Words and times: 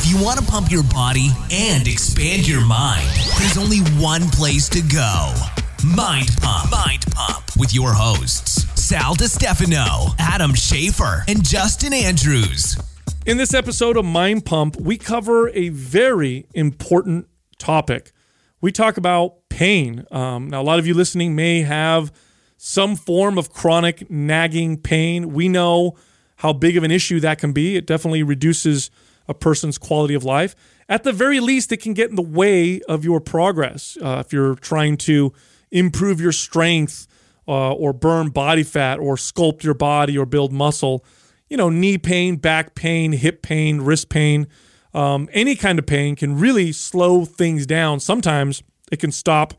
If 0.00 0.06
you 0.06 0.24
want 0.24 0.38
to 0.38 0.46
pump 0.46 0.70
your 0.70 0.84
body 0.84 1.30
and 1.50 1.88
expand 1.88 2.46
your 2.46 2.64
mind, 2.64 3.08
there's 3.36 3.58
only 3.58 3.80
one 4.00 4.28
place 4.30 4.68
to 4.68 4.80
go. 4.80 5.34
Mind 5.84 6.28
Pump. 6.40 6.70
Mind 6.70 7.04
Pump 7.10 7.44
with 7.56 7.74
your 7.74 7.92
hosts, 7.92 8.64
Sal 8.80 9.16
Stefano, 9.16 10.14
Adam 10.20 10.52
Schafer, 10.52 11.24
and 11.26 11.44
Justin 11.44 11.92
Andrews. 11.92 12.76
In 13.26 13.38
this 13.38 13.52
episode 13.52 13.96
of 13.96 14.04
Mind 14.04 14.44
Pump, 14.44 14.76
we 14.76 14.98
cover 14.98 15.48
a 15.48 15.70
very 15.70 16.46
important 16.54 17.26
topic. 17.58 18.12
We 18.60 18.70
talk 18.70 18.98
about 18.98 19.48
pain. 19.48 20.06
Um, 20.12 20.48
now, 20.48 20.60
a 20.60 20.62
lot 20.62 20.78
of 20.78 20.86
you 20.86 20.94
listening 20.94 21.34
may 21.34 21.62
have 21.62 22.12
some 22.56 22.94
form 22.94 23.36
of 23.36 23.52
chronic 23.52 24.08
nagging 24.08 24.76
pain. 24.76 25.32
We 25.32 25.48
know 25.48 25.96
how 26.36 26.52
big 26.52 26.76
of 26.76 26.84
an 26.84 26.92
issue 26.92 27.18
that 27.18 27.40
can 27.40 27.52
be. 27.52 27.74
It 27.74 27.84
definitely 27.84 28.22
reduces 28.22 28.92
a 29.28 29.34
person's 29.34 29.78
quality 29.78 30.14
of 30.14 30.24
life. 30.24 30.56
At 30.88 31.04
the 31.04 31.12
very 31.12 31.38
least, 31.38 31.70
it 31.70 31.82
can 31.82 31.92
get 31.92 32.10
in 32.10 32.16
the 32.16 32.22
way 32.22 32.80
of 32.88 33.04
your 33.04 33.20
progress. 33.20 33.98
Uh, 34.00 34.22
if 34.24 34.32
you're 34.32 34.54
trying 34.54 34.96
to 34.98 35.32
improve 35.70 36.20
your 36.20 36.32
strength 36.32 37.06
uh, 37.46 37.72
or 37.72 37.92
burn 37.92 38.30
body 38.30 38.62
fat 38.62 38.98
or 38.98 39.16
sculpt 39.16 39.62
your 39.62 39.74
body 39.74 40.16
or 40.16 40.24
build 40.24 40.52
muscle, 40.52 41.04
you 41.50 41.56
know, 41.56 41.68
knee 41.68 41.98
pain, 41.98 42.36
back 42.36 42.74
pain, 42.74 43.12
hip 43.12 43.42
pain, 43.42 43.80
wrist 43.82 44.08
pain, 44.08 44.46
um, 44.94 45.28
any 45.32 45.54
kind 45.54 45.78
of 45.78 45.86
pain 45.86 46.16
can 46.16 46.38
really 46.38 46.72
slow 46.72 47.24
things 47.24 47.66
down. 47.66 48.00
Sometimes 48.00 48.62
it 48.90 48.98
can 48.98 49.12
stop 49.12 49.54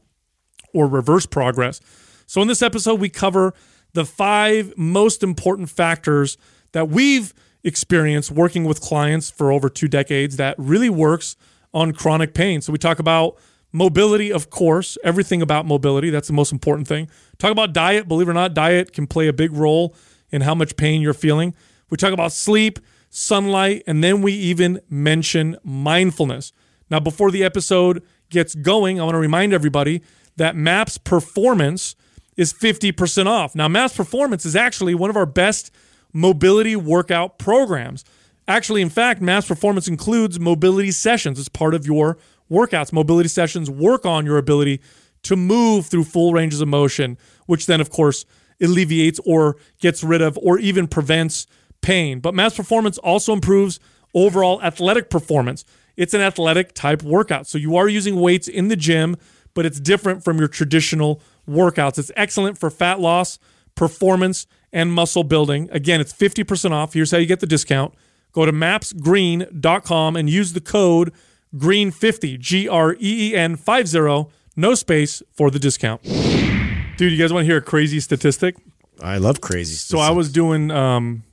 or 0.73 0.87
reverse 0.87 1.25
progress. 1.25 1.79
So, 2.25 2.41
in 2.41 2.47
this 2.47 2.61
episode, 2.61 2.99
we 2.99 3.09
cover 3.09 3.53
the 3.93 4.05
five 4.05 4.73
most 4.77 5.23
important 5.23 5.69
factors 5.69 6.37
that 6.73 6.89
we've 6.89 7.33
experienced 7.63 8.31
working 8.31 8.63
with 8.65 8.81
clients 8.81 9.29
for 9.29 9.51
over 9.51 9.69
two 9.69 9.87
decades 9.87 10.37
that 10.37 10.55
really 10.57 10.89
works 10.89 11.35
on 11.73 11.91
chronic 11.93 12.33
pain. 12.33 12.61
So, 12.61 12.71
we 12.71 12.77
talk 12.77 12.99
about 12.99 13.37
mobility, 13.71 14.31
of 14.31 14.49
course, 14.49 14.97
everything 15.03 15.41
about 15.41 15.65
mobility. 15.65 16.09
That's 16.09 16.27
the 16.27 16.33
most 16.33 16.51
important 16.51 16.87
thing. 16.87 17.09
Talk 17.37 17.51
about 17.51 17.73
diet. 17.73 18.07
Believe 18.07 18.27
it 18.27 18.31
or 18.31 18.35
not, 18.35 18.53
diet 18.53 18.93
can 18.93 19.07
play 19.07 19.27
a 19.27 19.33
big 19.33 19.53
role 19.53 19.95
in 20.31 20.41
how 20.41 20.55
much 20.55 20.75
pain 20.75 21.01
you're 21.01 21.13
feeling. 21.13 21.53
We 21.89 21.97
talk 21.97 22.13
about 22.13 22.31
sleep, 22.31 22.79
sunlight, 23.09 23.83
and 23.87 24.03
then 24.03 24.21
we 24.21 24.33
even 24.33 24.79
mention 24.89 25.57
mindfulness. 25.63 26.53
Now, 26.89 26.99
before 26.99 27.31
the 27.31 27.43
episode 27.43 28.03
gets 28.29 28.55
going, 28.55 28.99
I 28.99 29.03
want 29.03 29.15
to 29.15 29.19
remind 29.19 29.53
everybody 29.53 30.01
that 30.37 30.55
MAPS 30.55 30.97
Performance 30.97 31.95
is 32.37 32.53
50% 32.53 33.25
off. 33.25 33.55
Now, 33.55 33.67
MAPS 33.67 33.95
Performance 33.95 34.45
is 34.45 34.55
actually 34.55 34.95
one 34.95 35.09
of 35.09 35.17
our 35.17 35.25
best 35.25 35.71
mobility 36.13 36.75
workout 36.75 37.37
programs. 37.37 38.03
Actually, 38.47 38.81
in 38.81 38.89
fact, 38.89 39.21
MAPS 39.21 39.47
Performance 39.47 39.87
includes 39.87 40.39
mobility 40.39 40.91
sessions 40.91 41.37
as 41.37 41.49
part 41.49 41.75
of 41.75 41.85
your 41.85 42.17
workouts. 42.49 42.91
Mobility 42.91 43.29
sessions 43.29 43.69
work 43.69 44.05
on 44.05 44.25
your 44.25 44.37
ability 44.37 44.81
to 45.23 45.35
move 45.35 45.85
through 45.85 46.03
full 46.03 46.33
ranges 46.33 46.61
of 46.61 46.67
motion, 46.67 47.17
which 47.45 47.65
then, 47.65 47.81
of 47.81 47.89
course, 47.89 48.25
alleviates 48.61 49.19
or 49.25 49.57
gets 49.79 50.03
rid 50.03 50.21
of 50.21 50.37
or 50.41 50.57
even 50.59 50.87
prevents 50.87 51.45
pain. 51.81 52.19
But 52.19 52.33
MAPS 52.33 52.55
Performance 52.55 52.97
also 52.97 53.33
improves 53.33 53.79
overall 54.13 54.61
athletic 54.63 55.09
performance. 55.09 55.63
It's 55.95 56.13
an 56.13 56.21
athletic 56.21 56.73
type 56.73 57.03
workout. 57.03 57.47
So 57.47 57.57
you 57.57 57.75
are 57.75 57.87
using 57.87 58.19
weights 58.19 58.47
in 58.47 58.69
the 58.69 58.75
gym, 58.75 59.15
but 59.53 59.65
it's 59.65 59.79
different 59.79 60.23
from 60.23 60.39
your 60.39 60.47
traditional 60.47 61.21
workouts. 61.47 61.99
It's 61.99 62.11
excellent 62.15 62.57
for 62.57 62.69
fat 62.69 62.99
loss, 62.99 63.37
performance, 63.75 64.47
and 64.71 64.93
muscle 64.93 65.23
building. 65.23 65.69
Again, 65.71 65.99
it's 66.01 66.13
50% 66.13 66.71
off. 66.71 66.93
Here's 66.93 67.11
how 67.11 67.17
you 67.17 67.25
get 67.25 67.39
the 67.39 67.47
discount. 67.47 67.93
Go 68.31 68.45
to 68.45 68.51
mapsgreen.com 68.51 70.15
and 70.15 70.29
use 70.29 70.53
the 70.53 70.61
code 70.61 71.11
GREEN50, 71.55 72.39
G 72.39 72.67
R 72.67 72.93
E 72.93 73.31
E 73.31 73.35
N 73.35 73.55
50, 73.55 74.27
no 74.55 74.75
space 74.75 75.23
for 75.33 75.49
the 75.49 75.59
discount. 75.59 76.03
Dude, 76.03 77.11
you 77.11 77.17
guys 77.17 77.33
want 77.33 77.43
to 77.43 77.47
hear 77.47 77.57
a 77.57 77.61
crazy 77.61 77.99
statistic? 77.99 78.55
I 79.01 79.17
love 79.17 79.41
crazy. 79.41 79.75
So 79.75 79.99
I 79.99 80.11
was 80.11 80.31
doing 80.31 80.69
um 80.69 81.23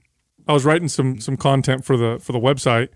I 0.49 0.53
was 0.53 0.65
writing 0.65 0.89
some 0.89 1.21
some 1.21 1.37
content 1.37 1.85
for 1.85 1.97
the 1.97 2.19
for 2.21 2.33
the 2.33 2.39
website 2.39 2.89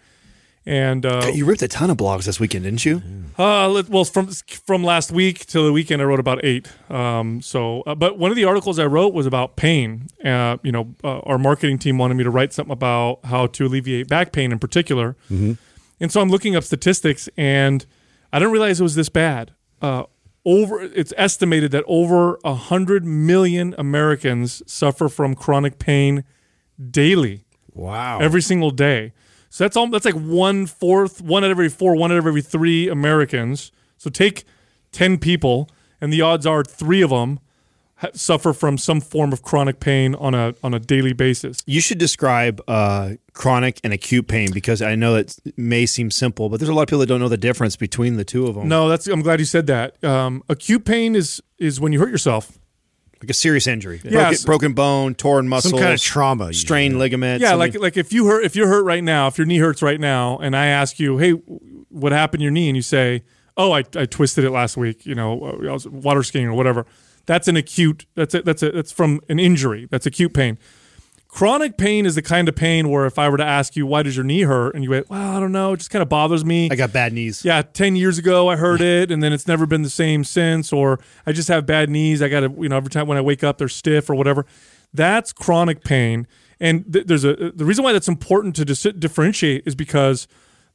and 0.66 1.06
uh, 1.06 1.30
you 1.32 1.46
ripped 1.46 1.62
a 1.62 1.68
ton 1.68 1.90
of 1.90 1.96
blogs 1.96 2.24
this 2.24 2.38
weekend, 2.38 2.64
didn't 2.64 2.84
you? 2.84 3.02
uh 3.38 3.82
well 3.88 4.04
from 4.04 4.28
from 4.28 4.84
last 4.84 5.10
week 5.10 5.46
till 5.46 5.64
the 5.64 5.72
weekend 5.72 6.02
I 6.02 6.04
wrote 6.04 6.20
about 6.20 6.44
8. 6.44 6.68
Um 6.90 7.40
so 7.40 7.82
uh, 7.82 7.94
but 7.94 8.18
one 8.18 8.30
of 8.30 8.36
the 8.36 8.44
articles 8.44 8.78
I 8.78 8.86
wrote 8.86 9.14
was 9.14 9.26
about 9.26 9.56
pain. 9.56 10.08
Uh 10.24 10.58
you 10.62 10.72
know, 10.72 10.94
uh, 11.02 11.20
our 11.20 11.38
marketing 11.38 11.78
team 11.78 11.98
wanted 11.98 12.14
me 12.14 12.24
to 12.24 12.30
write 12.30 12.52
something 12.52 12.72
about 12.72 13.20
how 13.24 13.46
to 13.46 13.66
alleviate 13.66 14.08
back 14.08 14.32
pain 14.32 14.52
in 14.52 14.58
particular. 14.58 15.16
And 16.02 16.10
so 16.10 16.20
I'm 16.20 16.28
looking 16.30 16.56
up 16.56 16.64
statistics 16.64 17.28
and 17.36 17.86
I 18.32 18.38
didn't 18.38 18.52
realize 18.52 18.80
it 18.80 18.82
was 18.82 18.94
this 18.94 19.08
bad. 19.08 19.52
Uh 19.80 20.04
over 20.44 20.82
it's 20.82 21.12
estimated 21.16 21.70
that 21.72 21.84
over 21.86 22.38
100 22.42 23.04
million 23.04 23.74
Americans 23.78 24.62
suffer 24.66 25.08
from 25.08 25.34
chronic 25.34 25.78
pain 25.78 26.24
daily 26.90 27.44
wow. 27.74 28.18
every 28.20 28.42
single 28.42 28.70
day. 28.70 29.12
So 29.50 29.64
that's 29.64 29.76
all. 29.76 29.88
That's 29.88 30.04
like 30.04 30.14
one 30.14 30.66
fourth, 30.66 31.20
one 31.20 31.42
out 31.44 31.50
of 31.50 31.56
every 31.56 31.68
four, 31.68 31.96
one 31.96 32.12
out 32.12 32.18
of 32.18 32.26
every 32.26 32.40
three 32.42 32.88
Americans. 32.88 33.72
So 33.98 34.08
take 34.08 34.44
ten 34.92 35.18
people, 35.18 35.68
and 36.00 36.12
the 36.12 36.22
odds 36.22 36.46
are 36.46 36.62
three 36.62 37.02
of 37.02 37.10
them 37.10 37.40
ha- 37.96 38.10
suffer 38.14 38.52
from 38.52 38.78
some 38.78 39.00
form 39.00 39.32
of 39.32 39.42
chronic 39.42 39.80
pain 39.80 40.14
on 40.14 40.34
a 40.34 40.54
on 40.62 40.72
a 40.72 40.78
daily 40.78 41.12
basis. 41.12 41.64
You 41.66 41.80
should 41.80 41.98
describe 41.98 42.62
uh, 42.68 43.14
chronic 43.32 43.80
and 43.82 43.92
acute 43.92 44.28
pain 44.28 44.52
because 44.52 44.80
I 44.82 44.94
know 44.94 45.16
it 45.16 45.36
may 45.56 45.84
seem 45.84 46.12
simple, 46.12 46.48
but 46.48 46.60
there's 46.60 46.70
a 46.70 46.72
lot 46.74 46.82
of 46.82 46.88
people 46.88 47.00
that 47.00 47.06
don't 47.06 47.20
know 47.20 47.28
the 47.28 47.36
difference 47.36 47.74
between 47.74 48.16
the 48.16 48.24
two 48.24 48.46
of 48.46 48.54
them. 48.54 48.68
No, 48.68 48.88
that's. 48.88 49.08
I'm 49.08 49.20
glad 49.22 49.40
you 49.40 49.46
said 49.46 49.66
that. 49.66 50.02
Um, 50.04 50.44
acute 50.48 50.84
pain 50.84 51.16
is 51.16 51.42
is 51.58 51.80
when 51.80 51.92
you 51.92 51.98
hurt 51.98 52.10
yourself. 52.10 52.59
Like 53.22 53.30
a 53.30 53.34
serious 53.34 53.66
injury, 53.66 54.00
Yeah, 54.04 54.10
broken, 54.10 54.34
so- 54.36 54.46
broken 54.46 54.72
bone, 54.72 55.14
torn 55.14 55.48
muscle, 55.48 55.70
Some 55.72 55.78
kind 55.80 55.92
of 55.92 56.00
trauma. 56.00 56.52
strained 56.54 56.98
ligament. 56.98 57.40
Yeah, 57.42 57.50
something- 57.50 57.72
like 57.80 57.80
like 57.82 57.96
if 57.96 58.12
you 58.12 58.26
hurt 58.26 58.44
if 58.44 58.56
you're 58.56 58.68
hurt 58.68 58.84
right 58.84 59.04
now, 59.04 59.26
if 59.26 59.36
your 59.38 59.46
knee 59.46 59.58
hurts 59.58 59.82
right 59.82 60.00
now, 60.00 60.38
and 60.38 60.56
I 60.56 60.66
ask 60.66 60.98
you, 60.98 61.18
hey, 61.18 61.32
what 61.90 62.12
happened 62.12 62.40
to 62.40 62.44
your 62.44 62.52
knee, 62.52 62.68
and 62.68 62.76
you 62.76 62.82
say, 62.82 63.22
oh, 63.56 63.72
I, 63.72 63.84
I 63.96 64.06
twisted 64.06 64.44
it 64.44 64.50
last 64.50 64.76
week, 64.76 65.04
you 65.04 65.14
know, 65.14 65.58
I 65.68 65.72
was 65.72 65.86
water 65.86 66.22
skiing 66.22 66.46
or 66.46 66.54
whatever. 66.54 66.86
That's 67.26 67.46
an 67.46 67.56
acute. 67.56 68.06
That's 68.14 68.34
it. 68.34 68.44
That's 68.44 68.62
it. 68.62 68.74
That's 68.74 68.90
from 68.92 69.20
an 69.28 69.38
injury. 69.38 69.86
That's 69.90 70.06
acute 70.06 70.32
pain. 70.32 70.58
Chronic 71.32 71.78
pain 71.78 72.06
is 72.06 72.16
the 72.16 72.22
kind 72.22 72.48
of 72.48 72.56
pain 72.56 72.88
where 72.88 73.06
if 73.06 73.16
I 73.18 73.28
were 73.28 73.36
to 73.36 73.44
ask 73.44 73.76
you 73.76 73.86
why 73.86 74.02
does 74.02 74.16
your 74.16 74.24
knee 74.24 74.42
hurt, 74.42 74.74
and 74.74 74.82
you 74.82 74.90
went, 74.90 75.08
well, 75.08 75.36
I 75.36 75.38
don't 75.40 75.52
know, 75.52 75.74
it 75.74 75.76
just 75.76 75.90
kind 75.90 76.02
of 76.02 76.08
bothers 76.08 76.44
me. 76.44 76.68
I 76.70 76.74
got 76.74 76.92
bad 76.92 77.12
knees. 77.12 77.44
yeah, 77.44 77.62
10 77.62 77.94
years 77.94 78.18
ago 78.18 78.48
I 78.48 78.56
heard 78.56 78.80
it 78.80 79.10
and 79.12 79.22
then 79.22 79.32
it's 79.32 79.46
never 79.46 79.64
been 79.64 79.82
the 79.82 79.90
same 79.90 80.24
since 80.24 80.72
or 80.72 80.98
I 81.24 81.32
just 81.32 81.46
have 81.48 81.66
bad 81.66 81.88
knees. 81.88 82.20
I 82.20 82.28
got 82.28 82.40
to, 82.40 82.52
you 82.58 82.68
know, 82.68 82.76
every 82.76 82.90
time 82.90 83.06
when 83.06 83.16
I 83.16 83.20
wake 83.20 83.44
up 83.44 83.58
they're 83.58 83.68
stiff 83.68 84.10
or 84.10 84.14
whatever. 84.16 84.44
That's 84.92 85.32
chronic 85.32 85.84
pain. 85.84 86.26
And 86.58 86.92
th- 86.92 87.06
there's 87.06 87.24
a 87.24 87.52
the 87.54 87.64
reason 87.64 87.84
why 87.84 87.92
that's 87.92 88.08
important 88.08 88.56
to 88.56 88.64
dis- 88.64 88.82
differentiate 88.98 89.62
is 89.66 89.74
because 89.76 90.26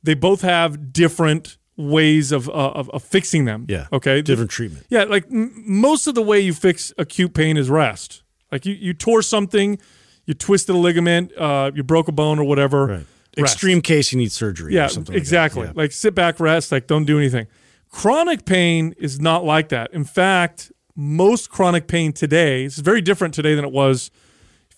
they 0.02 0.14
both 0.14 0.42
have 0.42 0.94
different 0.94 1.58
ways 1.78 2.32
of, 2.32 2.48
uh, 2.48 2.54
of 2.54 2.90
of 2.92 3.04
fixing 3.04 3.44
them. 3.44 3.66
Yeah. 3.68 3.88
Okay. 3.92 4.22
Different 4.22 4.50
treatment. 4.52 4.86
Yeah, 4.90 5.04
like 5.04 5.26
m- 5.26 5.52
most 5.68 6.08
of 6.08 6.16
the 6.16 6.22
way 6.22 6.40
you 6.40 6.54
fix 6.54 6.94
acute 6.98 7.34
pain 7.34 7.58
is 7.58 7.70
rest. 7.70 8.24
Like 8.52 8.66
you, 8.66 8.74
you 8.74 8.94
tore 8.94 9.22
something, 9.22 9.78
you 10.25 10.34
twisted 10.34 10.75
a 10.75 10.78
ligament, 10.78 11.31
uh, 11.38 11.72
you 11.74 11.84
broke 11.84 12.08
a 12.08 12.12
bone 12.12 12.40
or 12.40 12.44
whatever. 12.44 12.86
Right. 12.86 13.06
Extreme 13.38 13.81
case, 13.81 14.13
you 14.13 14.18
need 14.18 14.31
surgery. 14.31 14.74
Yeah, 14.74 14.86
or 14.86 14.90
something 14.90 15.13
like 15.13 15.18
that. 15.18 15.28
exactly. 15.28 15.66
Yeah. 15.68 15.74
Like 15.75 15.91
sit 15.91 16.16
back, 16.16 16.40
rest, 16.40 16.72
like 16.72 16.88
don't 16.88 17.06
do 17.06 17.18
anything. 17.18 17.47
Chronic 17.90 18.46
pain 18.46 18.96
is 18.97 19.19
not 19.19 19.44
like 19.44 19.69
that. 19.69 19.94
In 19.94 20.06
fact, 20.06 20.72
most 20.96 21.50
chronic 21.50 21.88
pain 21.88 22.14
today 22.14 22.64
is 22.64 22.80
very 22.80 23.02
different 23.02 23.34
today 23.34 23.56
than 23.56 23.66
it 23.66 23.72
was 23.72 24.09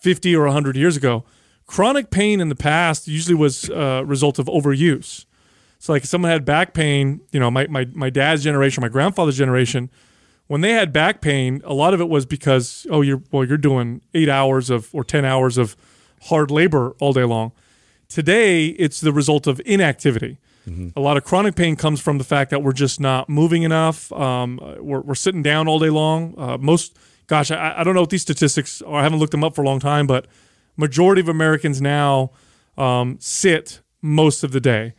50 0.00 0.34
or 0.34 0.44
100 0.44 0.76
years 0.76 0.96
ago. 0.96 1.24
Chronic 1.66 2.10
pain 2.10 2.40
in 2.40 2.48
the 2.48 2.56
past 2.56 3.06
usually 3.06 3.34
was 3.34 3.68
a 3.68 4.02
result 4.04 4.38
of 4.38 4.46
overuse. 4.46 5.26
So 5.78 5.92
like 5.92 6.02
if 6.02 6.08
someone 6.08 6.30
had 6.30 6.44
back 6.44 6.74
pain, 6.74 7.20
you 7.30 7.38
know, 7.38 7.50
my, 7.50 7.66
my, 7.68 7.86
my 7.92 8.10
dad's 8.10 8.42
generation, 8.42 8.80
my 8.80 8.88
grandfather's 8.88 9.36
generation, 9.38 9.90
when 10.48 10.60
they 10.60 10.72
had 10.72 10.92
back 10.92 11.20
pain, 11.20 11.62
a 11.64 11.72
lot 11.72 11.94
of 11.94 12.00
it 12.00 12.08
was 12.08 12.26
because, 12.26 12.86
oh, 12.90 13.00
you're 13.02 13.22
well, 13.30 13.44
you're 13.44 13.56
doing 13.56 14.00
eight 14.14 14.28
hours 14.28 14.68
of 14.68 14.92
or 14.92 15.04
ten 15.04 15.24
hours 15.24 15.56
of 15.56 15.76
hard 16.24 16.50
labor 16.50 16.96
all 17.00 17.12
day 17.12 17.24
long. 17.24 17.52
Today, 18.08 18.66
it's 18.68 19.00
the 19.00 19.12
result 19.12 19.46
of 19.46 19.60
inactivity. 19.64 20.38
A 20.96 21.00
lot 21.00 21.16
of 21.16 21.24
chronic 21.24 21.54
pain 21.54 21.76
comes 21.76 21.98
from 21.98 22.18
the 22.18 22.24
fact 22.24 22.50
that 22.50 22.62
we're 22.62 22.74
just 22.74 23.00
not 23.00 23.28
moving 23.30 23.62
enough. 23.62 24.12
Um, 24.12 24.58
we're, 24.78 25.00
we're 25.00 25.14
sitting 25.14 25.42
down 25.42 25.66
all 25.66 25.78
day 25.78 25.88
long. 25.88 26.34
Uh, 26.36 26.58
most, 26.58 26.94
gosh, 27.26 27.50
I, 27.50 27.76
I 27.78 27.84
don't 27.84 27.94
know 27.94 28.02
what 28.02 28.10
these 28.10 28.20
statistics 28.20 28.82
are. 28.82 29.00
I 29.00 29.02
haven't 29.02 29.18
looked 29.18 29.30
them 29.32 29.42
up 29.42 29.54
for 29.54 29.62
a 29.62 29.64
long 29.64 29.80
time, 29.80 30.06
but 30.06 30.26
majority 30.76 31.22
of 31.22 31.28
Americans 31.28 31.80
now 31.80 32.32
um, 32.76 33.16
sit 33.18 33.80
most 34.02 34.44
of 34.44 34.52
the 34.52 34.60
day. 34.60 34.92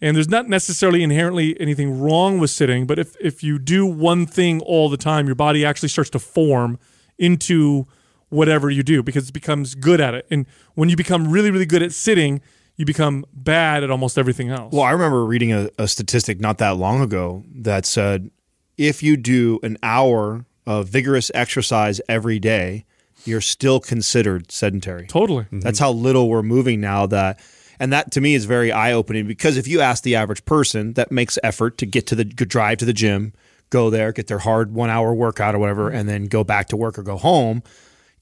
And 0.00 0.16
there's 0.16 0.28
not 0.28 0.48
necessarily 0.48 1.02
inherently 1.02 1.60
anything 1.60 2.00
wrong 2.00 2.38
with 2.38 2.50
sitting, 2.50 2.86
but 2.86 2.98
if, 2.98 3.16
if 3.20 3.42
you 3.42 3.58
do 3.58 3.84
one 3.84 4.26
thing 4.26 4.60
all 4.62 4.88
the 4.88 4.96
time, 4.96 5.26
your 5.26 5.34
body 5.34 5.64
actually 5.64 5.90
starts 5.90 6.10
to 6.10 6.18
form 6.18 6.78
into 7.18 7.86
whatever 8.30 8.70
you 8.70 8.82
do 8.82 9.02
because 9.02 9.28
it 9.28 9.32
becomes 9.32 9.74
good 9.74 10.00
at 10.00 10.14
it. 10.14 10.26
And 10.30 10.46
when 10.74 10.88
you 10.88 10.96
become 10.96 11.30
really, 11.30 11.50
really 11.50 11.66
good 11.66 11.82
at 11.82 11.92
sitting, 11.92 12.40
you 12.76 12.86
become 12.86 13.26
bad 13.34 13.84
at 13.84 13.90
almost 13.90 14.16
everything 14.16 14.48
else. 14.48 14.72
Well, 14.72 14.84
I 14.84 14.92
remember 14.92 15.24
reading 15.26 15.52
a, 15.52 15.68
a 15.78 15.86
statistic 15.86 16.40
not 16.40 16.56
that 16.58 16.76
long 16.76 17.02
ago 17.02 17.44
that 17.54 17.84
said 17.84 18.30
if 18.78 19.02
you 19.02 19.18
do 19.18 19.60
an 19.62 19.76
hour 19.82 20.46
of 20.66 20.88
vigorous 20.88 21.30
exercise 21.34 22.00
every 22.08 22.38
day, 22.38 22.86
you're 23.26 23.42
still 23.42 23.80
considered 23.80 24.50
sedentary. 24.50 25.06
totally. 25.06 25.46
That's 25.52 25.78
how 25.78 25.92
little 25.92 26.30
we're 26.30 26.42
moving 26.42 26.80
now 26.80 27.06
that 27.06 27.38
and 27.80 27.92
that 27.92 28.12
to 28.12 28.20
me 28.20 28.34
is 28.36 28.44
very 28.44 28.70
eye-opening 28.70 29.26
because 29.26 29.56
if 29.56 29.66
you 29.66 29.80
ask 29.80 30.04
the 30.04 30.14
average 30.14 30.44
person 30.44 30.92
that 30.92 31.10
makes 31.10 31.36
effort 31.42 31.78
to 31.78 31.86
get 31.86 32.06
to 32.06 32.14
the 32.14 32.24
drive 32.24 32.78
to 32.78 32.84
the 32.84 32.92
gym, 32.92 33.32
go 33.70 33.90
there, 33.90 34.12
get 34.12 34.28
their 34.28 34.38
hard 34.38 34.72
1-hour 34.72 35.12
workout 35.14 35.54
or 35.54 35.58
whatever 35.58 35.88
and 35.90 36.08
then 36.08 36.26
go 36.26 36.44
back 36.44 36.68
to 36.68 36.76
work 36.76 36.96
or 36.98 37.02
go 37.02 37.16
home 37.16 37.62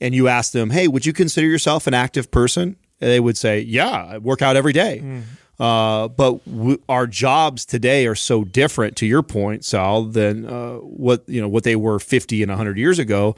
and 0.01 0.15
you 0.15 0.29
ask 0.29 0.53
them, 0.53 0.71
"Hey, 0.71 0.87
would 0.89 1.05
you 1.05 1.13
consider 1.13 1.47
yourself 1.47 1.87
an 1.87 1.93
active 1.95 2.31
person?" 2.31 2.77
They 3.01 3.21
would 3.21 3.37
say, 3.37 3.61
"Yeah, 3.61 3.91
I 4.15 4.19
work 4.19 4.43
out 4.43 4.57
every 4.57 4.73
day." 4.73 5.03
Uh, 5.59 6.07
but 6.07 6.45
w- 6.45 6.81
our 6.89 7.09
jobs 7.09 7.65
today 7.67 8.07
are 8.07 8.15
so 8.15 8.45
different, 8.45 8.95
to 8.99 9.07
your 9.07 9.25
point, 9.25 9.65
Sal, 9.65 10.05
than 10.05 10.47
uh, 10.47 10.75
what 10.77 11.25
you 11.27 11.41
know 11.41 11.49
what 11.49 11.65
they 11.65 11.75
were 11.75 11.99
50 11.99 12.43
and 12.43 12.51
100 12.51 12.79
years 12.79 13.01
ago. 13.01 13.35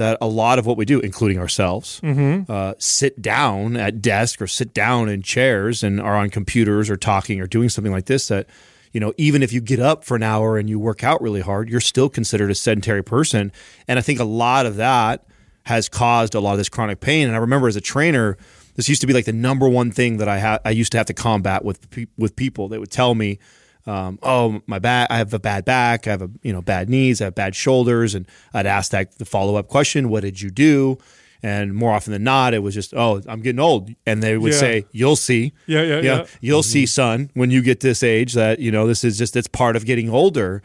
That 0.00 0.16
a 0.20 0.26
lot 0.26 0.58
of 0.58 0.64
what 0.64 0.76
we 0.78 0.86
do, 0.86 0.98
including 1.00 1.38
ourselves, 1.38 2.00
uh, 2.48 2.72
sit 2.78 3.20
down 3.20 3.76
at 3.76 4.00
desk 4.00 4.40
or 4.40 4.46
sit 4.46 4.72
down 4.72 5.08
in 5.10 5.20
chairs 5.22 5.82
and 5.84 6.00
are 6.00 6.16
on 6.16 6.30
computers 6.30 6.88
or 6.88 6.96
talking 6.96 7.38
or 7.40 7.46
doing 7.46 7.68
something 7.68 7.92
like 7.92 8.06
this. 8.06 8.28
That 8.28 8.46
you 8.92 9.00
know, 9.00 9.12
even 9.18 9.42
if 9.42 9.52
you 9.52 9.60
get 9.60 9.78
up 9.78 10.04
for 10.04 10.16
an 10.16 10.22
hour 10.22 10.58
and 10.58 10.68
you 10.70 10.78
work 10.78 11.04
out 11.04 11.20
really 11.20 11.42
hard, 11.42 11.68
you're 11.68 11.80
still 11.80 12.08
considered 12.08 12.50
a 12.50 12.54
sedentary 12.54 13.04
person. 13.04 13.52
And 13.86 13.98
I 13.98 14.02
think 14.02 14.18
a 14.18 14.24
lot 14.24 14.66
of 14.66 14.76
that 14.76 15.26
has 15.64 15.88
caused 15.88 16.34
a 16.34 16.40
lot 16.40 16.52
of 16.52 16.58
this 16.58 16.68
chronic 16.70 17.00
pain. 17.00 17.26
And 17.28 17.36
I 17.36 17.38
remember 17.38 17.68
as 17.68 17.76
a 17.76 17.80
trainer, 17.80 18.36
this 18.76 18.88
used 18.88 19.02
to 19.02 19.06
be 19.06 19.12
like 19.12 19.26
the 19.26 19.32
number 19.32 19.68
one 19.68 19.90
thing 19.90 20.16
that 20.16 20.28
I 20.28 20.38
had. 20.38 20.60
I 20.64 20.70
used 20.70 20.92
to 20.92 20.98
have 20.98 21.06
to 21.06 21.14
combat 21.14 21.64
with 21.64 21.90
pe- 21.90 22.06
with 22.16 22.34
people. 22.34 22.68
They 22.68 22.78
would 22.78 22.90
tell 22.90 23.14
me, 23.14 23.38
um, 23.86 24.18
"Oh, 24.22 24.60
my 24.66 24.78
back. 24.78 25.08
I 25.10 25.18
have 25.18 25.32
a 25.34 25.38
bad 25.38 25.64
back. 25.64 26.06
I 26.06 26.10
have 26.10 26.22
a 26.22 26.30
you 26.42 26.52
know 26.52 26.62
bad 26.62 26.88
knees. 26.88 27.20
I 27.20 27.24
have 27.24 27.34
bad 27.34 27.54
shoulders." 27.54 28.14
And 28.14 28.26
I'd 28.54 28.66
ask 28.66 28.90
that 28.92 29.18
the 29.18 29.24
follow 29.24 29.56
up 29.56 29.68
question, 29.68 30.08
"What 30.08 30.20
did 30.22 30.40
you 30.40 30.50
do?" 30.50 30.98
And 31.42 31.74
more 31.74 31.92
often 31.92 32.12
than 32.12 32.22
not, 32.22 32.52
it 32.52 32.58
was 32.58 32.74
just, 32.74 32.92
"Oh, 32.94 33.22
I'm 33.26 33.40
getting 33.40 33.60
old." 33.60 33.90
And 34.06 34.22
they 34.22 34.36
would 34.36 34.52
Yeah. 34.52 34.58
say, 34.58 34.84
"You'll 34.92 35.16
see." 35.16 35.52
Yeah, 35.66 35.82
yeah, 35.82 36.00
yeah. 36.00 36.26
You'll 36.42 36.62
see, 36.62 36.84
son, 36.84 37.30
when 37.34 37.50
you 37.50 37.62
get 37.62 37.80
this 37.80 38.02
age 38.02 38.34
that, 38.34 38.58
you 38.58 38.70
know, 38.70 38.86
this 38.86 39.04
is 39.04 39.16
just, 39.16 39.34
it's 39.36 39.48
part 39.48 39.74
of 39.74 39.86
getting 39.86 40.10
older. 40.10 40.62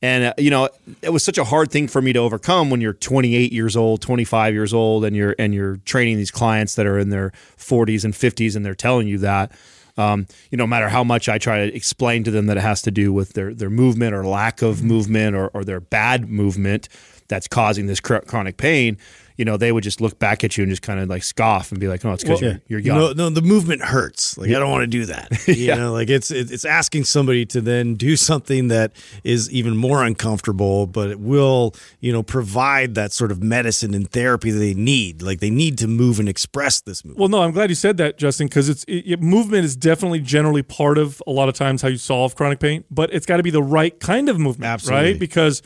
And, 0.00 0.24
uh, 0.24 0.34
you 0.38 0.50
know, 0.50 0.68
it 1.00 1.10
was 1.10 1.24
such 1.24 1.38
a 1.38 1.44
hard 1.44 1.70
thing 1.72 1.86
for 1.88 2.00
me 2.02 2.12
to 2.12 2.18
overcome 2.20 2.70
when 2.70 2.80
you're 2.80 2.92
28 2.92 3.52
years 3.52 3.76
old, 3.76 4.00
25 4.00 4.52
years 4.54 4.72
old, 4.74 5.04
and 5.04 5.14
you're, 5.16 5.34
and 5.38 5.54
you're 5.54 5.76
training 5.84 6.16
these 6.18 6.30
clients 6.32 6.74
that 6.76 6.86
are 6.86 6.98
in 6.98 7.10
their 7.10 7.32
40s 7.56 8.04
and 8.04 8.12
50s 8.14 8.54
and 8.56 8.64
they're 8.66 8.74
telling 8.74 9.06
you 9.08 9.18
that. 9.18 9.52
Um, 9.96 10.26
you 10.50 10.56
know, 10.56 10.62
no 10.62 10.68
matter 10.68 10.88
how 10.88 11.02
much 11.02 11.28
I 11.28 11.38
try 11.38 11.66
to 11.66 11.74
explain 11.74 12.22
to 12.24 12.30
them 12.30 12.46
that 12.46 12.56
it 12.56 12.60
has 12.60 12.82
to 12.82 12.90
do 12.90 13.12
with 13.12 13.32
their, 13.32 13.52
their 13.52 13.70
movement 13.70 14.14
or 14.14 14.24
lack 14.24 14.62
of 14.62 14.84
movement 14.84 15.34
or, 15.34 15.48
or 15.48 15.64
their 15.64 15.80
bad 15.80 16.28
movement 16.28 16.88
that's 17.28 17.48
causing 17.48 17.86
this 17.86 17.98
chronic 18.00 18.56
pain, 18.56 18.96
you 19.36 19.44
know, 19.44 19.56
they 19.56 19.72
would 19.72 19.82
just 19.84 20.00
look 20.00 20.18
back 20.18 20.44
at 20.44 20.56
you 20.56 20.62
and 20.62 20.70
just 20.70 20.82
kind 20.82 21.00
of 21.00 21.08
like 21.08 21.22
scoff 21.22 21.70
and 21.72 21.80
be 21.80 21.88
like, 21.88 22.04
no, 22.04 22.12
it's 22.12 22.22
because 22.22 22.40
Well, 22.42 22.50
you're, 22.52 22.60
you're 22.68 22.80
young. 22.80 22.98
know, 22.98 23.12
no, 23.12 23.30
the 23.30 23.42
movement 23.42 23.82
hurts. 23.82 24.36
Like 24.38 24.50
I 24.50 24.58
don't 24.58 24.70
want 24.70 24.82
to 24.82 24.86
do 24.86 25.06
that. 25.06 25.28
You 25.48 25.54
Yeah. 25.54 25.74
know, 25.76 25.92
like 25.92 26.08
it's 26.10 26.30
it's 26.30 26.64
asking 26.64 27.04
somebody 27.04 27.46
to 27.46 27.60
then 27.60 27.94
do 27.94 28.16
something 28.16 28.68
that 28.68 28.92
is 29.24 29.50
even 29.50 29.76
more 29.76 30.04
uncomfortable, 30.04 30.86
but 30.86 31.10
it 31.10 31.20
will, 31.20 31.74
you 32.00 32.12
know, 32.12 32.22
provide 32.22 32.94
that 32.94 33.12
sort 33.12 33.30
of 33.32 33.42
medicine 33.42 33.94
and 33.94 34.10
therapy 34.10 34.50
that 34.50 34.58
they 34.58 34.74
need. 34.74 35.22
Like 35.22 35.40
they 35.40 35.50
need 35.50 35.78
to 35.78 35.86
move 35.88 36.18
and 36.20 36.28
express 36.28 36.80
this 36.80 37.04
movement. 37.04 37.20
Well, 37.20 37.28
no, 37.28 37.42
I'm 37.42 37.52
glad 37.52 37.70
you 37.70 37.76
said 37.76 37.96
that, 37.98 38.18
Justin, 38.18 38.46
because 38.48 38.68
it's 38.68 38.84
it, 38.84 39.04
it- 39.06 39.22
movement 39.22 39.64
is 39.64 39.76
definitely 39.76 40.20
generally 40.20 40.62
part 40.62 40.98
of 40.98 41.22
a 41.26 41.30
lot 41.30 41.48
of 41.48 41.54
times 41.54 41.82
how 41.82 41.88
you 41.88 41.96
solve 41.96 42.34
chronic 42.36 42.60
pain, 42.60 42.84
but 42.90 43.12
it's 43.12 43.26
got 43.26 43.38
to 43.38 43.42
be 43.42 43.50
the 43.50 43.62
right 43.62 43.98
kind 44.00 44.28
of 44.28 44.38
movement, 44.38 44.68
Absolutely. 44.68 45.12
right? 45.12 45.18
Because 45.20 45.62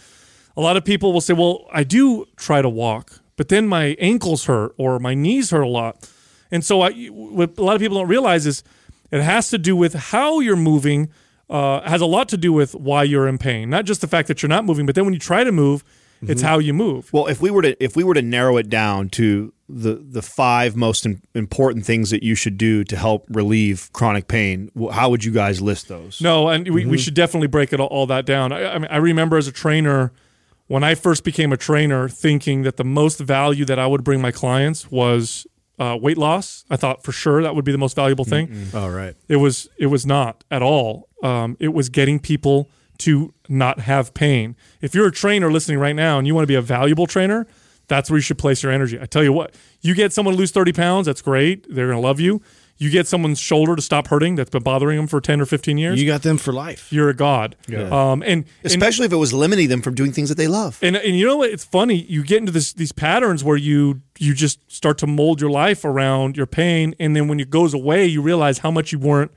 a 0.57 0.61
lot 0.61 0.77
of 0.77 0.85
people 0.85 1.13
will 1.13 1.21
say, 1.21 1.35
"Well, 1.35 1.67
I 1.73 1.85
do 1.85 2.27
try 2.37 2.63
to 2.63 2.69
walk, 2.69 3.21
but 3.37 3.49
then 3.49 3.67
my 3.69 3.97
ankles 3.99 4.45
hurt 4.47 4.75
or 4.79 4.99
my 4.99 5.15
knees 5.15 5.51
hurt 5.51 5.63
a 5.63 5.69
lot," 5.69 6.09
and 6.51 6.65
so 6.65 6.83
I, 6.83 6.93
what 7.07 7.57
a 7.59 7.63
lot 7.63 7.75
of 7.77 7.81
people 7.81 7.99
don't 7.99 8.09
realize 8.09 8.47
is 8.47 8.63
it 9.11 9.23
has 9.23 9.49
to 9.51 9.59
do 9.59 9.77
with 9.77 9.95
how 9.95 10.41
you're 10.41 10.57
moving. 10.57 11.11
Uh, 11.49 11.81
has 11.89 12.01
a 12.01 12.07
lot 12.07 12.29
to 12.29 12.37
do 12.37 12.53
with 12.53 12.75
why 12.75 13.05
you're 13.05 13.29
in 13.29 13.39
pain, 13.39 13.71
not 13.71 13.85
just 13.85 14.01
the 14.01 14.09
fact 14.09 14.27
that 14.27 14.43
you're 14.43 14.49
not 14.49 14.65
moving, 14.65 14.85
but 14.85 14.97
then 14.97 15.05
when 15.05 15.15
you 15.15 15.21
try 15.21 15.45
to 15.45 15.53
move, 15.53 15.85
it's 16.23 16.43
how 16.43 16.59
you 16.59 16.75
move. 16.75 17.09
Well, 17.13 17.29
if 17.29 17.41
we 17.41 17.53
were 17.53 17.63
to 17.63 17.81
if 17.81 17.95
we 17.95 18.03
were 18.03 18.15
to 18.15 18.23
narrow 18.23 18.57
it 18.57 18.69
down 18.69 19.11
to 19.11 19.53
the 19.69 19.95
the 19.95 20.23
five 20.23 20.75
most 20.75 21.07
im- 21.07 21.23
important 21.37 21.87
things 21.87 22.11
that 22.11 22.25
you 22.25 22.35
should 22.35 22.59
do 22.59 22.83
to 22.83 22.97
help 22.97 23.27
relieve 23.29 23.91
chronic 23.93 24.27
pain, 24.27 24.73
how 24.91 25.09
would 25.11 25.23
you 25.23 25.31
guys 25.31 25.61
list 25.61 25.87
those? 25.87 26.21
No, 26.21 26.49
and 26.49 26.69
we, 26.69 26.81
Mm-hmm. 26.81 26.91
we 26.91 26.99
should 26.99 27.15
definitely 27.15 27.47
break 27.47 27.73
it 27.73 27.79
all, 27.79 27.87
all 27.89 28.07
that 28.09 28.27
down. 28.27 28.51
I, 28.51 28.75
I 28.75 28.79
mean, 28.79 28.89
I 28.91 28.97
remember 28.97 29.37
as 29.37 29.47
a 29.47 29.53
trainer, 29.53 30.11
when 30.69 30.83
I 30.85 30.95
first 30.95 31.25
became 31.25 31.53
a 31.53 31.57
trainer, 31.57 32.09
thinking 32.09 32.63
that 32.63 32.77
the 32.77 32.85
most 32.85 33.19
value 33.21 33.65
that 33.67 33.79
I 33.79 33.87
would 33.87 34.03
bring 34.05 34.21
my 34.21 34.33
clients 34.33 34.91
was 34.91 35.47
uh, 35.79 35.97
weight 36.01 36.19
loss. 36.19 36.65
I 36.71 36.77
thought 36.77 37.03
for 37.03 37.13
sure 37.13 37.43
that 37.43 37.55
would 37.55 37.65
be 37.65 37.73
the 37.73 37.79
most 37.79 37.97
valuable 37.97 38.25
thing. 38.25 38.69
All 38.75 38.91
right. 38.91 39.15
It 39.29 39.37
was 39.37 39.69
it 39.79 39.87
was 39.87 40.07
not 40.07 40.43
at 40.51 40.63
all. 40.63 41.09
Um, 41.23 41.57
it 41.61 41.69
was 41.69 41.89
getting 41.89 42.19
people 42.19 42.71
to 42.99 43.35
not 43.49 43.81
have 43.81 44.15
pain. 44.15 44.57
If 44.81 44.95
you're 44.95 45.07
a 45.07 45.13
trainer 45.13 45.53
listening 45.53 45.79
right 45.79 45.95
now 45.95 46.19
and 46.19 46.27
you 46.27 46.35
want 46.35 46.45
to 46.45 46.49
be 46.49 46.55
a 46.55 46.63
valuable 46.63 47.07
trainer, 47.07 47.47
that's 47.89 48.11
where 48.11 48.17
you 48.17 48.23
should 48.23 48.39
place 48.39 48.63
your 48.63 48.73
energy. 48.73 48.99
I 49.01 49.07
tell 49.07 49.23
you 49.23 49.33
what, 49.33 49.55
you 49.83 49.95
get 49.95 50.13
someone 50.13 50.35
to 50.35 50.39
lose 50.39 50.51
30 50.51 50.73
pounds, 50.73 51.07
that's 51.07 51.23
great. 51.23 51.67
They're 51.69 51.87
going 51.87 51.99
to 51.99 52.07
love 52.07 52.21
you. 52.21 52.41
You 52.79 52.91
get 52.91 53.07
someone's 53.07 53.41
shoulder 53.41 53.75
to 53.75 53.81
stop 53.83 54.09
hurting 54.09 54.35
that's 54.35 54.51
been 54.51 54.63
bothering 54.63 54.97
them 54.99 55.07
for 55.07 55.21
10 55.21 55.41
or 55.41 55.47
15 55.47 55.79
years. 55.79 56.01
You 56.01 56.07
got 56.07 56.23
them 56.23 56.37
for 56.37 56.53
life. 56.53 56.93
you're 56.93 57.09
a 57.09 57.15
god. 57.15 57.57
Um, 57.73 58.23
and, 58.23 58.25
and 58.25 58.45
Especially 58.65 59.07
if 59.07 59.13
it 59.13 59.17
was 59.17 59.33
limiting 59.33 59.69
them 59.69 59.81
from 59.81 59.95
doing 59.95 60.13
things 60.13 60.29
that 60.29 60.35
they 60.37 60.49
love. 60.49 60.79
and 60.83 60.95
and 60.97 61.17
you 61.17 61.27
know 61.27 61.37
what? 61.37 61.51
It's 61.51 61.65
funny. 61.65 62.03
You 62.03 62.23
get 62.23 62.39
into 62.39 62.53
this 62.53 62.73
these 62.75 62.93
patterns 62.93 63.43
where 63.43 63.57
you 63.57 64.03
you 64.19 64.35
just 64.35 64.59
start 64.71 64.99
to 64.99 65.07
mold 65.07 65.41
your 65.41 65.51
life 65.51 65.85
around 65.85 66.37
your 66.37 66.47
pain, 66.47 66.95
and 67.01 67.17
then 67.17 67.29
when 67.29 67.41
it 67.41 67.49
goes 67.51 67.73
away, 67.75 68.07
you 68.07 68.21
realize 68.23 68.59
how 68.59 68.71
much 68.71 68.93
you 68.93 68.99
weren't 68.99 69.31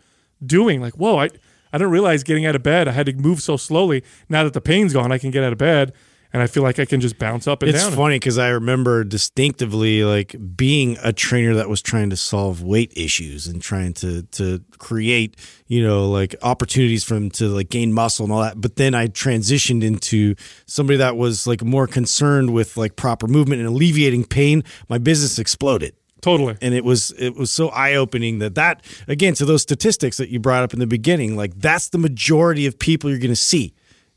doing. 0.45 0.81
Like, 0.81 0.95
whoa, 0.95 1.17
I 1.19 1.29
I 1.71 1.77
didn't 1.77 1.91
realize 1.91 2.23
getting 2.23 2.45
out 2.45 2.55
of 2.55 2.63
bed. 2.63 2.87
I 2.87 2.91
had 2.91 3.05
to 3.05 3.13
move 3.13 3.41
so 3.41 3.55
slowly. 3.55 4.03
Now 4.27 4.43
that 4.43 4.53
the 4.53 4.61
pain's 4.61 4.91
gone, 4.93 5.11
I 5.11 5.17
can 5.17 5.31
get 5.31 5.43
out 5.43 5.51
of 5.53 5.59
bed, 5.59 5.93
and 6.31 6.43
I 6.43 6.47
feel 6.47 6.63
like 6.63 6.79
I 6.79 6.85
can 6.85 7.01
just 7.01 7.17
bounce 7.17 7.47
up 7.47 7.63
and 7.63 7.69
It's 7.69 7.79
down. 7.79 7.87
It's 7.89 7.97
funny 7.97 8.15
because 8.15 8.37
I 8.37 8.49
remember 8.49 9.03
distinctively 9.03 10.03
like 10.03 10.35
being 10.55 10.97
a 11.03 11.11
trainer 11.11 11.55
that 11.55 11.69
was 11.69 11.81
trying 11.81 12.11
to 12.11 12.17
solve 12.17 12.61
weight 12.61 12.93
issues 12.95 13.47
and 13.47 13.61
trying 13.61 13.93
to 13.95 14.23
to 14.23 14.63
create 14.77 15.35
you 15.67 15.83
know 15.83 16.09
like 16.09 16.35
opportunities 16.41 17.03
for 17.03 17.15
them 17.15 17.31
to 17.31 17.47
like 17.47 17.69
gain 17.69 17.93
muscle 17.93 18.25
and 18.25 18.33
all 18.33 18.41
that. 18.41 18.61
But 18.61 18.75
then 18.75 18.93
I 18.93 19.07
transitioned 19.07 19.83
into 19.83 20.35
somebody 20.65 20.97
that 20.97 21.17
was 21.17 21.47
like 21.47 21.63
more 21.63 21.87
concerned 21.87 22.53
with 22.53 22.77
like 22.77 22.95
proper 22.95 23.27
movement 23.27 23.61
and 23.61 23.69
alleviating 23.69 24.25
pain. 24.25 24.63
My 24.87 24.97
business 24.97 25.39
exploded 25.39 25.95
Totally. 26.21 26.57
and 26.61 26.73
it 26.73 26.83
was 26.83 27.11
it 27.17 27.35
was 27.35 27.51
so 27.51 27.69
eye 27.69 27.95
opening 27.95 28.39
that 28.39 28.55
that 28.55 28.83
again 29.07 29.33
to 29.35 29.45
those 29.45 29.61
statistics 29.61 30.17
that 30.17 30.29
you 30.29 30.39
brought 30.39 30.63
up 30.63 30.73
in 30.73 30.79
the 30.79 30.87
beginning, 30.87 31.35
like 31.35 31.55
that's 31.55 31.89
the 31.89 31.97
majority 31.97 32.65
of 32.65 32.77
people 32.77 33.09
you're 33.09 33.19
going 33.19 33.29
to 33.29 33.35
see. 33.35 33.73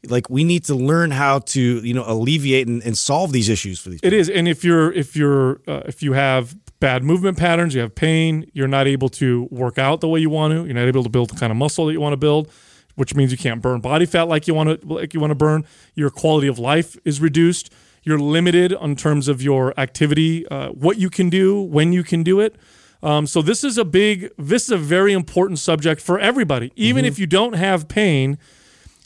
Like 0.08 0.28
we 0.28 0.44
need 0.44 0.64
to 0.64 0.74
learn 0.74 1.10
how 1.12 1.40
to 1.40 1.60
you 1.60 1.94
know 1.94 2.04
alleviate 2.06 2.66
and, 2.66 2.82
and 2.82 2.98
solve 2.98 3.32
these 3.32 3.48
issues 3.48 3.80
for 3.80 3.90
these. 3.90 4.00
It 4.02 4.12
is, 4.12 4.28
and 4.28 4.48
if 4.48 4.64
you're 4.64 4.92
if 4.92 5.16
you're 5.16 5.60
uh, 5.68 5.82
if 5.86 6.02
you 6.02 6.14
have 6.14 6.56
bad 6.80 7.04
movement 7.04 7.38
patterns, 7.38 7.74
you 7.74 7.80
have 7.80 7.94
pain, 7.94 8.50
you're 8.52 8.66
not 8.66 8.88
able 8.88 9.08
to 9.08 9.46
work 9.52 9.78
out 9.78 10.00
the 10.00 10.08
way 10.08 10.18
you 10.18 10.28
want 10.28 10.52
to, 10.52 10.64
you're 10.64 10.74
not 10.74 10.88
able 10.88 11.04
to 11.04 11.08
build 11.08 11.30
the 11.30 11.36
kind 11.36 11.52
of 11.52 11.56
muscle 11.56 11.86
that 11.86 11.92
you 11.92 12.00
want 12.00 12.12
to 12.12 12.16
build, 12.16 12.50
which 12.96 13.14
means 13.14 13.30
you 13.30 13.38
can't 13.38 13.62
burn 13.62 13.80
body 13.80 14.04
fat 14.04 14.24
like 14.24 14.48
you 14.48 14.54
want 14.54 14.80
to 14.80 14.86
like 14.86 15.14
you 15.14 15.20
want 15.20 15.30
to 15.30 15.36
burn. 15.36 15.64
Your 15.94 16.10
quality 16.10 16.48
of 16.48 16.58
life 16.58 16.96
is 17.04 17.20
reduced. 17.20 17.72
You're 18.02 18.18
limited 18.18 18.72
in 18.72 18.96
terms 18.96 19.28
of 19.28 19.40
your 19.40 19.72
activity, 19.78 20.46
uh, 20.48 20.70
what 20.70 20.98
you 20.98 21.08
can 21.08 21.30
do, 21.30 21.62
when 21.62 21.92
you 21.92 22.02
can 22.02 22.24
do 22.24 22.40
it. 22.40 22.56
Um, 23.02 23.26
so 23.26 23.42
this 23.42 23.64
is 23.64 23.78
a 23.78 23.84
big, 23.84 24.30
this 24.38 24.64
is 24.64 24.70
a 24.70 24.78
very 24.78 25.12
important 25.12 25.58
subject 25.58 26.00
for 26.00 26.18
everybody. 26.18 26.72
Even 26.76 27.04
if 27.04 27.18
you 27.18 27.26
don't 27.26 27.54
have 27.54 27.88
pain, 27.88 28.38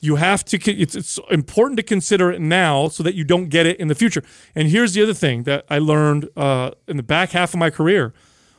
you 0.06 0.16
have 0.16 0.44
to 0.44 0.56
it's, 0.82 0.94
it's 0.94 1.18
important 1.30 1.76
to 1.76 1.82
consider 1.82 2.30
it 2.32 2.40
now 2.40 2.88
so 2.88 3.02
that 3.02 3.14
you 3.14 3.24
don't 3.24 3.48
get 3.48 3.66
it 3.66 3.76
in 3.78 3.88
the 3.88 3.94
future 3.94 4.22
and 4.54 4.68
here's 4.68 4.92
the 4.94 5.02
other 5.02 5.14
thing 5.14 5.42
that 5.42 5.64
i 5.68 5.78
learned 5.78 6.28
uh, 6.36 6.70
in 6.88 6.96
the 6.96 7.02
back 7.02 7.30
half 7.32 7.52
of 7.54 7.58
my 7.58 7.70
career 7.70 8.14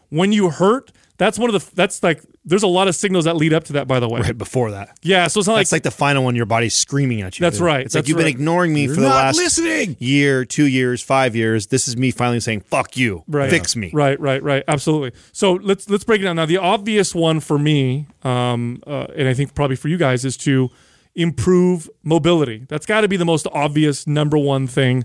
when 0.10 0.32
you 0.32 0.50
hurt 0.50 0.92
that's 1.18 1.39
one 1.39 1.50
of 1.54 1.60
the 1.60 1.75
that's 1.75 2.04
like 2.04 2.22
there's 2.46 2.63
a 2.63 2.68
lot 2.68 2.88
of 2.88 2.96
signals 2.96 3.25
that 3.25 3.36
lead 3.36 3.51
up 3.54 3.63
to 3.66 3.74
that 3.74 3.88
by 3.88 4.00
the 4.00 4.08
way 4.08 4.22
Right 4.22 4.38
before 4.38 4.70
that. 4.72 4.98
yeah 5.01 5.27
so 5.27 5.39
it's 5.39 5.48
not 5.48 5.56
That's 5.56 5.72
like, 5.72 5.77
like 5.80 5.84
the 5.84 5.92
final 5.92 6.24
one 6.24 6.36
your 6.36 6.46
body's 6.46 6.75
screaming 6.77 7.22
at 7.22 7.38
you. 7.39 7.44
That's 7.44 7.60
right. 7.60 7.86
It's 7.86 7.94
like 7.96 8.08
you've 8.08 8.18
been 8.18 8.27
ignoring 8.27 8.72
me 8.74 8.88
for 8.88 9.01
the 9.01 9.10
last 9.10 9.36
listening. 9.36 9.98
year, 10.00 10.46
two 10.46 10.66
years, 10.66 11.01
five 11.01 11.36
years. 11.36 11.68
This 11.68 11.88
is 11.89 11.98
me 11.98 12.12
finally 12.12 12.39
saying, 12.39 12.62
fuck 12.62 12.96
you. 12.96 13.24
right 13.27 13.50
Fix 13.50 13.75
me. 13.75 13.89
right 13.94 14.18
right 14.20 14.42
right 14.44 14.63
absolutely 14.68 15.12
so 15.34 15.54
let's 15.54 15.89
let's 15.89 16.04
break 16.06 16.22
it 16.22 16.25
down 16.25 16.36
now 16.38 16.46
the 16.46 16.58
obvious 16.58 17.13
one 17.16 17.39
for 17.42 17.58
me 17.60 18.06
um, 18.24 18.82
uh, 18.88 19.08
and 19.18 19.27
i 19.27 19.34
think 19.34 19.54
probably 19.56 19.75
for 19.75 19.88
you 19.89 19.98
guys 19.98 20.24
is 20.24 20.38
to 20.38 20.70
improve 21.17 21.89
mobility. 22.03 22.65
That's 22.69 22.86
got 22.86 23.01
to 23.01 23.07
be 23.07 23.17
the 23.17 23.25
most 23.25 23.47
obvious 23.51 24.07
number 24.07 24.38
one 24.38 24.67
thing 24.67 25.03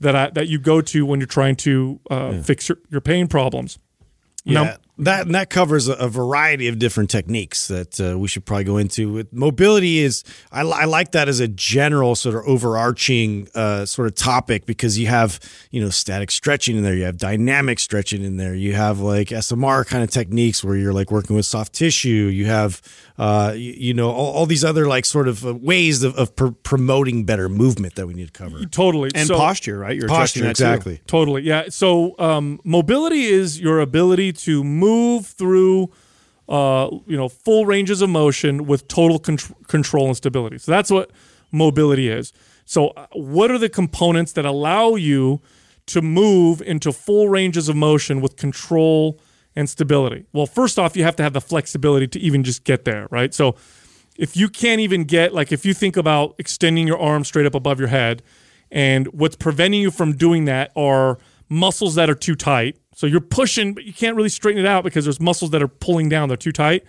that 0.00 0.16
I, 0.16 0.30
that 0.30 0.48
you 0.48 0.58
go 0.58 0.80
to 0.80 1.04
when 1.06 1.20
you're 1.20 1.26
trying 1.26 1.56
to 1.56 2.00
uh, 2.10 2.40
fix 2.42 2.68
your, 2.68 2.78
your 2.90 3.02
pain 3.02 3.28
problems. 3.28 3.78
Yeah, 4.44 4.62
Now- 4.62 4.76
That 5.04 5.26
and 5.26 5.34
that 5.34 5.50
covers 5.50 5.88
a, 5.88 5.94
a 5.94 6.08
variety 6.08 6.68
of 6.68 6.78
different 6.78 7.10
techniques 7.10 7.68
that 7.68 8.00
uh, 8.00 8.18
we 8.18 8.28
should 8.28 8.44
probably 8.44 8.64
go 8.64 8.76
into. 8.76 9.24
Mobility 9.32 9.98
is 9.98 10.24
I, 10.52 10.62
li- 10.62 10.72
I 10.74 10.84
like 10.84 11.12
that 11.12 11.28
as 11.28 11.40
a 11.40 11.48
general 11.48 12.14
sort 12.14 12.34
of 12.36 12.44
overarching 12.46 13.48
uh, 13.54 13.86
sort 13.86 14.08
of 14.08 14.14
topic 14.14 14.66
because 14.66 14.98
you 14.98 15.06
have 15.06 15.40
you 15.70 15.80
know 15.80 15.90
static 15.90 16.30
stretching 16.30 16.76
in 16.76 16.82
there, 16.82 16.94
you 16.94 17.04
have 17.04 17.16
dynamic 17.18 17.78
stretching 17.78 18.22
in 18.24 18.36
there, 18.36 18.54
you 18.54 18.74
have 18.74 19.00
like 19.00 19.28
SMR 19.28 19.86
kind 19.86 20.02
of 20.04 20.10
techniques 20.10 20.62
where 20.64 20.76
you're 20.76 20.92
like 20.92 21.10
working 21.10 21.36
with 21.36 21.46
soft 21.46 21.72
tissue, 21.72 22.08
you 22.08 22.46
have 22.46 22.82
uh, 23.18 23.52
you, 23.54 23.72
you 23.76 23.94
know 23.94 24.10
all, 24.10 24.32
all 24.34 24.46
these 24.46 24.64
other 24.64 24.86
like 24.86 25.04
sort 25.04 25.28
of 25.28 25.44
uh, 25.46 25.54
ways 25.54 26.02
of, 26.02 26.14
of 26.16 26.34
pr- 26.36 26.48
promoting 26.62 27.24
better 27.24 27.48
movement 27.48 27.94
that 27.94 28.06
we 28.06 28.14
need 28.14 28.26
to 28.26 28.32
cover. 28.32 28.64
Totally. 28.66 29.10
and 29.14 29.26
So- 29.28 29.36
posture, 29.36 29.78
right? 29.78 29.96
You're 29.96 30.08
Posture, 30.08 30.40
adjusting 30.40 30.42
that 30.44 30.56
too. 30.56 30.64
exactly. 30.64 31.00
Totally. 31.06 31.42
Yeah. 31.42 31.64
So 31.68 32.14
um, 32.18 32.60
mobility 32.64 33.24
is 33.26 33.60
your 33.60 33.80
ability 33.80 34.32
to 34.32 34.64
move 34.64 34.89
through, 35.20 35.90
uh, 36.48 36.88
you 37.06 37.16
know, 37.16 37.28
full 37.28 37.66
ranges 37.66 38.02
of 38.02 38.10
motion 38.10 38.66
with 38.66 38.88
total 38.88 39.18
contr- 39.18 39.54
control 39.66 40.06
and 40.06 40.16
stability. 40.16 40.58
So 40.58 40.72
that's 40.72 40.90
what 40.90 41.10
mobility 41.52 42.08
is. 42.08 42.32
So 42.64 42.88
uh, 42.88 43.06
what 43.12 43.50
are 43.50 43.58
the 43.58 43.68
components 43.68 44.32
that 44.32 44.44
allow 44.44 44.94
you 44.94 45.40
to 45.86 46.00
move 46.00 46.62
into 46.62 46.92
full 46.92 47.28
ranges 47.28 47.68
of 47.68 47.76
motion 47.76 48.20
with 48.20 48.36
control 48.36 49.20
and 49.56 49.68
stability? 49.68 50.26
Well, 50.32 50.46
first 50.46 50.78
off, 50.78 50.96
you 50.96 51.02
have 51.02 51.16
to 51.16 51.22
have 51.22 51.32
the 51.32 51.40
flexibility 51.40 52.06
to 52.08 52.20
even 52.20 52.44
just 52.44 52.64
get 52.64 52.84
there, 52.84 53.08
right? 53.10 53.34
So 53.34 53.56
if 54.16 54.36
you 54.36 54.48
can't 54.48 54.80
even 54.80 55.04
get 55.04 55.34
like 55.34 55.50
if 55.50 55.64
you 55.64 55.74
think 55.74 55.96
about 55.96 56.34
extending 56.38 56.86
your 56.86 56.98
arm 57.00 57.24
straight 57.24 57.46
up 57.46 57.54
above 57.54 57.78
your 57.78 57.88
head 57.88 58.22
and 58.70 59.06
what's 59.08 59.34
preventing 59.34 59.80
you 59.80 59.90
from 59.90 60.14
doing 60.16 60.44
that 60.44 60.70
are 60.76 61.18
muscles 61.50 61.96
that 61.96 62.08
are 62.08 62.14
too 62.14 62.34
tight 62.34 62.78
so 62.94 63.06
you're 63.06 63.20
pushing 63.20 63.74
but 63.74 63.84
you 63.84 63.92
can't 63.92 64.16
really 64.16 64.28
straighten 64.28 64.64
it 64.64 64.68
out 64.68 64.84
because 64.84 65.04
there's 65.04 65.20
muscles 65.20 65.50
that 65.50 65.62
are 65.62 65.68
pulling 65.68 66.08
down 66.08 66.28
they're 66.28 66.36
too 66.36 66.52
tight 66.52 66.84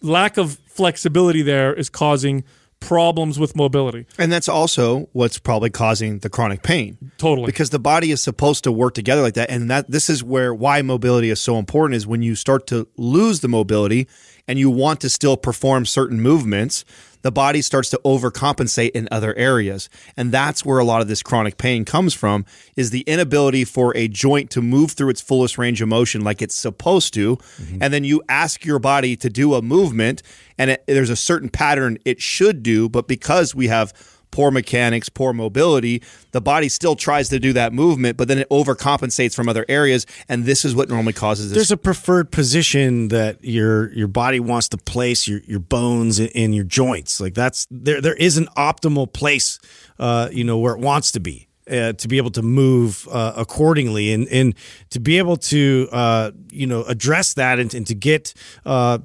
lack 0.00 0.38
of 0.38 0.58
flexibility 0.68 1.42
there 1.42 1.74
is 1.74 1.90
causing 1.90 2.44
problems 2.82 3.38
with 3.38 3.54
mobility 3.56 4.06
And 4.18 4.30
that's 4.32 4.48
also 4.48 5.08
what's 5.12 5.38
probably 5.38 5.70
causing 5.70 6.18
the 6.18 6.28
chronic 6.28 6.62
pain. 6.62 7.12
Totally. 7.16 7.46
Because 7.46 7.70
the 7.70 7.78
body 7.78 8.10
is 8.10 8.22
supposed 8.22 8.64
to 8.64 8.72
work 8.72 8.94
together 8.94 9.22
like 9.22 9.34
that. 9.34 9.50
And 9.50 9.70
that 9.70 9.90
this 9.90 10.10
is 10.10 10.24
where 10.24 10.52
why 10.52 10.82
mobility 10.82 11.30
is 11.30 11.40
so 11.40 11.58
important 11.58 11.96
is 11.96 12.06
when 12.06 12.22
you 12.22 12.34
start 12.34 12.66
to 12.68 12.88
lose 12.96 13.40
the 13.40 13.48
mobility 13.48 14.08
and 14.46 14.58
you 14.58 14.70
want 14.70 15.00
to 15.00 15.08
still 15.08 15.36
perform 15.36 15.86
certain 15.86 16.20
movements, 16.20 16.84
the 17.22 17.32
body 17.32 17.62
starts 17.62 17.88
to 17.90 18.00
overcompensate 18.04 18.90
in 18.90 19.08
other 19.10 19.34
areas. 19.36 19.88
And 20.16 20.32
that's 20.32 20.64
where 20.64 20.78
a 20.78 20.84
lot 20.84 21.00
of 21.00 21.08
this 21.08 21.22
chronic 21.22 21.56
pain 21.56 21.84
comes 21.84 22.14
from 22.14 22.44
is 22.76 22.90
the 22.90 23.02
inability 23.02 23.64
for 23.64 23.96
a 23.96 24.08
joint 24.08 24.50
to 24.50 24.60
move 24.60 24.92
through 24.92 25.10
its 25.10 25.20
fullest 25.20 25.56
range 25.56 25.80
of 25.80 25.88
motion 25.88 26.22
like 26.22 26.42
it's 26.42 26.54
supposed 26.54 27.14
to. 27.14 27.36
Mm-hmm. 27.36 27.78
And 27.80 27.94
then 27.94 28.04
you 28.04 28.22
ask 28.28 28.64
your 28.64 28.78
body 28.78 29.16
to 29.16 29.30
do 29.30 29.54
a 29.54 29.62
movement 29.62 30.22
and 30.58 30.72
it, 30.72 30.84
there's 30.86 31.10
a 31.10 31.16
certain 31.16 31.48
pattern 31.48 31.98
it 32.04 32.20
should 32.20 32.62
do, 32.62 32.88
but 32.88 33.08
because 33.08 33.54
we 33.54 33.68
have 33.68 33.92
poor 34.32 34.50
mechanics, 34.50 35.08
poor 35.08 35.32
mobility, 35.32 36.02
the 36.32 36.40
body 36.40 36.68
still 36.68 36.96
tries 36.96 37.28
to 37.28 37.38
do 37.38 37.52
that 37.52 37.72
movement, 37.72 38.16
but 38.16 38.26
then 38.26 38.38
it 38.38 38.48
overcompensates 38.48 39.34
from 39.34 39.48
other 39.48 39.64
areas, 39.68 40.04
and 40.28 40.44
this 40.44 40.64
is 40.64 40.74
what 40.74 40.88
normally 40.88 41.12
causes 41.12 41.50
this. 41.50 41.56
There's 41.56 41.70
a 41.70 41.76
preferred 41.76 42.32
position 42.32 43.08
that 43.08 43.44
your 43.44 43.92
your 43.92 44.08
body 44.08 44.40
wants 44.40 44.68
to 44.70 44.76
place 44.76 45.28
your 45.28 45.40
your 45.46 45.60
bones 45.60 46.18
in, 46.18 46.52
your 46.52 46.64
joints. 46.64 47.20
Like 47.20 47.34
that's 47.34 47.68
there 47.70 48.00
there 48.00 48.14
is 48.14 48.36
an 48.36 48.46
optimal 48.56 49.12
place, 49.12 49.60
uh, 50.00 50.28
you 50.32 50.42
know, 50.42 50.58
where 50.58 50.74
it 50.74 50.80
wants 50.80 51.12
to 51.12 51.20
be. 51.20 51.48
Uh, 51.70 51.92
to 51.92 52.08
be 52.08 52.16
able 52.16 52.30
to 52.30 52.42
move 52.42 53.06
uh, 53.12 53.34
accordingly 53.36 54.12
and, 54.12 54.26
and 54.28 54.52
to 54.90 54.98
be 54.98 55.16
able 55.16 55.36
to 55.36 55.88
uh, 55.92 56.32
you 56.50 56.66
know 56.66 56.82
address 56.84 57.34
that 57.34 57.60
and, 57.60 57.72
and 57.72 57.86
to 57.86 57.94
get 57.94 58.34
uh, 58.66 58.98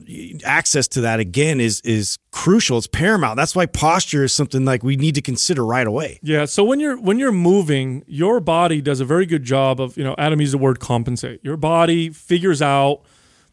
access 0.44 0.88
to 0.88 1.02
that 1.02 1.20
again 1.20 1.62
is 1.62 1.82
is 1.82 2.18
crucial. 2.32 2.80
It's 2.80 2.88
paramount. 2.88 3.38
That's 3.38 3.56
why 3.56 3.68
posture 3.68 4.24
is 4.24 4.34
something 4.34 4.66
like 4.66 4.84
we 4.84 4.96
need 4.96 5.14
to 5.16 5.22
consider 5.22 5.64
right 5.64 5.86
away. 5.86 6.20
Yeah. 6.24 6.46
So 6.46 6.64
when 6.64 6.80
you're 6.80 7.00
when 7.00 7.20
you're 7.20 7.32
moving, 7.32 8.04
your 8.08 8.40
body 8.40 8.82
does 8.82 9.02
a 9.02 9.06
very 9.06 9.28
good 9.28 9.44
job 9.44 9.80
of 9.80 9.96
you 9.96 10.04
know 10.04 10.16
Adam 10.18 10.42
used 10.42 10.54
the 10.54 10.58
word 10.58 10.80
compensate. 10.80 11.40
Your 11.44 11.58
body 11.58 12.10
figures 12.10 12.60
out 12.60 13.04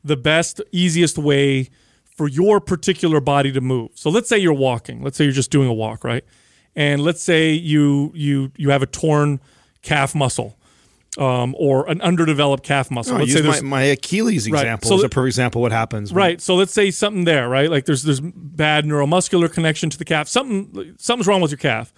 the 0.02 0.16
best, 0.16 0.62
easiest 0.72 1.18
way 1.18 1.68
for 2.04 2.28
your 2.28 2.60
particular 2.60 3.20
body 3.20 3.50
to 3.52 3.60
move. 3.60 3.90
So 3.94 4.08
let's 4.08 4.28
say 4.28 4.38
you're 4.38 4.52
walking. 4.52 5.02
Let's 5.02 5.16
say 5.16 5.24
you're 5.24 5.32
just 5.32 5.50
doing 5.50 5.68
a 5.68 5.74
walk, 5.74 6.04
right? 6.04 6.24
And 6.76 7.02
let's 7.02 7.22
say 7.22 7.52
you 7.52 8.10
you 8.14 8.50
you 8.56 8.70
have 8.70 8.82
a 8.82 8.86
torn 8.86 9.40
calf 9.82 10.14
muscle. 10.14 10.56
Um, 11.16 11.54
or 11.56 11.88
an 11.88 12.00
underdeveloped 12.00 12.64
calf 12.64 12.90
muscle. 12.90 13.14
I 13.14 13.20
let's 13.20 13.30
use 13.32 13.40
say 13.54 13.60
my, 13.60 13.78
my 13.78 13.82
Achilles 13.84 14.50
Right. 14.50 14.62
example 14.62 14.88
So 14.88 14.96
as 14.96 15.04
a 15.04 15.08
perfect 15.08 15.28
example. 15.28 15.60
of 15.60 15.62
What 15.62 15.70
happens? 15.70 16.12
when- 16.12 16.16
Right. 16.20 16.40
So 16.40 16.56
let's 16.56 16.72
say 16.72 16.90
something 16.90 17.22
there, 17.24 17.48
right? 17.48 17.70
Like 17.70 17.84
there's 17.84 18.02
there's 18.02 18.18
bad 18.20 18.84
neuromuscular 18.84 19.48
connection 19.52 19.90
to 19.90 19.96
the 19.98 20.04
calf. 20.04 20.26
Something 20.26 20.96
something's 20.98 21.28
wrong 21.28 21.40
with 21.40 21.52
your 21.52 21.58
calf. 21.58 21.92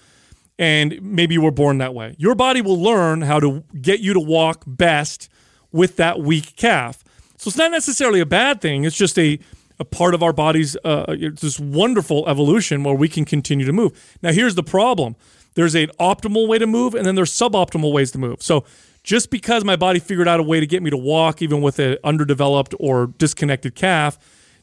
And 0.58 0.98
maybe 1.00 1.32
you 1.32 1.40
were 1.40 1.50
born 1.50 1.78
that 1.78 1.94
way. 1.94 2.14
Your 2.18 2.34
body 2.34 2.60
will 2.60 2.78
learn 2.78 3.22
how 3.22 3.40
to 3.40 3.64
get 3.80 4.00
you 4.00 4.12
to 4.12 4.20
walk 4.20 4.64
best 4.66 5.30
with 5.72 5.96
that 5.96 6.20
weak 6.20 6.54
calf. 6.56 7.02
So 7.38 7.48
it's 7.48 7.56
not 7.56 7.70
necessarily 7.70 8.20
a 8.20 8.26
bad 8.26 8.60
thing. 8.60 8.84
It's 8.84 8.96
just 8.98 9.18
a 9.18 9.38
a 9.78 9.84
part 9.84 10.14
of 10.14 10.22
our 10.22 10.32
body's 10.32 10.76
uh, 10.84 11.16
this 11.40 11.60
wonderful 11.60 12.28
evolution 12.28 12.82
where 12.82 12.94
we 12.94 13.08
can 13.08 13.24
continue 13.24 13.66
to 13.66 13.72
move. 13.72 14.16
Now 14.22 14.32
here's 14.32 14.54
the 14.54 14.62
problem. 14.62 15.16
There's 15.54 15.74
an 15.74 15.88
optimal 16.00 16.48
way 16.48 16.58
to 16.58 16.66
move 16.66 16.94
and 16.94 17.06
then 17.06 17.14
there's 17.14 17.32
suboptimal 17.32 17.92
ways 17.92 18.10
to 18.12 18.18
move. 18.18 18.42
So 18.42 18.64
just 19.02 19.30
because 19.30 19.64
my 19.64 19.76
body 19.76 20.00
figured 20.00 20.28
out 20.28 20.40
a 20.40 20.42
way 20.42 20.60
to 20.60 20.66
get 20.66 20.82
me 20.82 20.90
to 20.90 20.96
walk 20.96 21.40
even 21.40 21.62
with 21.62 21.78
an 21.78 21.96
underdeveloped 22.04 22.74
or 22.78 23.06
disconnected 23.06 23.74
calf 23.74 24.18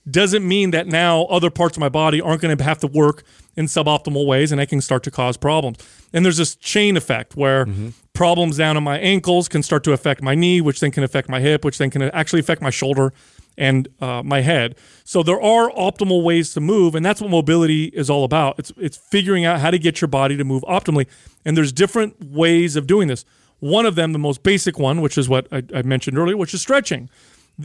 doesn't 0.10 0.46
mean 0.46 0.72
that 0.72 0.86
now 0.86 1.24
other 1.26 1.50
parts 1.50 1.78
of 1.78 1.82
my 1.82 1.90
body 1.90 2.20
aren't 2.20 2.42
going 2.42 2.56
to 2.56 2.64
have 2.64 2.80
to 2.80 2.88
work 2.88 3.24
in 3.56 3.68
suboptimal 3.68 4.26
ways 4.26 4.52
and 4.52 4.60
I 4.60 4.66
can 4.66 4.82
start 4.82 5.04
to 5.04 5.12
cause 5.12 5.38
problems. 5.38 5.78
And 6.12 6.26
there's 6.26 6.38
this 6.38 6.56
chain 6.56 6.98
effect 6.98 7.36
where 7.36 7.66
problems 8.14 8.58
down 8.58 8.76
in 8.76 8.84
my 8.84 9.00
ankles 9.00 9.48
can 9.48 9.64
start 9.64 9.84
to 9.86 9.94
affect 9.94 10.22
my 10.22 10.36
knee, 10.36 10.60
which 10.62 10.80
then 10.82 10.92
can 10.92 11.04
affect 11.04 11.30
my 11.30 11.40
hip, 11.40 11.64
which 11.64 11.78
then 11.78 11.90
can 11.90 12.02
actually 12.04 12.42
affect 12.42 12.62
my 12.62 12.70
shoulder 12.70 13.14
and 13.58 13.88
uh, 14.02 14.24
my 14.24 14.42
head. 14.42 14.76
So 15.04 15.24
there 15.24 15.42
are 15.42 15.70
optimal 15.72 16.24
ways 16.24 16.54
to 16.54 16.62
move, 16.62 16.96
and 16.96 17.06
that's 17.06 17.22
what 17.22 17.30
mobility 17.30 17.86
is 17.86 18.10
all 18.10 18.24
about. 18.24 18.60
It's 18.60 18.72
it's 18.78 18.98
figuring 18.98 19.46
out 19.46 19.60
how 19.60 19.72
to 19.72 19.80
get 19.80 20.02
your 20.02 20.08
body 20.08 20.38
to 20.38 20.44
move 20.44 20.64
optimally, 20.64 21.08
and 21.46 21.56
there's 21.56 21.72
different 21.72 22.24
ways 22.24 22.76
of 22.76 22.88
doing 22.88 23.08
this. 23.08 23.26
One 23.60 23.86
of 23.86 23.96
them, 23.96 24.12
the 24.12 24.20
most 24.20 24.44
basic 24.44 24.78
one, 24.78 25.02
which 25.02 25.18
is 25.18 25.30
what 25.30 25.48
I, 25.52 25.64
I 25.74 25.82
mentioned 25.84 26.18
earlier, 26.18 26.36
which 26.36 26.54
is 26.54 26.62
stretching. 26.62 27.10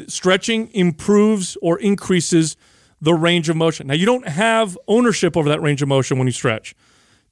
Stretching 0.07 0.71
improves 0.75 1.57
or 1.63 1.79
increases 1.79 2.57
the 3.01 3.15
range 3.15 3.49
of 3.49 3.57
motion. 3.57 3.87
Now 3.87 3.95
you 3.95 4.07
don't 4.07 4.29
have 4.29 4.79
ownership 4.87 5.37
over 5.37 5.49
that 5.49 5.63
range 5.63 5.83
of 5.83 5.89
motion 5.89 6.19
when 6.19 6.27
you 6.27 6.33
stretch. 6.33 6.75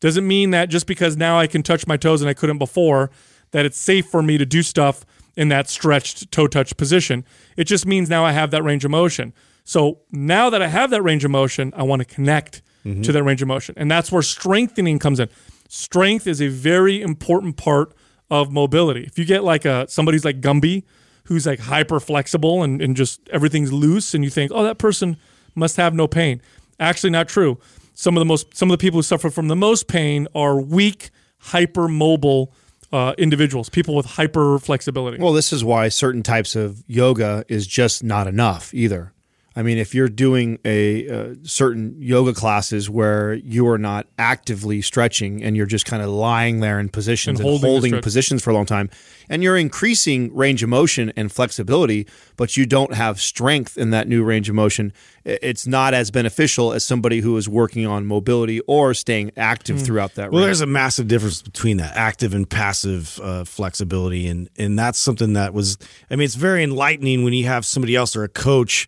Doesn't 0.00 0.26
mean 0.26 0.50
that 0.50 0.68
just 0.68 0.86
because 0.86 1.16
now 1.16 1.38
I 1.38 1.46
can 1.46 1.62
touch 1.62 1.86
my 1.86 1.96
toes 1.96 2.22
and 2.22 2.28
I 2.28 2.34
couldn't 2.34 2.58
before, 2.58 3.10
that 3.52 3.64
it's 3.64 3.78
safe 3.78 4.06
for 4.06 4.22
me 4.22 4.38
to 4.38 4.46
do 4.46 4.62
stuff 4.62 5.04
in 5.36 5.48
that 5.48 5.68
stretched 5.68 6.30
toe 6.32 6.46
touch 6.46 6.76
position. 6.76 7.24
It 7.56 7.64
just 7.64 7.86
means 7.86 8.08
now 8.08 8.24
I 8.24 8.32
have 8.32 8.50
that 8.52 8.62
range 8.62 8.84
of 8.84 8.90
motion. 8.90 9.32
So 9.64 9.98
now 10.10 10.48
that 10.50 10.62
I 10.62 10.68
have 10.68 10.90
that 10.90 11.02
range 11.02 11.24
of 11.24 11.30
motion, 11.30 11.72
I 11.76 11.82
want 11.82 12.00
to 12.00 12.06
connect 12.06 12.62
mm-hmm. 12.84 13.02
to 13.02 13.12
that 13.12 13.22
range 13.22 13.42
of 13.42 13.48
motion. 13.48 13.74
And 13.76 13.90
that's 13.90 14.10
where 14.10 14.22
strengthening 14.22 14.98
comes 14.98 15.20
in. 15.20 15.28
Strength 15.68 16.26
is 16.26 16.40
a 16.40 16.48
very 16.48 17.02
important 17.02 17.56
part 17.56 17.92
of 18.30 18.50
mobility. 18.50 19.04
If 19.04 19.18
you 19.18 19.24
get 19.24 19.44
like 19.44 19.64
a 19.64 19.86
somebody's 19.88 20.24
like 20.24 20.40
Gumby, 20.40 20.84
who's 21.24 21.46
like 21.46 21.58
hyper 21.58 22.00
flexible 22.00 22.62
and, 22.62 22.80
and 22.80 22.96
just 22.96 23.28
everything's 23.30 23.72
loose, 23.72 24.14
and 24.14 24.24
you 24.24 24.30
think, 24.30 24.52
oh, 24.54 24.62
that 24.62 24.78
person 24.78 25.16
must 25.54 25.76
have 25.76 25.94
no 25.94 26.06
pain. 26.06 26.40
Actually, 26.78 27.10
not 27.10 27.28
true. 27.28 27.58
Some 27.94 28.16
of 28.16 28.20
the 28.20 28.24
most 28.24 28.56
some 28.56 28.70
of 28.70 28.78
the 28.78 28.80
people 28.80 28.98
who 28.98 29.02
suffer 29.02 29.30
from 29.30 29.48
the 29.48 29.56
most 29.56 29.88
pain 29.88 30.28
are 30.34 30.60
weak, 30.60 31.10
hypermobile 31.46 32.52
uh, 32.92 33.14
individuals, 33.18 33.68
people 33.68 33.94
with 33.94 34.06
hyper 34.06 34.58
flexibility. 34.58 35.18
Well, 35.18 35.32
this 35.32 35.52
is 35.52 35.64
why 35.64 35.88
certain 35.88 36.22
types 36.22 36.56
of 36.56 36.82
yoga 36.86 37.44
is 37.48 37.66
just 37.66 38.04
not 38.04 38.26
enough 38.26 38.72
either. 38.74 39.12
I 39.58 39.62
mean, 39.62 39.78
if 39.78 39.94
you're 39.94 40.10
doing 40.10 40.58
a 40.66 41.08
uh, 41.08 41.34
certain 41.42 41.96
yoga 41.98 42.34
classes 42.34 42.90
where 42.90 43.32
you 43.32 43.66
are 43.68 43.78
not 43.78 44.06
actively 44.18 44.82
stretching 44.82 45.42
and 45.42 45.56
you're 45.56 45.64
just 45.64 45.86
kind 45.86 46.02
of 46.02 46.10
lying 46.10 46.60
there 46.60 46.78
in 46.78 46.90
positions 46.90 47.40
And 47.40 47.48
and, 47.48 47.60
holding 47.60 47.70
holding, 47.70 48.02
positions 48.02 48.44
for 48.44 48.50
a 48.50 48.54
long 48.54 48.66
time, 48.66 48.90
and 49.30 49.42
you're 49.42 49.56
increasing 49.56 50.34
range 50.34 50.62
of 50.62 50.68
motion 50.68 51.10
and 51.16 51.32
flexibility, 51.32 52.06
but 52.36 52.58
you 52.58 52.66
don't 52.66 52.92
have 52.92 53.18
strength 53.18 53.78
in 53.78 53.90
that 53.90 54.06
new 54.06 54.22
range 54.22 54.50
of 54.50 54.54
motion, 54.54 54.92
it's 55.24 55.66
not 55.66 55.94
as 55.94 56.10
beneficial 56.10 56.74
as 56.74 56.84
somebody 56.84 57.20
who 57.20 57.36
is 57.38 57.48
working 57.48 57.86
on 57.86 58.06
mobility 58.06 58.60
or 58.60 58.92
staying 58.92 59.32
active 59.38 59.82
throughout 59.82 60.14
that. 60.16 60.30
Well, 60.30 60.40
range. 60.40 60.48
there's 60.48 60.60
a 60.60 60.66
massive 60.66 61.08
difference 61.08 61.40
between 61.40 61.78
that 61.78 61.96
active 61.96 62.34
and 62.34 62.48
passive 62.48 63.18
uh, 63.20 63.44
flexibility, 63.44 64.28
and 64.28 64.50
and 64.58 64.78
that's 64.78 64.98
something 64.98 65.32
that 65.32 65.54
was. 65.54 65.78
I 66.10 66.16
mean, 66.16 66.26
it's 66.26 66.34
very 66.34 66.62
enlightening 66.62 67.24
when 67.24 67.32
you 67.32 67.46
have 67.46 67.64
somebody 67.64 67.96
else 67.96 68.14
or 68.14 68.22
a 68.22 68.28
coach 68.28 68.86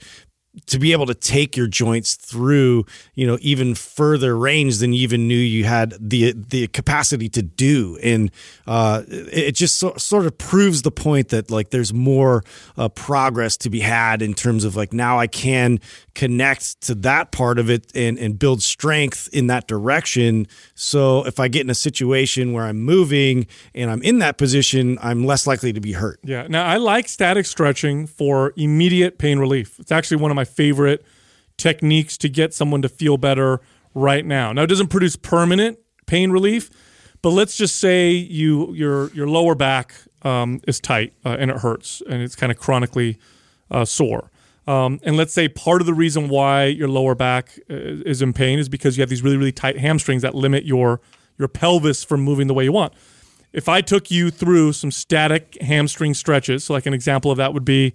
to 0.66 0.78
be 0.78 0.92
able 0.92 1.06
to 1.06 1.14
take 1.14 1.56
your 1.56 1.66
joints 1.66 2.14
through, 2.14 2.84
you 3.14 3.26
know, 3.26 3.38
even 3.40 3.74
further 3.74 4.36
range 4.36 4.78
than 4.78 4.92
you 4.92 5.02
even 5.02 5.28
knew 5.28 5.36
you 5.36 5.64
had 5.64 5.94
the 6.00 6.32
the 6.32 6.66
capacity 6.68 7.28
to 7.30 7.42
do, 7.42 7.98
and 8.02 8.30
uh, 8.66 9.02
it 9.08 9.52
just 9.52 9.76
so, 9.76 9.94
sort 9.96 10.26
of 10.26 10.36
proves 10.38 10.82
the 10.82 10.90
point 10.90 11.28
that 11.28 11.50
like 11.50 11.70
there's 11.70 11.92
more 11.92 12.42
uh, 12.76 12.88
progress 12.88 13.56
to 13.58 13.70
be 13.70 13.80
had 13.80 14.22
in 14.22 14.34
terms 14.34 14.64
of 14.64 14.76
like 14.76 14.92
now 14.92 15.18
I 15.18 15.26
can 15.26 15.80
connect 16.14 16.80
to 16.82 16.94
that 16.96 17.30
part 17.30 17.58
of 17.58 17.70
it 17.70 17.90
and 17.94 18.18
and 18.18 18.38
build 18.38 18.62
strength 18.62 19.28
in 19.32 19.46
that 19.46 19.68
direction. 19.68 20.46
So 20.74 21.24
if 21.26 21.38
I 21.38 21.48
get 21.48 21.62
in 21.62 21.70
a 21.70 21.74
situation 21.74 22.52
where 22.52 22.64
I'm 22.64 22.80
moving 22.80 23.46
and 23.74 23.90
I'm 23.90 24.02
in 24.02 24.18
that 24.18 24.38
position, 24.38 24.98
I'm 25.00 25.24
less 25.24 25.46
likely 25.46 25.72
to 25.72 25.80
be 25.80 25.92
hurt. 25.92 26.18
Yeah. 26.24 26.46
Now 26.48 26.64
I 26.64 26.76
like 26.76 27.08
static 27.08 27.46
stretching 27.46 28.06
for 28.06 28.52
immediate 28.56 29.18
pain 29.18 29.38
relief. 29.38 29.78
It's 29.78 29.92
actually 29.92 30.18
one 30.18 30.30
of 30.30 30.34
my 30.34 30.44
favorite 30.48 31.04
techniques 31.56 32.16
to 32.18 32.28
get 32.28 32.54
someone 32.54 32.82
to 32.82 32.88
feel 32.88 33.16
better 33.16 33.60
right 33.94 34.24
now. 34.24 34.52
Now 34.52 34.62
it 34.62 34.68
doesn't 34.68 34.88
produce 34.88 35.16
permanent 35.16 35.78
pain 36.06 36.30
relief, 36.30 36.70
but 37.22 37.30
let's 37.30 37.56
just 37.56 37.76
say 37.76 38.10
you 38.10 38.72
your 38.74 39.10
your 39.12 39.28
lower 39.28 39.54
back 39.54 39.94
um, 40.22 40.60
is 40.66 40.80
tight 40.80 41.12
uh, 41.24 41.36
and 41.38 41.50
it 41.50 41.58
hurts 41.58 42.02
and 42.08 42.22
it's 42.22 42.36
kind 42.36 42.50
of 42.50 42.58
chronically 42.58 43.18
uh, 43.70 43.84
sore. 43.84 44.30
Um, 44.66 45.00
and 45.02 45.16
let's 45.16 45.32
say 45.32 45.48
part 45.48 45.80
of 45.80 45.86
the 45.86 45.94
reason 45.94 46.28
why 46.28 46.64
your 46.64 46.88
lower 46.88 47.14
back 47.14 47.58
uh, 47.70 47.74
is 47.74 48.20
in 48.20 48.32
pain 48.32 48.58
is 48.58 48.68
because 48.68 48.96
you 48.96 49.02
have 49.02 49.08
these 49.08 49.22
really 49.22 49.36
really 49.36 49.52
tight 49.52 49.78
hamstrings 49.78 50.22
that 50.22 50.34
limit 50.34 50.64
your 50.64 51.00
your 51.38 51.48
pelvis 51.48 52.04
from 52.04 52.20
moving 52.22 52.46
the 52.46 52.54
way 52.54 52.64
you 52.64 52.72
want. 52.72 52.92
If 53.52 53.68
I 53.68 53.80
took 53.80 54.10
you 54.10 54.30
through 54.30 54.74
some 54.74 54.90
static 54.90 55.56
hamstring 55.60 56.12
stretches, 56.12 56.64
so 56.64 56.74
like 56.74 56.84
an 56.84 56.92
example 56.92 57.30
of 57.30 57.38
that 57.38 57.54
would 57.54 57.64
be, 57.64 57.94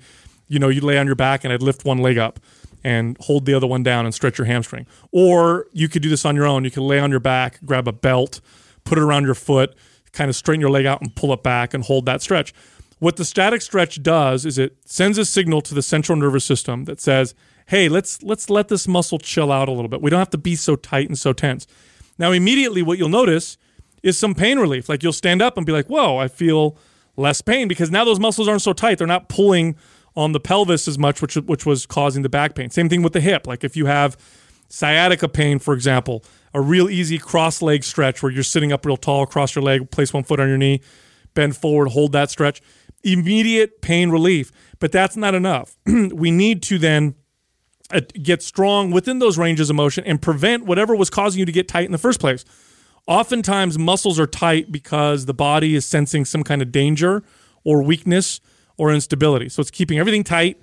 you 0.54 0.60
know, 0.60 0.70
you'd 0.70 0.84
lay 0.84 1.00
on 1.00 1.08
your 1.08 1.16
back 1.16 1.44
and 1.44 1.52
I'd 1.52 1.64
lift 1.64 1.84
one 1.84 1.98
leg 1.98 2.20
up 2.20 2.40
and 2.84 3.18
hold 3.22 3.46
the 3.46 3.56
other 3.56 3.66
one 3.66 3.82
down 3.82 4.06
and 4.06 4.14
stretch 4.14 4.38
your 4.38 4.46
hamstring. 4.46 4.86
Or 5.12 5.66
you 5.74 5.90
could 5.90 6.04
do 6.04 6.10
this 6.10 6.26
on 6.26 6.36
your 6.36 6.46
own. 6.46 6.64
You 6.64 6.70
could 6.70 6.84
lay 6.84 7.00
on 7.00 7.10
your 7.10 7.20
back, 7.20 7.60
grab 7.66 7.88
a 7.88 7.92
belt, 7.92 8.40
put 8.84 9.00
it 9.00 9.02
around 9.02 9.26
your 9.26 9.34
foot, 9.34 9.76
kind 10.12 10.30
of 10.30 10.36
straighten 10.36 10.62
your 10.62 10.70
leg 10.70 10.86
out 10.86 11.02
and 11.02 11.16
pull 11.16 11.34
it 11.34 11.42
back 11.42 11.74
and 11.74 11.84
hold 11.84 12.06
that 12.06 12.22
stretch. 12.22 12.54
What 13.00 13.16
the 13.16 13.26
static 13.26 13.64
stretch 13.64 14.04
does 14.04 14.46
is 14.46 14.60
it 14.60 14.78
sends 14.86 15.18
a 15.18 15.26
signal 15.26 15.62
to 15.62 15.74
the 15.74 15.82
central 15.82 16.18
nervous 16.18 16.46
system 16.46 16.86
that 16.86 17.02
says, 17.02 17.34
"Hey, 17.66 17.90
let's 17.90 18.22
let's 18.22 18.50
let 18.50 18.68
this 18.68 18.88
muscle 18.88 19.18
chill 19.18 19.52
out 19.52 19.68
a 19.68 19.72
little 19.72 19.90
bit. 19.90 20.02
We 20.02 20.10
don't 20.10 20.20
have 20.20 20.30
to 20.30 20.38
be 20.38 20.56
so 20.56 20.76
tight 20.76 21.08
and 21.10 21.18
so 21.18 21.34
tense." 21.34 21.66
Now, 22.18 22.32
immediately 22.32 22.82
what 22.84 22.98
you'll 23.00 23.10
notice 23.10 23.58
is 24.04 24.18
some 24.18 24.36
pain 24.36 24.60
relief. 24.60 24.88
Like 24.88 25.04
you'll 25.04 25.12
stand 25.14 25.42
up 25.42 25.58
and 25.58 25.66
be 25.66 25.74
like, 25.74 25.88
"Whoa, 25.88 26.18
I 26.18 26.28
feel 26.28 26.78
less 27.18 27.42
pain 27.42 27.68
because 27.68 27.92
now 27.92 28.06
those 28.06 28.20
muscles 28.20 28.48
aren't 28.48 28.62
so 28.62 28.74
tight. 28.74 28.98
They're 28.98 29.08
not 29.08 29.30
pulling 29.30 29.76
on 30.16 30.32
the 30.32 30.40
pelvis 30.40 30.88
as 30.88 30.98
much, 30.98 31.22
which 31.22 31.36
which 31.36 31.66
was 31.66 31.86
causing 31.86 32.24
the 32.24 32.30
back 32.30 32.56
pain. 32.56 32.70
Same 32.70 32.90
thing 32.90 33.02
with 33.02 33.14
the 33.14 33.22
hip. 33.22 33.48
Like 33.48 33.64
if 33.64 33.76
you 33.76 33.86
have 33.86 34.18
sciatica 34.70 35.28
pain, 35.28 35.60
for 35.60 35.74
example, 35.74 36.24
a 36.54 36.62
real 36.62 36.90
easy 36.90 37.18
cross 37.18 37.62
leg 37.62 37.84
stretch 37.84 38.22
where 38.22 38.32
you're 38.32 38.44
sitting 38.44 38.72
up 38.72 38.86
real 38.86 38.98
tall, 38.98 39.26
cross 39.26 39.56
your 39.56 39.64
leg, 39.64 39.90
place 39.92 40.14
one 40.14 40.24
foot 40.24 40.40
on 40.40 40.48
your 40.48 40.58
knee, 40.58 40.82
bend 41.34 41.56
forward, 41.56 41.90
hold 41.90 42.12
that 42.12 42.30
stretch. 42.30 42.62
Immediate 43.04 43.82
pain 43.82 44.10
relief, 44.10 44.52
but 44.80 44.92
that's 44.92 45.18
not 45.18 45.36
enough. 45.36 45.76
we 45.86 46.32
need 46.32 46.64
to 46.64 46.78
then 46.78 47.16
uh, 47.92 48.02
get 48.22 48.42
strong 48.42 48.92
within 48.92 49.20
those 49.20 49.38
ranges 49.38 49.70
of 49.70 49.76
motion 49.76 50.04
and 50.06 50.22
prevent 50.22 50.66
whatever 50.66 50.96
was 50.96 51.10
causing 51.10 51.40
you 51.40 51.46
to 51.46 51.52
get 51.52 51.68
tight 51.68 51.86
in 51.86 51.92
the 51.92 51.98
first 51.98 52.20
place. 52.20 52.46
Oftentimes, 53.06 53.78
muscles 53.78 54.20
are 54.20 54.28
tight 54.28 54.72
because 54.72 55.26
the 55.26 55.34
body 55.34 55.76
is 55.76 55.86
sensing 55.86 56.24
some 56.24 56.44
kind 56.44 56.62
of 56.62 56.72
danger 56.72 57.24
or 57.66 57.84
weakness 57.84 58.40
or 58.78 58.92
instability. 58.92 59.50
So 59.50 59.62
it's 59.62 59.72
keeping 59.72 60.00
everything 60.00 60.24
tight. 60.24 60.60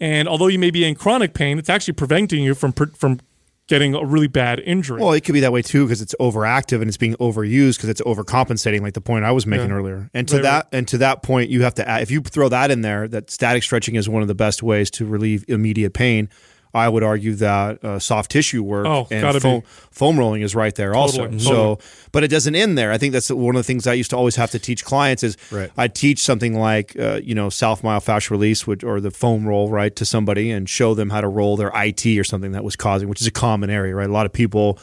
And 0.00 0.28
although 0.28 0.48
you 0.48 0.58
may 0.58 0.70
be 0.70 0.84
in 0.84 0.94
chronic 0.94 1.34
pain, 1.34 1.58
it's 1.58 1.70
actually 1.70 1.94
preventing 1.94 2.42
you 2.42 2.54
from 2.54 2.72
from 2.72 3.20
getting 3.66 3.94
a 3.94 4.04
really 4.04 4.26
bad 4.26 4.60
injury. 4.60 5.00
Well, 5.00 5.12
it 5.12 5.22
could 5.24 5.32
be 5.32 5.40
that 5.40 5.52
way 5.52 5.62
too 5.62 5.84
because 5.86 6.02
it's 6.02 6.14
overactive 6.20 6.80
and 6.82 6.88
it's 6.88 6.98
being 6.98 7.14
overused 7.14 7.76
because 7.76 7.88
it's 7.88 8.02
overcompensating, 8.02 8.82
like 8.82 8.92
the 8.92 9.00
point 9.00 9.24
I 9.24 9.32
was 9.32 9.46
making 9.46 9.70
Yeah. 9.70 9.76
earlier. 9.76 10.10
And 10.12 10.28
to 10.28 10.36
Right, 10.36 10.42
that 10.42 10.68
and 10.72 10.86
to 10.88 10.98
that 10.98 11.22
point, 11.22 11.48
you 11.48 11.62
have 11.62 11.72
to 11.76 11.88
add, 11.88 12.02
if 12.02 12.10
you 12.10 12.20
throw 12.20 12.50
that 12.50 12.70
in 12.70 12.82
there, 12.82 13.08
that 13.08 13.30
static 13.30 13.62
stretching 13.62 13.94
is 13.94 14.06
one 14.06 14.20
of 14.20 14.28
the 14.28 14.34
best 14.34 14.62
ways 14.62 14.90
to 14.92 15.06
relieve 15.06 15.46
immediate 15.48 15.94
pain. 15.94 16.28
I 16.74 16.88
would 16.88 17.02
argue 17.04 17.34
that 17.36 17.84
uh, 17.84 17.98
soft 17.98 18.30
tissue 18.30 18.62
work 18.62 18.86
Oh, 18.86 19.06
and 19.10 19.40
foam, 19.40 19.62
foam 19.90 20.18
rolling 20.18 20.42
is 20.42 20.54
right 20.54 20.74
there 20.74 20.94
also. 20.94 21.18
Totally, 21.22 21.38
So, 21.38 21.78
but 22.12 22.24
it 22.24 22.28
doesn't 22.28 22.54
end 22.54 22.76
there. 22.76 22.90
I 22.90 22.98
think 22.98 23.12
that's 23.12 23.30
one 23.30 23.54
of 23.54 23.60
the 23.60 23.64
things 23.64 23.86
I 23.86 23.94
used 23.94 24.10
to 24.10 24.16
always 24.16 24.36
have 24.36 24.50
to 24.50 24.58
teach 24.58 24.84
clients 24.84 25.22
is 25.22 25.36
Right. 25.50 25.70
I 25.76 25.88
teach 25.88 26.20
something 26.22 26.58
like 26.58 26.98
uh, 26.98 27.20
you 27.22 27.34
know 27.34 27.48
self 27.48 27.82
myofascial 27.82 28.30
release 28.30 28.66
which, 28.66 28.82
or 28.82 29.00
the 29.00 29.10
foam 29.10 29.46
roll 29.46 29.70
right 29.70 29.94
to 29.96 30.04
somebody 30.04 30.50
and 30.50 30.68
show 30.68 30.94
them 30.94 31.10
how 31.10 31.20
to 31.20 31.28
roll 31.28 31.56
their 31.56 31.70
IT 31.74 32.04
or 32.18 32.24
something 32.24 32.52
that 32.52 32.64
was 32.64 32.76
causing, 32.76 33.08
which 33.08 33.20
is 33.20 33.26
a 33.26 33.30
common 33.32 33.70
area, 33.70 33.94
right? 33.94 34.08
A 34.10 34.12
lot 34.12 34.26
of 34.26 34.32
people 34.32 34.78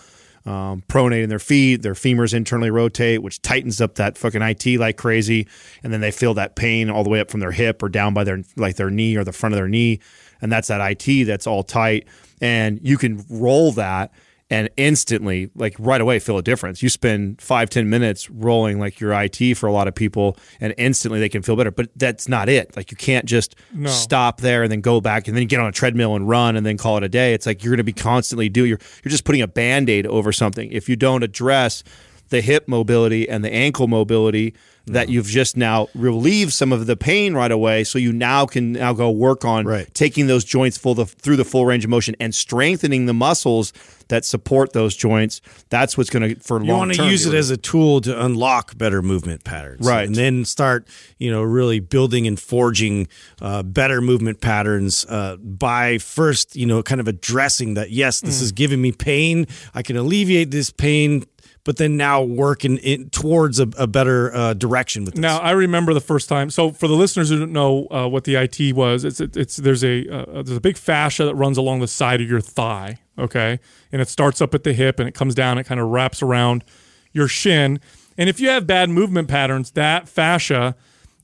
um, 0.46 0.84
pronating 0.88 1.30
their 1.30 1.40
feet, 1.40 1.84
their 1.84 1.94
femurs 1.94 2.34
internally 2.34 2.72
rotate, 2.72 3.22
which 3.22 3.42
tightens 3.44 3.80
up 3.80 3.96
that 3.96 4.18
fucking 4.18 4.42
IT 4.42 4.66
like 4.80 4.98
crazy, 4.98 5.48
and 5.84 5.94
then 5.94 6.02
they 6.02 6.10
feel 6.12 6.34
that 6.34 6.56
pain 6.56 6.90
all 6.90 7.04
the 7.04 7.10
way 7.12 7.20
up 7.20 7.30
from 7.30 7.42
their 7.42 7.52
hip 7.52 7.84
or 7.84 7.90
down 7.90 8.14
by 8.14 8.24
their 8.24 8.42
like 8.56 8.76
their 8.76 8.90
knee 8.90 9.16
or 9.16 9.24
the 9.24 9.32
front 9.34 9.54
of 9.54 9.58
their 9.58 9.68
knee, 9.68 10.00
and 10.42 10.52
that's 10.52 10.68
that 10.70 10.82
IT 11.08 11.26
that's 11.26 11.48
all 11.48 11.64
tight, 11.64 12.08
and 12.42 12.80
you 12.84 12.98
can 12.98 13.24
roll 13.30 13.72
that 13.74 14.12
and 14.50 14.70
instantly, 14.76 15.50
like 15.56 15.74
right 15.80 16.02
away, 16.02 16.20
feel 16.20 16.38
a 16.38 16.42
difference. 16.44 16.84
You 16.84 16.90
spend 16.90 17.42
five, 17.42 17.70
10 17.70 17.90
minutes 17.90 18.30
rolling 18.30 18.80
like 18.82 19.00
your 19.00 19.14
IT 19.14 19.56
for 19.56 19.68
a 19.68 19.72
lot 19.72 19.88
of 19.88 19.96
people, 19.96 20.36
and 20.60 20.74
instantly 20.78 21.22
they 21.22 21.30
can 21.30 21.42
feel 21.42 21.56
better. 21.56 21.72
But 21.72 21.88
that's 21.96 22.28
not 22.28 22.50
it. 22.50 22.76
Like 22.76 22.92
you 22.92 22.98
can't 22.98 23.24
just 23.26 23.56
No. 23.74 23.90
stop 23.90 24.42
there 24.42 24.62
and 24.64 24.70
then 24.70 24.82
go 24.82 25.00
back 25.00 25.30
and 25.30 25.38
then 25.38 25.48
get 25.48 25.62
on 25.62 25.68
a 25.68 25.72
treadmill 25.72 26.18
and 26.18 26.28
run 26.28 26.58
and 26.58 26.66
then 26.66 26.76
call 26.76 26.98
it 26.98 27.04
a 27.04 27.08
day. 27.08 27.34
It's 27.34 27.46
like 27.46 27.64
you're 27.64 27.72
going 27.72 27.78
to 27.78 27.86
be 27.86 27.94
constantly 27.94 28.50
do 28.50 28.66
you're 28.66 28.80
you're 29.06 29.10
just 29.10 29.24
putting 29.24 29.42
a 29.42 29.48
band-aid 29.48 30.06
over 30.06 30.34
something. 30.34 30.70
If 30.70 30.90
you 30.90 30.98
don't 30.98 31.24
address 31.24 31.86
the 32.32 32.42
hip 32.42 32.68
mobility 32.68 33.30
and 33.30 33.44
the 33.46 33.54
ankle 33.54 33.88
mobility 33.88 34.54
that 34.88 35.10
you've 35.10 35.28
just 35.28 35.56
now 35.56 35.88
relieved 35.94 36.52
some 36.52 36.74
of 36.74 36.88
the 36.88 36.98
pain 36.98 37.36
right 37.36 37.52
away 37.52 37.84
so 37.84 38.00
you 38.00 38.12
now 38.12 38.48
can 38.48 38.72
now 38.74 38.92
go 38.92 39.12
work 39.12 39.46
on 39.46 39.64
Right. 39.66 39.88
taking 39.94 40.26
those 40.26 40.44
joints 40.44 40.76
full 40.76 40.96
the, 40.96 41.06
through 41.06 41.36
the 41.36 41.46
full 41.46 41.68
range 41.68 41.84
of 41.86 41.92
motion 41.92 42.16
and 42.20 42.34
strengthening 42.34 43.06
the 43.06 43.14
muscles 43.14 43.74
that 44.08 44.26
support 44.26 44.74
those 44.74 44.96
joints. 44.98 45.40
That's 45.70 45.98
what's 45.98 46.10
going 46.10 46.36
to 46.36 46.42
for 46.42 46.58
long 46.58 46.68
You 46.68 46.74
want 46.74 46.94
to 46.96 47.06
use 47.10 47.26
it 47.28 47.34
as 47.36 47.52
a 47.52 47.58
tool 47.58 48.02
to 48.02 48.26
unlock 48.26 48.76
better 48.78 49.02
movement 49.04 49.44
patterns, 49.44 49.86
Right. 49.88 50.06
And 50.08 50.16
then 50.16 50.44
start, 50.46 50.88
you 51.20 51.30
know, 51.32 51.44
really 51.44 51.80
building 51.80 52.26
and 52.28 52.38
forging 52.40 53.08
uh, 53.40 53.62
better 53.64 54.02
movement 54.02 54.42
patterns 54.42 55.06
uh, 55.08 55.38
by 55.38 56.00
first, 56.00 56.56
you 56.56 56.66
know, 56.66 56.82
kind 56.84 57.00
of 57.00 57.08
addressing 57.08 57.76
that. 57.76 57.92
Yes, 57.92 58.20
this 58.20 58.40
Mm. 58.40 58.44
is 58.44 58.52
giving 58.52 58.82
me 58.82 58.92
pain. 58.92 59.46
I 59.76 59.84
can 59.84 59.96
alleviate 59.96 60.50
this 60.52 60.72
pain, 60.72 61.24
but 61.64 61.78
then 61.78 61.98
now 61.98 62.24
work 62.24 62.66
in, 62.66 63.10
towards 63.10 63.60
a, 63.60 63.70
a 63.78 63.88
better 63.88 64.34
uh, 64.34 64.54
direction 64.54 65.06
with 65.06 65.16
this. 65.16 65.22
Now 65.22 65.40
I 65.40 65.52
remember 65.52 65.94
the 65.94 66.02
first 66.02 66.28
time. 66.28 66.50
So 66.50 66.72
for 66.72 66.88
the 66.88 66.96
listeners 66.96 67.30
who 67.30 67.40
don't 67.40 67.54
know 67.54 67.88
uh, 67.92 68.08
what 68.08 68.24
the 68.24 68.36
IT 68.36 68.76
was, 68.76 69.04
it's 69.04 69.20
it's 69.20 69.58
there's 69.58 69.84
a 69.84 70.08
uh, 70.10 70.42
there's 70.44 70.58
a 70.58 70.62
big 70.62 70.78
fascia 70.78 71.26
that 71.26 71.36
runs 71.36 71.58
along 71.58 71.80
the 71.80 71.88
side 71.88 72.22
of 72.22 72.30
your 72.30 72.42
thigh. 72.42 73.00
Okay, 73.18 73.60
and 73.92 74.02
it 74.02 74.08
starts 74.08 74.42
up 74.42 74.56
at 74.56 74.64
the 74.64 74.74
hip 74.74 75.00
and 75.00 75.08
it 75.08 75.14
comes 75.14 75.36
down. 75.36 75.58
It 75.58 75.66
kind 75.66 75.80
of 75.80 75.90
wraps 75.90 76.22
around 76.22 76.64
your 77.12 77.28
shin. 77.28 77.80
And 78.18 78.30
if 78.30 78.40
you 78.40 78.50
have 78.50 78.68
bad 78.68 78.90
movement 78.90 79.28
patterns, 79.28 79.72
that 79.72 80.10
fascia 80.10 80.76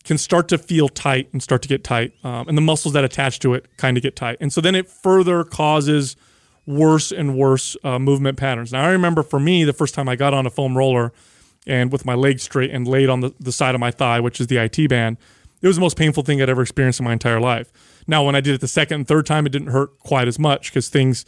can 0.03 0.17
start 0.17 0.47
to 0.47 0.57
feel 0.57 0.87
tight 0.87 1.27
and 1.33 1.43
start 1.43 1.61
to 1.61 1.67
get 1.67 1.83
tight, 1.83 2.13
um, 2.23 2.47
and 2.47 2.57
the 2.57 2.61
muscles 2.61 2.93
that 2.93 3.03
attach 3.03 3.39
to 3.39 3.53
it 3.53 3.65
kind 3.77 3.97
of 3.97 4.03
get 4.03 4.15
tight. 4.15 4.37
And 4.39 4.53
so 4.53 4.61
then 4.61 4.73
it 4.73 4.87
further 4.87 5.43
causes 5.43 6.15
worse 6.67 7.11
and 7.11 7.35
worse 7.35 7.75
uh, 7.83 7.97
movement 7.97 8.37
patterns. 8.37 8.71
Now 8.73 8.83
I 8.83 8.91
remember 8.91 9.23
for 9.23 9.39
me 9.39 9.63
the 9.63 9.73
first 9.73 9.95
time 9.95 10.07
I 10.07 10.15
got 10.15 10.33
on 10.33 10.45
a 10.45 10.49
foam 10.51 10.77
roller 10.77 11.13
and 11.65 11.91
with 11.91 12.05
my 12.05 12.13
legs 12.13 12.43
straight 12.43 12.69
and 12.69 12.87
laid 12.87 13.09
on 13.09 13.21
the, 13.21 13.33
the 13.39 13.51
side 13.51 13.73
of 13.73 13.81
my 13.81 13.89
thigh, 13.89 14.19
which 14.19 14.39
is 14.39 14.47
the 14.47 14.57
IT 14.57 14.89
band, 14.89 15.17
it 15.61 15.67
was 15.67 15.77
the 15.77 15.81
most 15.81 15.97
painful 15.97 16.23
thing 16.23 16.41
I'd 16.41 16.49
ever 16.49 16.61
experienced 16.61 16.99
in 16.99 17.05
my 17.05 17.13
entire 17.13 17.39
life. 17.39 17.71
Now, 18.05 18.23
when 18.23 18.35
I 18.35 18.41
did 18.41 18.53
it 18.53 18.61
the 18.61 18.67
second 18.67 18.95
and 18.95 19.07
third 19.07 19.25
time, 19.25 19.45
it 19.45 19.51
didn't 19.51 19.69
hurt 19.69 19.97
quite 19.99 20.27
as 20.27 20.37
much 20.37 20.69
because 20.69 20.89
things, 20.89 21.25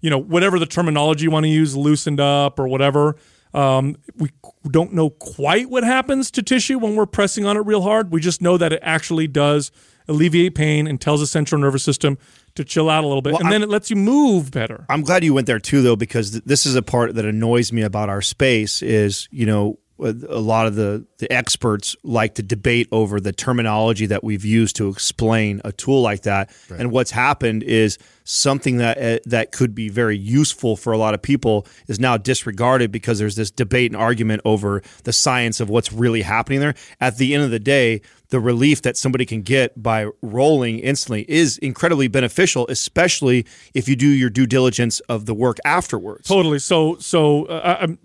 you 0.00 0.10
know, 0.10 0.18
whatever 0.18 0.58
the 0.58 0.66
terminology 0.66 1.24
you 1.24 1.30
want 1.30 1.44
to 1.44 1.50
use, 1.50 1.76
loosened 1.76 2.20
up 2.20 2.58
or 2.58 2.68
whatever. 2.68 3.16
Um, 3.52 3.96
we 4.16 4.30
don't 4.68 4.92
know 4.92 5.10
quite 5.10 5.70
what 5.70 5.82
happens 5.82 6.30
to 6.32 6.42
tissue 6.42 6.78
when 6.78 6.94
we're 6.94 7.06
pressing 7.06 7.46
on 7.46 7.56
it 7.56 7.60
real 7.60 7.82
hard. 7.82 8.12
We 8.12 8.20
just 8.20 8.40
know 8.40 8.56
that 8.58 8.72
it 8.72 8.80
actually 8.82 9.26
does 9.26 9.72
alleviate 10.10 10.54
pain 10.54 10.86
and 10.86 11.00
tells 11.00 11.20
the 11.20 11.26
central 11.26 11.60
nervous 11.60 11.82
system 11.82 12.18
to 12.56 12.64
chill 12.64 12.90
out 12.90 13.04
a 13.04 13.06
little 13.06 13.22
bit. 13.22 13.32
Well, 13.34 13.42
and 13.42 13.52
then 13.52 13.62
it 13.62 13.68
lets 13.68 13.90
you 13.90 13.96
move 13.96 14.50
better. 14.50 14.84
I'm 14.88 15.02
glad 15.02 15.24
you 15.24 15.32
went 15.32 15.46
there 15.46 15.60
too, 15.60 15.82
though, 15.82 15.96
because 15.96 16.32
th- 16.32 16.44
this 16.44 16.66
is 16.66 16.74
a 16.74 16.82
part 16.82 17.14
that 17.14 17.24
annoys 17.24 17.72
me 17.72 17.82
about 17.82 18.08
our 18.08 18.20
space. 18.20 18.82
Is 18.82 19.28
you 19.30 19.46
know 19.46 19.78
a 20.02 20.40
lot 20.40 20.66
of 20.66 20.74
the, 20.74 21.06
the 21.18 21.30
experts 21.32 21.96
like 22.02 22.34
to 22.36 22.42
debate 22.42 22.88
over 22.92 23.20
the 23.20 23.32
terminology 23.32 24.06
that 24.06 24.24
we've 24.24 24.44
used 24.44 24.76
to 24.76 24.88
explain 24.88 25.60
a 25.64 25.72
tool 25.72 26.02
like 26.02 26.22
that. 26.22 26.50
Right. 26.68 26.80
And 26.80 26.90
what's 26.90 27.10
happened 27.10 27.62
is 27.62 27.98
something 28.24 28.76
that 28.76 28.98
uh, 28.98 29.18
that 29.26 29.52
could 29.52 29.74
be 29.74 29.88
very 29.88 30.16
useful 30.16 30.76
for 30.76 30.92
a 30.92 30.98
lot 30.98 31.14
of 31.14 31.22
people 31.22 31.66
is 31.88 31.98
now 31.98 32.16
disregarded 32.16 32.92
because 32.92 33.18
there's 33.18 33.36
this 33.36 33.50
debate 33.50 33.90
and 33.90 34.00
argument 34.00 34.40
over 34.44 34.82
the 35.04 35.12
science 35.12 35.60
of 35.60 35.68
what's 35.68 35.92
really 35.92 36.22
happening 36.22 36.60
there. 36.60 36.74
At 37.00 37.18
the 37.18 37.34
end 37.34 37.42
of 37.42 37.50
the 37.50 37.58
day, 37.58 38.02
the 38.28 38.40
relief 38.40 38.82
that 38.82 38.96
somebody 38.96 39.26
can 39.26 39.42
get 39.42 39.82
by 39.82 40.06
rolling 40.22 40.78
instantly 40.78 41.28
is 41.28 41.58
incredibly 41.58 42.08
beneficial, 42.08 42.66
especially 42.68 43.44
if 43.74 43.88
you 43.88 43.96
do 43.96 44.06
your 44.06 44.30
due 44.30 44.46
diligence 44.46 45.00
of 45.00 45.26
the 45.26 45.34
work 45.34 45.58
afterwards. 45.64 46.28
Totally. 46.28 46.60
So, 46.60 46.96
so 46.98 47.46
uh, 47.46 47.78
um, 47.80 47.98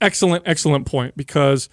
excellent, 0.00 0.44
excellent 0.46 0.86
point 0.86 1.16
because 1.16 1.68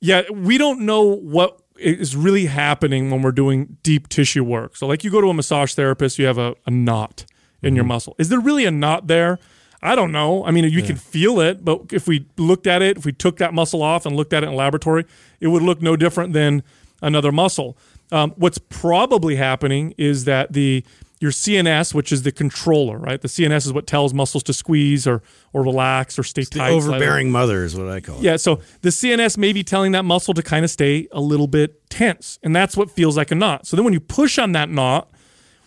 yeah, 0.00 0.22
we 0.30 0.58
don't 0.58 0.80
know 0.80 1.02
what 1.02 1.60
is 1.78 2.16
really 2.16 2.46
happening 2.46 3.10
when 3.10 3.22
we're 3.22 3.32
doing 3.32 3.76
deep 3.82 4.08
tissue 4.08 4.44
work. 4.44 4.76
So, 4.76 4.86
like 4.86 5.04
you 5.04 5.10
go 5.10 5.20
to 5.20 5.28
a 5.28 5.34
massage 5.34 5.74
therapist, 5.74 6.18
you 6.18 6.26
have 6.26 6.38
a, 6.38 6.54
a 6.66 6.70
knot 6.70 7.24
in 7.62 7.68
mm-hmm. 7.68 7.76
your 7.76 7.84
muscle. 7.84 8.14
Is 8.18 8.28
there 8.28 8.40
really 8.40 8.64
a 8.64 8.70
knot 8.70 9.06
there? 9.06 9.38
I 9.82 9.94
don't 9.94 10.10
know. 10.10 10.44
I 10.44 10.50
mean, 10.50 10.64
you 10.64 10.80
yeah. 10.80 10.86
can 10.86 10.96
feel 10.96 11.40
it, 11.40 11.64
but 11.64 11.92
if 11.92 12.08
we 12.08 12.26
looked 12.38 12.66
at 12.66 12.82
it, 12.82 12.96
if 12.96 13.04
we 13.04 13.12
took 13.12 13.36
that 13.38 13.54
muscle 13.54 13.82
off 13.82 14.06
and 14.06 14.16
looked 14.16 14.32
at 14.32 14.42
it 14.42 14.48
in 14.48 14.54
laboratory, 14.54 15.04
it 15.38 15.48
would 15.48 15.62
look 15.62 15.82
no 15.82 15.96
different 15.96 16.32
than 16.32 16.62
another 17.02 17.30
muscle. 17.30 17.76
Um, 18.10 18.32
what's 18.36 18.58
probably 18.58 19.36
happening 19.36 19.94
is 19.98 20.24
that 20.24 20.52
the 20.52 20.84
your 21.18 21.30
CNS, 21.30 21.94
which 21.94 22.12
is 22.12 22.22
the 22.22 22.32
controller, 22.32 22.98
right? 22.98 23.20
The 23.20 23.28
CNS 23.28 23.66
is 23.66 23.72
what 23.72 23.86
tells 23.86 24.12
muscles 24.12 24.42
to 24.44 24.52
squeeze 24.52 25.06
or 25.06 25.22
or 25.52 25.62
relax 25.62 26.18
or 26.18 26.22
stay 26.22 26.42
it's 26.42 26.50
tight. 26.50 26.68
The 26.68 26.74
overbearing 26.74 27.30
mother 27.30 27.64
is 27.64 27.74
what 27.74 27.88
I 27.88 28.00
call 28.00 28.18
it. 28.18 28.22
Yeah, 28.22 28.36
so 28.36 28.60
the 28.82 28.90
CNS 28.90 29.38
may 29.38 29.52
be 29.52 29.64
telling 29.64 29.92
that 29.92 30.04
muscle 30.04 30.34
to 30.34 30.42
kind 30.42 30.64
of 30.64 30.70
stay 30.70 31.08
a 31.12 31.20
little 31.20 31.46
bit 31.46 31.88
tense, 31.88 32.38
and 32.42 32.54
that's 32.54 32.76
what 32.76 32.90
feels 32.90 33.16
like 33.16 33.30
a 33.30 33.34
knot. 33.34 33.66
So 33.66 33.76
then 33.76 33.84
when 33.84 33.94
you 33.94 34.00
push 34.00 34.38
on 34.38 34.52
that 34.52 34.68
knot, 34.68 35.10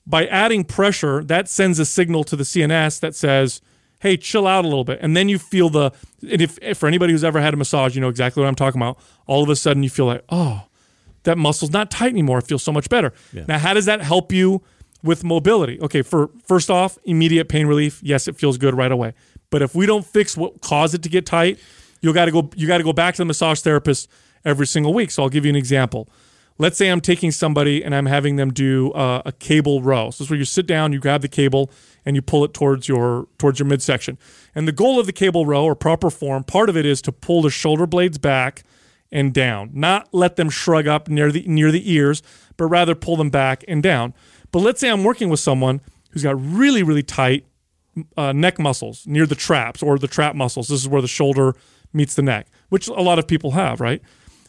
by 0.06 0.26
adding 0.28 0.64
pressure, 0.64 1.24
that 1.24 1.48
sends 1.48 1.78
a 1.80 1.86
signal 1.86 2.24
to 2.26 2.36
the 2.36 2.44
CNS 2.44 3.00
that 3.00 3.16
says, 3.16 3.62
"Hey, 4.00 4.18
chill 4.18 4.48
out 4.48 4.66
a 4.66 4.68
little 4.68 4.84
bit." 4.84 5.00
And 5.02 5.16
then 5.16 5.30
you 5.30 5.40
feel 5.40 5.70
the 5.70 5.92
and 6.30 6.42
if, 6.42 6.58
if 6.62 6.78
for 6.78 6.88
anybody 6.88 7.14
who's 7.14 7.24
ever 7.24 7.40
had 7.42 7.54
a 7.54 7.58
massage, 7.58 7.96
you 7.96 8.02
know 8.02 8.10
exactly 8.10 8.42
what 8.42 8.48
I'm 8.48 8.56
talking 8.56 8.82
about. 8.82 9.00
All 9.28 9.44
of 9.44 9.50
a 9.50 9.56
sudden 9.56 9.84
you 9.84 9.90
feel 9.90 10.06
like, 10.06 10.24
"Oh, 10.30 10.64
that 11.24 11.38
muscle's 11.38 11.72
not 11.72 11.90
tight 11.92 12.12
anymore. 12.12 12.40
It 12.40 12.48
feels 12.48 12.64
so 12.64 12.72
much 12.72 12.90
better." 12.90 13.14
Yeah. 13.34 13.46
Now, 13.48 13.58
how 13.60 13.74
does 13.74 13.86
that 13.86 14.02
help 14.02 14.32
you? 14.32 14.64
With 15.04 15.24
mobility. 15.24 15.80
Okay, 15.82 16.02
for 16.02 16.30
first 16.46 16.70
off, 16.70 16.98
immediate 17.06 17.50
pain 17.50 17.68
relief. 17.68 18.02
Yes, 18.04 18.28
it 18.28 18.36
feels 18.36 18.58
good 18.58 18.76
right 18.76 18.92
away. 18.92 19.14
But 19.50 19.62
if 19.62 19.74
we 19.74 19.86
don't 19.86 20.06
fix 20.06 20.38
what 20.38 20.62
caused 20.62 20.94
it 20.94 21.04
to 21.04 21.10
get 21.10 21.26
tight, 21.26 21.60
you 22.02 22.14
got 22.14 22.26
to 22.26 22.32
go 22.32 22.50
you 22.56 22.68
got 22.68 22.78
to 22.78 22.84
go 22.84 22.94
back 22.94 23.16
to 23.16 23.22
the 23.22 23.26
massage 23.26 23.62
therapist 23.62 24.10
every 24.46 24.68
single 24.68 24.94
week. 24.94 25.12
So 25.12 25.24
I'll 25.24 25.30
give 25.30 25.46
you 25.46 25.50
an 25.50 25.56
example. 25.56 26.10
Let's 26.58 26.78
say 26.78 26.90
I'm 26.90 27.00
taking 27.00 27.32
somebody 27.32 27.84
and 27.84 27.96
I'm 27.96 28.06
having 28.06 28.36
them 28.36 28.52
do 28.52 28.92
uh, 28.92 29.22
a 29.26 29.32
cable 29.32 29.82
row. 29.82 30.12
So 30.12 30.18
this 30.18 30.22
is 30.22 30.30
where 30.30 30.40
you 30.40 30.46
sit 30.46 30.68
down, 30.68 30.92
you 30.92 31.00
grab 31.00 31.22
the 31.22 31.30
cable, 31.30 31.72
and 32.06 32.18
you 32.18 32.22
pull 32.22 32.44
it 32.44 32.54
towards 32.54 32.88
your 32.88 33.28
towards 33.38 33.60
your 33.60 33.68
midsection. 33.68 34.18
And 34.54 34.68
the 34.68 34.74
goal 34.74 35.00
of 35.00 35.06
the 35.06 35.14
cable 35.14 35.46
row 35.46 35.64
or 35.64 35.76
proper 35.76 36.10
form, 36.10 36.44
part 36.44 36.70
of 36.70 36.76
it 36.76 36.86
is 36.86 37.02
to 37.04 37.12
pull 37.12 37.42
the 37.42 37.50
shoulder 37.50 37.88
blades 37.88 38.18
back 38.18 38.64
and 39.12 39.34
down, 39.34 39.72
not 39.74 40.10
let 40.12 40.36
them 40.36 40.50
shrug 40.50 40.88
up 40.88 41.08
near 41.08 41.32
the 41.32 41.44
near 41.48 41.72
the 41.72 41.92
ears, 41.92 42.22
but 42.58 42.66
rather 42.66 42.94
pull 42.94 43.16
them 43.16 43.30
back 43.30 43.64
and 43.68 43.82
down. 43.82 44.14
But 44.52 44.60
let's 44.60 44.80
say 44.80 44.90
I'm 44.90 45.04
working 45.04 45.30
with 45.30 45.40
someone 45.40 45.82
who's 46.12 46.24
got 46.24 46.40
really, 46.42 46.84
really 46.84 47.04
tight 47.04 47.46
uh, 48.18 48.32
neck 48.32 48.60
muscles 48.60 49.06
near 49.08 49.26
the 49.26 49.36
traps 49.36 49.84
or 49.84 49.98
the 49.98 50.08
trap 50.08 50.36
muscles. 50.36 50.68
This 50.68 50.82
is 50.82 50.88
where 50.88 51.02
the 51.02 51.08
shoulder 51.08 51.56
meets 51.94 52.16
the 52.16 52.22
neck, 52.22 52.48
which 52.70 52.88
a 52.88 52.94
lot 52.94 53.20
of 53.20 53.28
people 53.28 53.52
have, 53.52 53.80
right? 53.80 54.02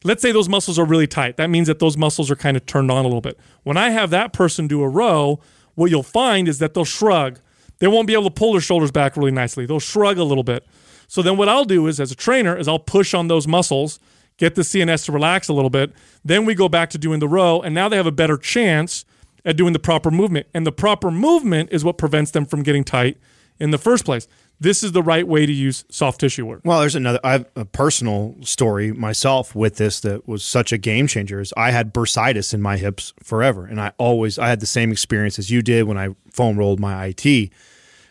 Let's 0.03 0.23
say 0.23 0.33
those 0.33 0.49
muscles 0.49 0.79
are 0.79 0.85
really 0.85 1.07
tight. 1.07 1.37
That 1.37 1.51
means 1.51 1.67
that 1.67 1.79
those 1.79 1.97
muscles 1.97 2.31
are 2.31 2.37
kind 2.37 2.57
of 2.57 2.65
turned 2.65 2.91
on 2.91 3.05
a 3.05 3.09
little 3.09 3.21
bit. 3.21 3.39
When 3.65 3.77
I 3.77 3.91
have 3.91 4.11
that 4.11 4.33
person 4.33 4.67
do 4.67 4.83
a 4.83 4.89
row, 4.89 5.41
what 5.75 5.91
you'll 5.91 6.03
find 6.03 6.49
is 6.49 6.59
that 6.59 6.75
they'll 6.75 6.85
shrug. 6.85 7.39
They 7.79 7.87
won't 7.87 8.07
be 8.07 8.15
able 8.15 8.25
to 8.25 8.31
pull 8.31 8.53
their 8.53 8.61
shoulders 8.61 8.91
back 8.91 9.17
really 9.17 9.31
nicely. 9.31 9.67
They'll 9.67 9.81
shrug 9.81 10.19
a 10.19 10.25
little 10.25 10.45
bit. 10.45 10.67
So 11.07 11.23
then 11.23 11.37
what 11.37 11.49
I'll 11.49 11.65
do 11.65 11.87
is 11.87 11.99
as 11.99 12.13
a 12.13 12.15
trainer 12.15 12.57
is 12.57 12.69
I'll 12.69 12.79
push 12.79 13.15
on 13.15 13.29
those 13.29 13.47
muscles, 13.47 13.99
get 14.37 14.55
the 14.55 14.63
CNS 14.63 15.07
to 15.07 15.13
relax 15.13 15.49
a 15.49 15.53
little 15.53 15.71
bit. 15.71 15.93
Then 16.25 16.45
we 16.45 16.55
go 16.55 16.69
back 16.69 16.91
to 16.91 16.99
doing 16.99 17.21
the 17.21 17.29
row 17.29 17.61
and 17.61 17.75
now 17.75 17.89
they 17.89 17.97
have 17.97 18.07
a 18.07 18.13
better 18.13 18.37
chance 18.37 19.05
at 19.45 19.57
doing 19.57 19.73
the 19.73 19.79
proper 19.79 20.11
movement. 20.11 20.47
And 20.55 20.67
the 20.67 20.73
proper 20.73 21.11
movement 21.11 21.71
is 21.73 21.85
what 21.85 21.99
prevents 21.99 22.31
them 22.31 22.47
from 22.47 22.63
getting 22.63 22.85
tight 22.85 23.19
in 23.59 23.71
the 23.71 23.79
first 23.79 24.05
place. 24.05 24.27
This 24.59 24.83
is 24.83 24.93
the 24.93 25.03
right 25.03 25.27
way 25.27 25.47
to 25.47 25.53
use 25.53 25.85
soft 25.91 26.21
tissue 26.21 26.45
work. 26.45 26.61
Well, 26.65 26.81
there's 26.81 26.95
another. 26.95 27.19
I 27.25 27.33
have 27.33 27.47
a 27.57 27.65
personal 27.65 28.37
story 28.43 28.93
myself 28.93 29.55
with 29.55 29.77
this 29.77 30.01
that 30.01 30.29
was 30.29 30.45
such 30.45 30.71
a 30.71 30.79
game 30.79 31.07
changer. 31.07 31.41
Is 31.41 31.55
I 31.57 31.71
had 31.71 31.95
bursitis 31.95 32.53
in 32.53 32.61
my 32.61 32.77
hips 32.77 33.15
forever, 33.23 33.65
and 33.65 33.81
I 33.81 33.93
always 33.97 34.39
I 34.39 34.49
had 34.49 34.61
the 34.61 34.67
same 34.67 34.93
experience 34.93 35.39
as 35.39 35.51
you 35.51 35.63
did 35.63 35.85
when 35.85 35.97
I 35.97 36.11
foam 36.31 36.59
rolled 36.59 36.79
my 36.79 37.07
IT. 37.07 37.51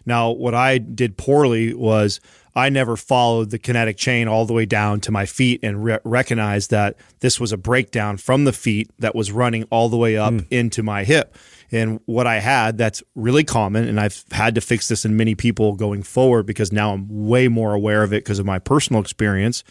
Now, 0.07 0.31
what 0.31 0.55
I 0.55 0.79
did 0.79 1.17
poorly 1.17 1.75
was 1.75 2.19
I 2.55 2.69
never 2.69 2.95
followed 2.95 3.51
the 3.51 3.59
kinetic 3.59 3.97
chain 3.97 4.27
all 4.27 4.45
the 4.45 4.53
way 4.53 4.65
down 4.65 4.99
to 5.01 5.11
my 5.11 5.25
feet 5.25 5.59
and 5.63 5.83
re- 5.83 5.99
recognized 6.03 6.71
that 6.71 6.95
this 7.19 7.39
was 7.39 7.51
a 7.51 7.57
breakdown 7.57 8.17
from 8.17 8.45
the 8.45 8.53
feet 8.53 8.89
that 8.99 9.15
was 9.15 9.31
running 9.31 9.65
all 9.65 9.89
the 9.89 9.97
way 9.97 10.17
up 10.17 10.33
mm. 10.33 10.45
into 10.49 10.83
my 10.83 11.03
hip. 11.03 11.35
And 11.71 11.99
what 12.05 12.25
I 12.25 12.39
had 12.39 12.77
that's 12.77 13.03
really 13.15 13.43
common, 13.43 13.87
and 13.87 13.99
I've 13.99 14.23
had 14.31 14.55
to 14.55 14.61
fix 14.61 14.87
this 14.87 15.05
in 15.05 15.15
many 15.15 15.35
people 15.35 15.75
going 15.75 16.01
forward 16.01 16.45
because 16.45 16.71
now 16.71 16.93
I'm 16.93 17.27
way 17.27 17.47
more 17.47 17.73
aware 17.73 18.03
of 18.03 18.11
it 18.11 18.23
because 18.23 18.39
of 18.39 18.45
my 18.45 18.59
personal 18.59 19.01
experience, 19.01 19.63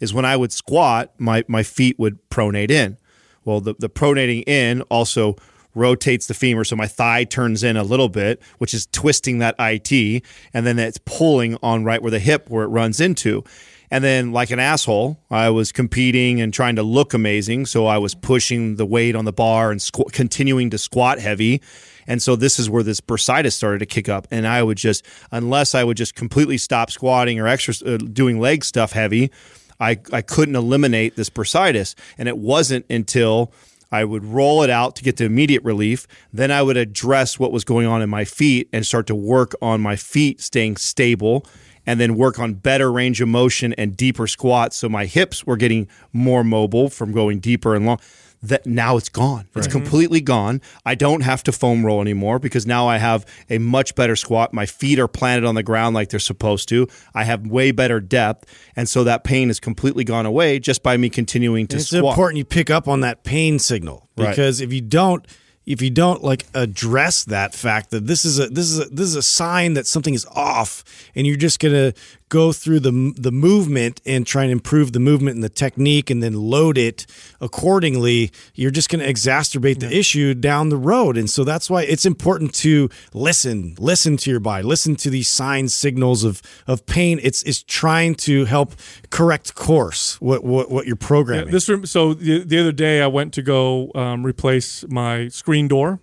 is 0.00 0.12
when 0.12 0.24
I 0.24 0.36
would 0.36 0.52
squat, 0.52 1.12
my, 1.18 1.44
my 1.48 1.62
feet 1.62 1.98
would 1.98 2.18
pronate 2.28 2.70
in. 2.70 2.98
Well, 3.44 3.60
the, 3.60 3.74
the 3.78 3.88
pronating 3.88 4.46
in 4.46 4.82
also 4.82 5.36
rotates 5.74 6.26
the 6.26 6.34
femur 6.34 6.64
so 6.64 6.76
my 6.76 6.86
thigh 6.86 7.24
turns 7.24 7.62
in 7.62 7.76
a 7.76 7.82
little 7.82 8.08
bit, 8.08 8.42
which 8.58 8.74
is 8.74 8.86
twisting 8.86 9.38
that 9.38 9.54
IT, 9.58 10.22
and 10.52 10.66
then 10.66 10.78
it's 10.78 10.98
pulling 11.04 11.56
on 11.62 11.84
right 11.84 12.02
where 12.02 12.10
the 12.10 12.18
hip 12.18 12.48
where 12.48 12.64
it 12.64 12.68
runs 12.68 13.00
into. 13.00 13.44
And 13.92 14.04
then, 14.04 14.30
like 14.30 14.52
an 14.52 14.60
asshole, 14.60 15.18
I 15.30 15.50
was 15.50 15.72
competing 15.72 16.40
and 16.40 16.54
trying 16.54 16.76
to 16.76 16.82
look 16.82 17.12
amazing. 17.12 17.66
So 17.66 17.86
I 17.86 17.98
was 17.98 18.14
pushing 18.14 18.76
the 18.76 18.86
weight 18.86 19.16
on 19.16 19.24
the 19.24 19.32
bar 19.32 19.72
and 19.72 19.80
squ- 19.80 20.12
continuing 20.12 20.70
to 20.70 20.78
squat 20.78 21.18
heavy. 21.18 21.60
And 22.06 22.22
so 22.22 22.36
this 22.36 22.60
is 22.60 22.70
where 22.70 22.84
this 22.84 23.00
bursitis 23.00 23.52
started 23.52 23.80
to 23.80 23.86
kick 23.86 24.08
up. 24.08 24.28
And 24.30 24.46
I 24.46 24.62
would 24.62 24.78
just, 24.78 25.04
unless 25.32 25.74
I 25.74 25.82
would 25.82 25.96
just 25.96 26.14
completely 26.14 26.56
stop 26.56 26.90
squatting 26.90 27.40
or 27.40 27.48
extra 27.48 27.74
uh, 27.84 27.96
doing 27.96 28.38
leg 28.38 28.64
stuff 28.64 28.92
heavy, 28.92 29.32
I, 29.80 29.98
I 30.12 30.22
couldn't 30.22 30.56
eliminate 30.56 31.16
this 31.16 31.30
bursitis. 31.30 31.96
And 32.16 32.28
it 32.28 32.38
wasn't 32.38 32.86
until 32.88 33.52
I 33.92 34.04
would 34.04 34.24
roll 34.24 34.62
it 34.62 34.70
out 34.70 34.96
to 34.96 35.02
get 35.02 35.16
the 35.16 35.24
immediate 35.24 35.64
relief. 35.64 36.06
Then 36.32 36.50
I 36.50 36.62
would 36.62 36.76
address 36.76 37.38
what 37.38 37.52
was 37.52 37.64
going 37.64 37.86
on 37.86 38.02
in 38.02 38.10
my 38.10 38.24
feet 38.24 38.68
and 38.72 38.86
start 38.86 39.06
to 39.08 39.14
work 39.14 39.52
on 39.60 39.80
my 39.80 39.96
feet 39.96 40.40
staying 40.40 40.76
stable 40.76 41.44
and 41.86 41.98
then 41.98 42.14
work 42.16 42.38
on 42.38 42.54
better 42.54 42.92
range 42.92 43.20
of 43.20 43.28
motion 43.28 43.72
and 43.74 43.96
deeper 43.96 44.26
squats. 44.26 44.76
So 44.76 44.88
my 44.88 45.06
hips 45.06 45.46
were 45.46 45.56
getting 45.56 45.88
more 46.12 46.44
mobile 46.44 46.88
from 46.88 47.12
going 47.12 47.40
deeper 47.40 47.74
and 47.74 47.86
long 47.86 47.98
that 48.42 48.66
now 48.66 48.96
it's 48.96 49.08
gone. 49.08 49.48
It's 49.54 49.66
right. 49.66 49.70
completely 49.70 50.20
gone. 50.20 50.60
I 50.86 50.94
don't 50.94 51.20
have 51.20 51.42
to 51.44 51.52
foam 51.52 51.84
roll 51.84 52.00
anymore 52.00 52.38
because 52.38 52.66
now 52.66 52.88
I 52.88 52.98
have 52.98 53.26
a 53.50 53.58
much 53.58 53.94
better 53.94 54.16
squat. 54.16 54.54
My 54.54 54.66
feet 54.66 54.98
are 54.98 55.08
planted 55.08 55.46
on 55.46 55.54
the 55.54 55.62
ground 55.62 55.94
like 55.94 56.08
they're 56.08 56.20
supposed 56.20 56.68
to. 56.70 56.88
I 57.14 57.24
have 57.24 57.46
way 57.46 57.70
better 57.70 58.00
depth. 58.00 58.46
And 58.76 58.88
so 58.88 59.04
that 59.04 59.24
pain 59.24 59.50
is 59.50 59.60
completely 59.60 60.04
gone 60.04 60.26
away 60.26 60.58
just 60.58 60.82
by 60.82 60.96
me 60.96 61.10
continuing 61.10 61.66
to 61.68 61.76
it's 61.76 61.88
squat. 61.88 62.04
It's 62.04 62.10
important 62.10 62.38
you 62.38 62.44
pick 62.44 62.70
up 62.70 62.88
on 62.88 63.00
that 63.00 63.24
pain 63.24 63.58
signal 63.58 64.08
because 64.16 64.60
right. 64.60 64.66
if 64.66 64.72
you 64.72 64.80
don't, 64.80 65.26
if 65.66 65.82
you 65.82 65.90
don't 65.90 66.24
like 66.24 66.46
address 66.54 67.24
that 67.24 67.54
fact 67.54 67.90
that 67.90 68.06
this 68.06 68.24
is 68.24 68.40
a 68.40 68.46
this 68.48 68.70
is 68.70 68.80
a 68.80 68.84
this 68.86 69.06
is 69.06 69.14
a 69.14 69.22
sign 69.22 69.74
that 69.74 69.86
something 69.86 70.14
is 70.14 70.26
off 70.34 70.82
and 71.14 71.26
you're 71.26 71.36
just 71.36 71.60
going 71.60 71.74
to 71.74 72.00
go 72.30 72.52
through 72.52 72.80
the 72.80 73.12
the 73.16 73.30
movement 73.30 74.00
and 74.06 74.26
try 74.26 74.44
and 74.44 74.52
improve 74.52 74.92
the 74.92 75.00
movement 75.00 75.34
and 75.34 75.44
the 75.44 75.50
technique 75.50 76.08
and 76.08 76.22
then 76.22 76.32
load 76.32 76.78
it 76.78 77.04
accordingly 77.40 78.30
you're 78.54 78.70
just 78.70 78.88
going 78.88 79.04
to 79.04 79.12
exacerbate 79.12 79.80
the 79.80 79.90
yeah. 79.90 79.98
issue 79.98 80.32
down 80.32 80.70
the 80.70 80.76
road. 80.76 81.18
And 81.18 81.28
so 81.28 81.44
that's 81.44 81.68
why 81.68 81.82
it's 81.82 82.06
important 82.06 82.54
to 82.54 82.88
listen 83.12 83.74
listen 83.78 84.16
to 84.16 84.30
your 84.30 84.40
body 84.40 84.62
listen 84.62 84.96
to 84.96 85.10
these 85.10 85.28
signs 85.28 85.74
signals 85.74 86.24
of 86.24 86.40
of 86.66 86.86
pain. 86.86 87.20
It's 87.22 87.42
it's 87.42 87.62
trying 87.62 88.14
to 88.26 88.46
help 88.46 88.72
correct 89.10 89.54
course 89.54 90.18
what 90.20 90.42
what, 90.44 90.70
what 90.70 90.86
you're 90.86 90.96
programming. 90.96 91.46
yeah, 91.46 91.52
this 91.52 91.68
room 91.68 91.84
so 91.84 92.14
the, 92.14 92.38
the 92.44 92.58
other 92.58 92.72
day 92.72 93.02
I 93.02 93.08
went 93.08 93.34
to 93.34 93.42
go 93.42 93.90
um, 93.94 94.24
replace 94.24 94.86
my 94.88 95.28
screen 95.28 95.68
door 95.68 96.00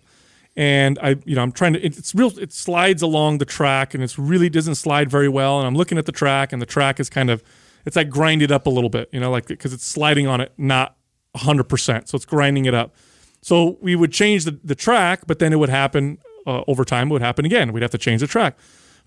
and 0.57 0.97
I, 1.03 1.17
you 1.23 1.35
know, 1.35 1.43
I'm 1.43 1.51
trying 1.51 1.73
to. 1.73 1.79
It's 1.79 2.15
real. 2.15 2.37
It 2.39 2.51
slides 2.51 3.03
along 3.03 3.37
the 3.37 3.45
track, 3.45 3.93
and 3.93 4.03
it's 4.03 4.17
really 4.17 4.49
doesn't 4.49 4.75
slide 4.75 5.09
very 5.09 5.29
well. 5.29 5.59
And 5.59 5.67
I'm 5.67 5.75
looking 5.75 5.99
at 5.99 6.07
the 6.07 6.11
track, 6.11 6.51
and 6.51 6.59
the 6.59 6.65
track 6.65 6.99
is 6.99 7.09
kind 7.11 7.29
of, 7.29 7.43
it's 7.85 7.95
like 7.95 8.09
grinded 8.09 8.51
up 8.51 8.65
a 8.65 8.69
little 8.71 8.89
bit, 8.89 9.07
you 9.13 9.19
know, 9.19 9.29
like 9.29 9.45
because 9.45 9.71
it's 9.71 9.85
sliding 9.85 10.25
on 10.25 10.41
it 10.41 10.51
not 10.57 10.97
100, 11.33 11.65
percent 11.65 12.09
so 12.09 12.15
it's 12.15 12.25
grinding 12.25 12.65
it 12.65 12.73
up. 12.73 12.95
So 13.41 13.77
we 13.81 13.95
would 13.95 14.11
change 14.11 14.45
the 14.45 14.59
the 14.63 14.73
track, 14.75 15.21
but 15.27 15.37
then 15.37 15.53
it 15.53 15.57
would 15.57 15.69
happen 15.69 16.17
uh, 16.47 16.63
over 16.67 16.83
time. 16.83 17.09
It 17.09 17.13
would 17.13 17.21
happen 17.21 17.45
again. 17.45 17.71
We'd 17.71 17.83
have 17.83 17.91
to 17.91 17.97
change 17.99 18.21
the 18.21 18.27
track. 18.27 18.57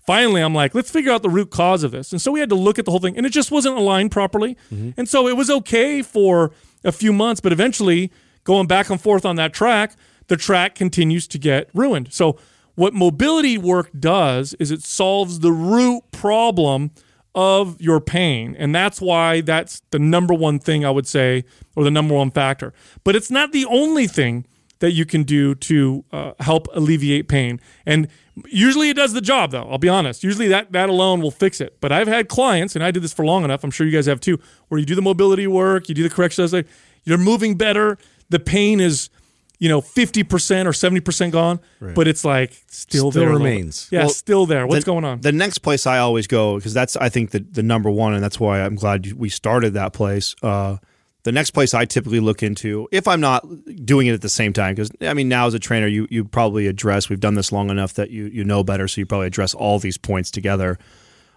finally, 0.07 0.41
I'm 0.41 0.55
like, 0.55 0.73
let's 0.73 0.89
figure 0.89 1.11
out 1.11 1.21
the 1.21 1.29
root 1.29 1.51
cause 1.51 1.83
of 1.83 1.91
this. 1.91 2.11
And 2.13 2.19
so 2.21 2.31
we 2.31 2.39
had 2.39 2.49
to 2.49 2.55
look 2.55 2.79
at 2.79 2.85
the 2.85 2.91
whole 2.91 2.99
thing, 3.01 3.17
and 3.17 3.25
it 3.25 3.31
just 3.31 3.51
wasn't 3.51 3.77
aligned 3.77 4.11
properly. 4.11 4.57
And 4.97 5.07
so 5.07 5.27
it 5.27 5.35
was 5.35 5.49
okay 5.49 6.01
for 6.01 6.51
a 6.83 6.91
few 6.93 7.11
months, 7.13 7.41
but 7.41 7.51
eventually, 7.51 8.09
going 8.45 8.67
back 8.67 8.89
and 8.89 8.99
forth 8.99 9.25
on 9.25 9.35
that 9.35 9.53
track, 9.53 9.95
the 10.27 10.37
track 10.37 10.75
continues 10.75 11.27
to 11.27 11.37
get 11.37 11.69
ruined. 11.73 12.13
So 12.13 12.37
what 12.75 12.93
mobility 12.93 13.57
work 13.57 13.89
does 13.99 14.53
is 14.55 14.71
it 14.71 14.81
solves 14.83 15.39
the 15.39 15.51
root 15.51 16.03
problem 16.11 16.91
of 17.33 17.79
your 17.81 17.99
pain. 18.01 18.55
And 18.57 18.73
that's 18.75 18.99
why 18.99 19.41
that's 19.41 19.81
the 19.91 19.99
number 19.99 20.33
one 20.33 20.59
thing 20.59 20.85
I 20.85 20.89
would 20.89 21.07
say, 21.07 21.45
or 21.75 21.83
the 21.83 21.91
number 21.91 22.13
one 22.13 22.31
factor. 22.31 22.73
But 23.03 23.15
it's 23.15 23.31
not 23.31 23.51
the 23.51 23.65
only 23.65 24.07
thing 24.07 24.45
that 24.79 24.91
you 24.91 25.05
can 25.05 25.23
do 25.23 25.53
to 25.55 26.03
uh, 26.11 26.33
help 26.39 26.67
alleviate 26.73 27.27
pain. 27.27 27.59
And 27.85 28.07
usually 28.47 28.89
it 28.89 28.95
does 28.95 29.13
the 29.13 29.21
job, 29.21 29.51
though. 29.51 29.67
I'll 29.69 29.77
be 29.77 29.87
honest. 29.87 30.23
Usually 30.23 30.47
that, 30.47 30.71
that 30.71 30.89
alone 30.89 31.21
will 31.21 31.31
fix 31.31 31.61
it. 31.61 31.77
But 31.79 31.91
I've 31.91 32.07
had 32.07 32.27
clients, 32.27 32.75
and 32.75 32.83
I 32.83 32.89
did 32.91 33.03
this 33.03 33.13
for 33.13 33.23
long 33.23 33.43
enough, 33.43 33.63
I'm 33.63 33.71
sure 33.71 33.85
you 33.85 33.93
guys 33.93 34.07
have 34.07 34.19
too, 34.19 34.39
where 34.67 34.79
you 34.79 34.85
do 34.85 34.95
the 34.95 35.01
mobility 35.01 35.45
work, 35.45 35.87
you 35.87 35.95
do 35.95 36.03
the 36.03 36.09
correction, 36.09 36.65
you're 37.03 37.17
moving 37.17 37.55
better, 37.55 37.97
the 38.29 38.39
pain 38.39 38.79
is 38.79 39.09
you 39.61 39.69
know, 39.69 39.79
50% 39.79 40.65
or 40.65 40.71
70% 40.71 41.31
gone, 41.31 41.59
but 41.93 42.07
it's 42.07 42.25
like 42.25 42.63
still, 42.65 43.11
Still 43.11 43.21
there. 43.21 43.29
a 43.29 43.33
remains. 43.33 43.87
Yeah, 43.91 43.99
Well, 43.99 44.09
still 44.09 44.47
there. 44.47 44.65
What's 44.65 44.85
the, 44.85 44.91
going 44.91 45.05
on? 45.05 45.21
The 45.21 45.31
next 45.31 45.59
place 45.59 45.85
I 45.85 45.99
always 45.99 46.25
go 46.25 46.55
because 46.55 46.73
that's 46.73 46.95
I 46.95 47.09
think 47.09 47.29
the 47.29 47.41
the 47.41 47.61
number 47.61 47.91
one, 47.91 48.15
and 48.15 48.23
that's 48.23 48.39
why 48.39 48.61
I'm 48.61 48.73
glad 48.73 49.13
we 49.13 49.29
started 49.29 49.75
that 49.75 49.93
place. 49.93 50.35
Uh, 50.41 50.77
the 51.21 51.31
next 51.31 51.51
place 51.51 51.75
I 51.75 51.85
typically 51.85 52.19
look 52.19 52.41
into 52.41 52.89
if 52.91 53.07
I'm 53.07 53.21
not 53.21 53.45
doing 53.85 54.07
it 54.07 54.13
at 54.13 54.21
the 54.21 54.29
same 54.29 54.51
time 54.51 54.73
because 54.73 54.89
I 54.99 55.13
mean 55.13 55.29
now 55.29 55.45
as 55.45 55.53
a 55.53 55.59
trainer 55.59 55.85
you 55.85 56.07
you 56.09 56.25
probably 56.25 56.65
address 56.65 57.07
we've 57.07 57.19
done 57.19 57.35
this 57.35 57.51
long 57.51 57.69
enough 57.69 57.93
that 57.93 58.09
you 58.09 58.25
you 58.25 58.43
know 58.43 58.63
better 58.63 58.87
so 58.87 58.99
you 58.99 59.05
probably 59.05 59.27
address 59.27 59.53
all 59.53 59.77
these 59.77 59.99
points 59.99 60.31
together. 60.31 60.79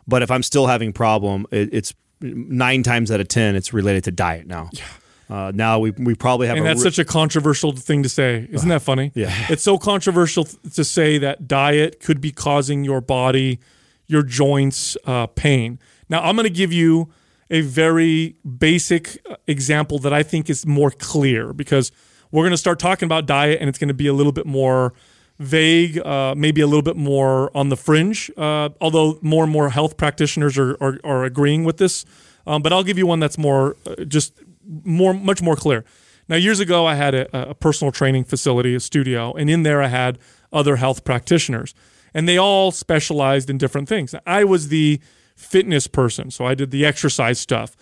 But 0.08 0.22
if 0.22 0.30
I'm 0.30 0.42
still 0.42 0.66
having 0.66 0.94
problem, 0.94 1.44
it, 1.50 1.68
it's 1.74 1.92
nine 2.22 2.82
times 2.82 3.10
out 3.10 3.20
of 3.20 3.28
ten 3.28 3.54
it's 3.54 3.74
related 3.74 4.04
to 4.04 4.12
diet 4.12 4.46
now. 4.46 4.70
Yeah. 4.72 4.84
Uh, 5.28 5.52
now 5.54 5.78
we 5.78 5.90
we 5.92 6.14
probably 6.14 6.46
have 6.46 6.56
and 6.56 6.66
that's 6.66 6.80
re- 6.84 6.90
such 6.90 6.98
a 6.98 7.04
controversial 7.04 7.72
thing 7.72 8.02
to 8.02 8.08
say. 8.08 8.46
Isn't 8.50 8.68
that 8.68 8.82
funny? 8.82 9.12
Yeah. 9.14 9.32
It's 9.50 9.62
so 9.62 9.78
controversial 9.78 10.44
to 10.44 10.84
say 10.84 11.18
that 11.18 11.48
diet 11.48 12.00
could 12.00 12.20
be 12.20 12.30
causing 12.30 12.84
your 12.84 13.00
body, 13.00 13.58
your 14.06 14.22
joints, 14.22 14.96
uh, 15.06 15.26
pain. 15.26 15.78
Now, 16.08 16.22
I'm 16.22 16.36
going 16.36 16.44
to 16.44 16.50
give 16.50 16.72
you 16.72 17.10
a 17.50 17.60
very 17.62 18.36
basic 18.58 19.18
uh, 19.28 19.36
example 19.46 19.98
that 20.00 20.12
I 20.12 20.22
think 20.22 20.50
is 20.50 20.66
more 20.66 20.90
clear 20.90 21.52
because 21.52 21.92
we're 22.30 22.42
going 22.42 22.50
to 22.52 22.58
start 22.58 22.78
talking 22.78 23.06
about 23.06 23.26
diet 23.26 23.60
and 23.60 23.68
it's 23.68 23.78
going 23.78 23.88
to 23.88 23.94
be 23.94 24.06
a 24.06 24.12
little 24.12 24.32
bit 24.32 24.46
more 24.46 24.92
vague, 25.38 25.98
uh, 25.98 26.34
maybe 26.36 26.60
a 26.60 26.66
little 26.66 26.82
bit 26.82 26.96
more 26.96 27.50
on 27.56 27.68
the 27.68 27.76
fringe, 27.76 28.30
uh, 28.36 28.68
although 28.80 29.18
more 29.22 29.44
and 29.44 29.52
more 29.52 29.70
health 29.70 29.96
practitioners 29.96 30.56
are, 30.58 30.76
are, 30.80 30.98
are 31.04 31.24
agreeing 31.24 31.64
with 31.64 31.78
this. 31.78 32.04
Um, 32.46 32.62
but 32.62 32.72
I'll 32.72 32.84
give 32.84 32.98
you 32.98 33.06
one 33.06 33.20
that's 33.20 33.38
more 33.38 33.76
uh, 33.86 34.04
just 34.04 34.34
more 34.66 35.14
much 35.14 35.42
more 35.42 35.56
clear. 35.56 35.84
Now, 36.28 36.36
years 36.36 36.58
ago, 36.58 36.86
I 36.86 36.94
had 36.94 37.14
a, 37.14 37.50
a 37.50 37.54
personal 37.54 37.92
training 37.92 38.24
facility, 38.24 38.74
a 38.74 38.80
studio, 38.80 39.32
and 39.34 39.50
in 39.50 39.62
there 39.62 39.82
I 39.82 39.88
had 39.88 40.18
other 40.52 40.76
health 40.76 41.04
practitioners, 41.04 41.74
and 42.14 42.28
they 42.28 42.38
all 42.38 42.70
specialized 42.70 43.50
in 43.50 43.58
different 43.58 43.88
things. 43.88 44.14
I 44.26 44.44
was 44.44 44.68
the 44.68 45.00
fitness 45.36 45.86
person, 45.86 46.30
so 46.30 46.46
I 46.46 46.54
did 46.54 46.70
the 46.70 46.86
exercise 46.86 47.38
stuff. 47.38 47.76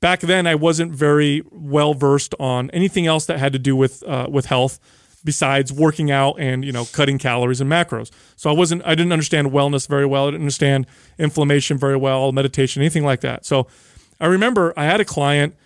Back 0.00 0.20
then, 0.20 0.46
I 0.46 0.54
wasn't 0.54 0.92
very 0.92 1.42
well 1.50 1.92
versed 1.92 2.34
on 2.38 2.70
anything 2.70 3.06
else 3.06 3.26
that 3.26 3.38
had 3.38 3.52
to 3.52 3.58
do 3.58 3.74
with 3.74 4.02
uh, 4.06 4.28
with 4.30 4.46
health 4.46 4.78
besides 5.24 5.72
working 5.72 6.10
out 6.10 6.36
and 6.38 6.64
you 6.64 6.70
know 6.70 6.84
cutting 6.92 7.18
calories 7.18 7.60
and 7.60 7.70
macros. 7.70 8.10
So 8.36 8.48
I 8.48 8.52
wasn't 8.52 8.82
I 8.86 8.94
didn't 8.94 9.12
understand 9.12 9.48
wellness 9.48 9.88
very 9.88 10.06
well. 10.06 10.28
I 10.28 10.30
didn't 10.30 10.42
understand 10.42 10.86
inflammation 11.18 11.78
very 11.78 11.96
well, 11.96 12.30
meditation, 12.32 12.80
anything 12.82 13.04
like 13.04 13.20
that. 13.22 13.44
So 13.44 13.66
I 14.20 14.26
remember 14.26 14.72
I 14.76 14.84
had 14.84 15.00
a 15.00 15.04
client. 15.04 15.56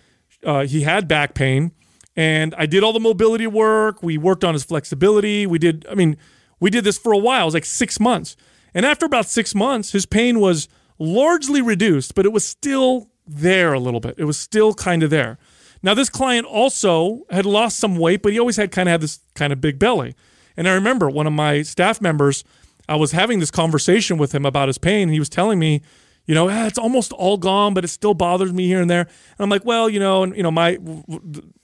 Uh, 0.43 0.65
he 0.65 0.81
had 0.81 1.07
back 1.07 1.33
pain, 1.33 1.71
and 2.15 2.53
I 2.57 2.65
did 2.65 2.83
all 2.83 2.93
the 2.93 2.99
mobility 2.99 3.47
work. 3.47 4.03
We 4.03 4.17
worked 4.17 4.43
on 4.43 4.53
his 4.53 4.63
flexibility. 4.63 5.45
We 5.45 5.59
did. 5.59 5.85
I 5.89 5.95
mean, 5.95 6.17
we 6.59 6.69
did 6.69 6.83
this 6.83 6.97
for 6.97 7.11
a 7.11 7.17
while. 7.17 7.43
It 7.43 7.45
was 7.45 7.53
like 7.53 7.65
six 7.65 7.99
months, 7.99 8.35
and 8.73 8.85
after 8.85 9.05
about 9.05 9.27
six 9.27 9.55
months, 9.55 9.91
his 9.91 10.05
pain 10.05 10.39
was 10.39 10.67
largely 10.99 11.61
reduced, 11.61 12.15
but 12.15 12.25
it 12.25 12.31
was 12.31 12.45
still 12.45 13.09
there 13.25 13.73
a 13.73 13.79
little 13.79 13.99
bit. 13.99 14.15
It 14.17 14.25
was 14.25 14.37
still 14.37 14.73
kind 14.73 15.03
of 15.03 15.09
there. 15.09 15.37
Now, 15.81 15.93
this 15.93 16.09
client 16.09 16.47
also 16.47 17.25
had 17.29 17.45
lost 17.45 17.77
some 17.77 17.97
weight, 17.97 18.21
but 18.23 18.31
he 18.31 18.39
always 18.39 18.55
had 18.55 18.71
kind 18.71 18.87
of 18.87 18.91
had 18.91 19.01
this 19.01 19.19
kind 19.35 19.51
of 19.51 19.59
big 19.59 19.79
belly. 19.79 20.15
And 20.55 20.67
I 20.67 20.73
remember 20.73 21.09
one 21.09 21.27
of 21.27 21.33
my 21.33 21.61
staff 21.61 21.99
members, 21.99 22.45
I 22.87 22.95
was 22.95 23.11
having 23.11 23.39
this 23.39 23.51
conversation 23.51 24.17
with 24.17 24.33
him 24.33 24.45
about 24.45 24.69
his 24.69 24.77
pain. 24.77 25.03
And 25.03 25.11
he 25.11 25.19
was 25.19 25.29
telling 25.29 25.59
me, 25.59 25.81
you 26.25 26.33
know, 26.35 26.49
ah, 26.49 26.67
it's 26.67 26.77
almost 26.77 27.11
all 27.13 27.37
gone, 27.37 27.73
but 27.73 27.83
it 27.83 27.89
still 27.89 28.13
bothers 28.13 28.53
me 28.53 28.67
here 28.67 28.81
and 28.81 28.89
there. 28.89 29.01
And 29.01 29.39
I'm 29.39 29.49
like, 29.49 29.65
well, 29.65 29.89
you 29.89 29.99
know, 29.99 30.23
and 30.23 30.35
you 30.35 30.43
know, 30.43 30.51
my 30.51 30.79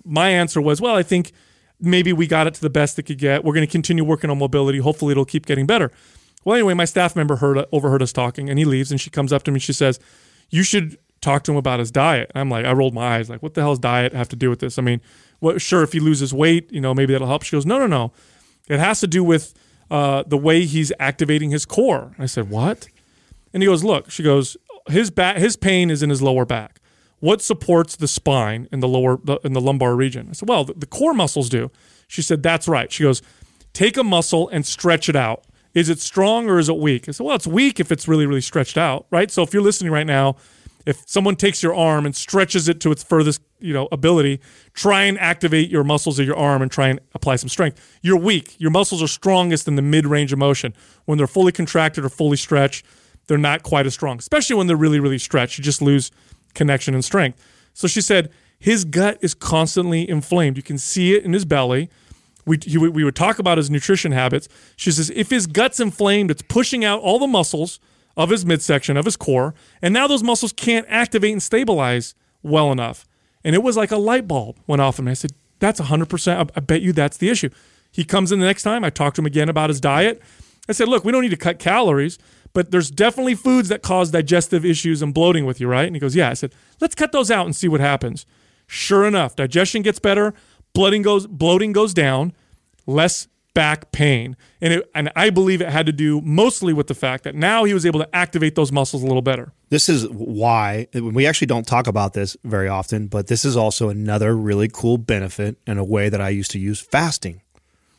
my 0.04 0.30
answer 0.30 0.62
was, 0.62 0.82
well, 0.82 0.96
I 0.96 1.04
think 1.04 1.32
maybe 1.80 2.12
we 2.12 2.28
got 2.28 2.48
it 2.48 2.54
to 2.56 2.62
the 2.62 2.70
best 2.70 3.00
it 3.00 3.04
could 3.04 3.18
get. 3.18 3.44
We're 3.44 3.54
going 3.54 3.66
to 3.66 3.72
continue 3.72 4.04
working 4.04 4.30
on 4.30 4.38
mobility. 4.38 4.80
Hopefully, 4.80 5.12
it'll 5.12 5.26
keep 5.26 5.46
getting 5.46 5.66
better. 5.66 5.92
Well, 6.44 6.56
anyway, 6.56 6.74
my 6.74 6.86
staff 6.86 7.16
member 7.16 7.38
heard 7.38 7.66
overheard 7.72 8.02
us 8.02 8.12
talking, 8.14 8.50
and 8.50 8.58
he 8.60 8.66
leaves, 8.66 8.92
and 8.92 9.00
she 9.00 9.10
comes 9.10 9.32
up 9.34 9.44
to 9.44 9.52
me. 9.52 9.56
and 9.56 9.64
She 9.64 9.74
says, 9.74 10.00
"You 10.50 10.64
should 10.64 10.98
talk 11.22 11.44
to 11.44 11.52
him 11.52 11.58
about 11.58 11.80
his 11.80 11.92
diet." 11.92 12.32
I'm 12.36 12.50
like, 12.50 12.66
I 12.66 12.72
rolled 12.74 12.94
my 12.94 13.18
eyes, 13.18 13.30
like, 13.30 13.44
what 13.44 13.54
the 13.54 13.62
hell's 13.62 13.80
diet 13.80 14.14
have 14.14 14.30
to 14.30 14.36
do 14.36 14.50
with 14.50 14.60
this? 14.60 14.78
I 14.78 14.82
mean, 14.82 15.02
what? 15.40 15.62
Sure, 15.62 15.84
if 15.84 15.94
he 15.94 16.00
loses 16.00 16.34
weight, 16.34 16.72
you 16.72 16.82
know, 16.82 16.94
maybe 16.94 17.14
that'll 17.14 17.28
help. 17.28 17.44
She 17.44 17.56
goes, 17.56 17.66
No, 17.66 17.78
no, 17.78 17.88
no. 17.88 18.12
It 18.68 18.80
has 18.80 19.00
to 19.00 19.08
do 19.08 19.24
with 19.24 19.54
uh, 19.90 20.24
the 20.28 20.38
way 20.38 20.66
he's 20.66 20.92
activating 21.00 21.50
his 21.50 21.66
core. 21.66 22.14
I 22.20 22.26
said, 22.26 22.50
What? 22.50 22.88
And 23.54 23.64
he 23.64 23.68
goes, 23.68 23.84
Look. 23.84 24.12
She 24.12 24.24
goes, 24.24 24.58
His 24.88 25.10
back, 25.12 25.38
his 25.38 25.56
pain 25.56 25.90
is 25.90 26.04
in 26.04 26.10
his 26.10 26.22
lower 26.22 26.46
back. 26.46 26.80
What 27.20 27.42
supports 27.42 27.96
the 27.96 28.08
spine 28.08 28.68
in 28.72 28.80
the 28.80 28.88
lower 28.88 29.20
in 29.44 29.54
the 29.54 29.62
lumbar 29.62 29.96
region? 29.96 30.28
I 30.30 30.34
said, 30.34 30.48
Well, 30.50 30.64
the, 30.64 30.74
the 30.74 30.86
core 30.86 31.14
muscles 31.14 31.50
do. 31.50 31.72
She 32.08 32.22
said, 32.22 32.44
That's 32.44 32.68
right. 32.68 32.92
She 32.92 33.04
goes, 33.04 33.22
Take 33.74 33.98
a 33.98 34.04
muscle 34.04 34.50
and 34.50 34.66
stretch 34.66 35.10
it 35.10 35.16
out. 35.16 35.44
Is 35.74 35.90
it 35.90 36.00
strong 36.00 36.50
or 36.50 36.58
is 36.58 36.68
it 36.68 36.78
weak? 36.78 37.08
I 37.08 37.12
said, 37.12 37.26
Well, 37.26 37.36
it's 37.36 37.48
weak 37.48 37.80
if 37.80 37.92
it's 37.92 38.08
really, 38.08 38.26
really 38.26 38.42
stretched 38.42 38.78
out, 38.78 39.06
right? 39.12 39.30
So 39.30 39.44
if 39.44 39.54
you're 39.54 39.64
listening 39.64 39.92
right 39.92 40.08
now, 40.08 40.36
if 40.86 41.04
someone 41.06 41.36
takes 41.36 41.62
your 41.62 41.76
arm 41.76 42.06
and 42.06 42.16
stretches 42.16 42.68
it 42.68 42.80
to 42.82 42.92
its 42.92 43.04
furthest, 43.04 43.42
you 43.60 43.74
know, 43.74 43.88
ability, 43.92 44.40
try 44.74 45.04
and 45.04 45.20
activate 45.20 45.70
your 45.70 45.84
muscles 45.84 46.18
of 46.18 46.26
your 46.26 46.38
arm 46.38 46.62
and 46.62 46.72
try 46.72 46.88
and 46.88 47.00
apply 47.14 47.36
some 47.36 47.50
strength. 47.50 48.00
You're 48.02 48.18
weak. 48.18 48.56
Your 48.60 48.72
muscles 48.72 49.04
are 49.04 49.08
strongest 49.08 49.68
in 49.68 49.76
the 49.76 49.82
mid-range 49.82 50.34
of 50.34 50.40
motion. 50.40 50.74
When 51.06 51.18
they're 51.18 51.28
fully 51.28 51.52
contracted 51.52 52.06
or 52.06 52.10
fully 52.10 52.38
stretched, 52.38 52.86
they're 53.30 53.38
not 53.38 53.62
quite 53.62 53.86
as 53.86 53.94
strong. 53.94 54.18
Especially 54.18 54.56
when 54.56 54.66
they're 54.66 54.76
really, 54.76 55.00
really 55.00 55.20
stretched, 55.20 55.60
you 55.60 55.64
just 55.64 55.84
lose 55.84 56.10
connection 56.56 56.96
and 56.96 57.06
strength. 57.06 57.40
So 57.76 57.88
she 57.88 58.02
said 58.02 58.32
his 58.58 58.84
gut 58.84 59.20
is 59.22 59.36
constantly 59.36 60.10
inflamed. 60.10 60.58
You 60.58 60.64
can 60.64 60.80
see 60.80 61.14
it 61.14 61.24
in 61.24 61.34
his 61.34 61.46
belly. 61.46 61.92
We, 62.48 62.58
he, 62.66 62.80
we 62.80 63.04
would 63.04 63.16
talk 63.16 63.38
about 63.38 63.60
his 63.60 63.70
nutrition 63.70 64.14
habits. 64.14 64.50
She 64.76 64.92
says 64.92 65.12
if 65.12 65.30
his 65.30 65.46
gut's 65.46 65.80
inflamed, 65.80 66.32
it's 66.32 66.42
pushing 66.42 66.84
out 66.84 67.02
all 67.02 67.20
the 67.20 67.28
muscles 67.28 67.80
of 68.18 68.32
his 68.32 68.48
midsection, 68.48 68.98
of 68.98 69.06
his 69.06 69.16
core, 69.16 69.54
and 69.80 69.94
now 69.94 70.08
those 70.08 70.24
muscles 70.24 70.52
can't 70.52 70.88
activate 70.90 71.32
and 71.32 71.44
stabilize 71.44 72.16
well 72.42 72.72
enough. 72.72 73.06
And 73.44 73.54
it 73.54 73.62
was 73.62 73.78
like 73.78 73.92
a 73.92 73.98
light 73.98 74.28
bulb 74.28 74.58
went 74.66 74.82
off 74.82 74.98
in 74.98 75.06
me. 75.06 75.12
I 75.12 75.14
said, 75.14 75.34
That's 75.60 75.80
100%. 75.80 76.36
I, 76.36 76.42
I 76.56 76.60
bet 76.62 76.82
you 76.82 76.94
that's 76.94 77.18
the 77.18 77.30
issue. 77.30 77.52
He 77.92 78.04
comes 78.04 78.32
in 78.32 78.40
the 78.40 78.48
next 78.48 78.64
time. 78.64 78.84
I 78.84 78.90
talked 78.90 79.18
to 79.18 79.22
him 79.22 79.28
again 79.28 79.50
about 79.50 79.70
his 79.70 79.80
diet. 79.80 80.20
I 80.68 80.72
said, 80.72 80.88
Look, 80.88 81.06
we 81.06 81.12
don't 81.12 81.22
need 81.22 81.30
to 81.30 81.38
cut 81.38 81.60
calories, 81.60 82.18
but 82.54 82.72
there's 82.72 82.92
definitely 82.92 83.36
foods 83.36 83.70
that 83.70 83.82
cause 83.82 84.12
digestive 84.12 84.66
issues 84.66 85.02
and 85.02 85.14
bloating 85.14 85.46
with 85.46 85.60
you, 85.60 85.68
right? 85.68 85.86
And 85.86 85.96
he 85.96 86.00
goes, 86.00 86.16
Yeah. 86.16 86.30
I 86.30 86.34
said, 86.34 86.54
Let's 86.80 86.96
cut 86.96 87.12
those 87.12 87.32
out 87.32 87.46
and 87.46 87.56
see 87.56 87.68
what 87.68 87.82
happens. 87.82 88.26
Sure 88.68 89.06
enough, 89.06 89.36
digestion 89.36 89.82
gets 89.82 90.00
better, 90.00 90.34
bloating 90.74 91.02
goes, 91.02 91.26
bloating 91.26 91.72
goes 91.72 91.94
down, 91.94 92.34
less 92.86 93.28
back 93.54 93.92
pain. 93.92 94.38
And, 94.62 94.74
it, 94.74 94.92
and 94.94 95.12
I 95.16 95.32
believe 95.32 95.62
it 95.62 95.70
had 95.70 95.86
to 95.88 95.92
do 95.92 96.22
mostly 96.22 96.72
with 96.72 96.88
the 96.88 96.94
fact 96.94 97.24
that 97.24 97.36
now 97.36 97.64
he 97.64 97.74
was 97.74 97.86
able 97.86 98.00
to 98.00 98.16
activate 98.16 98.56
those 98.56 98.72
muscles 98.72 99.04
a 99.04 99.08
little 99.08 99.22
better. 99.22 99.54
This 99.70 99.90
is 99.90 100.08
why 100.10 100.88
we 100.94 101.26
actually 101.26 101.48
don't 101.48 101.68
talk 101.68 101.88
about 101.88 102.14
this 102.14 102.38
very 102.44 102.68
often, 102.68 103.08
but 103.08 103.28
this 103.28 103.44
is 103.46 103.58
also 103.58 103.90
another 103.90 104.36
really 104.36 104.70
cool 104.72 104.98
benefit 104.98 105.58
and 105.68 105.80
a 105.80 105.84
way 105.84 106.10
that 106.10 106.22
I 106.22 106.30
used 106.30 106.52
to 106.52 106.60
use 106.60 106.80
fasting 106.80 107.42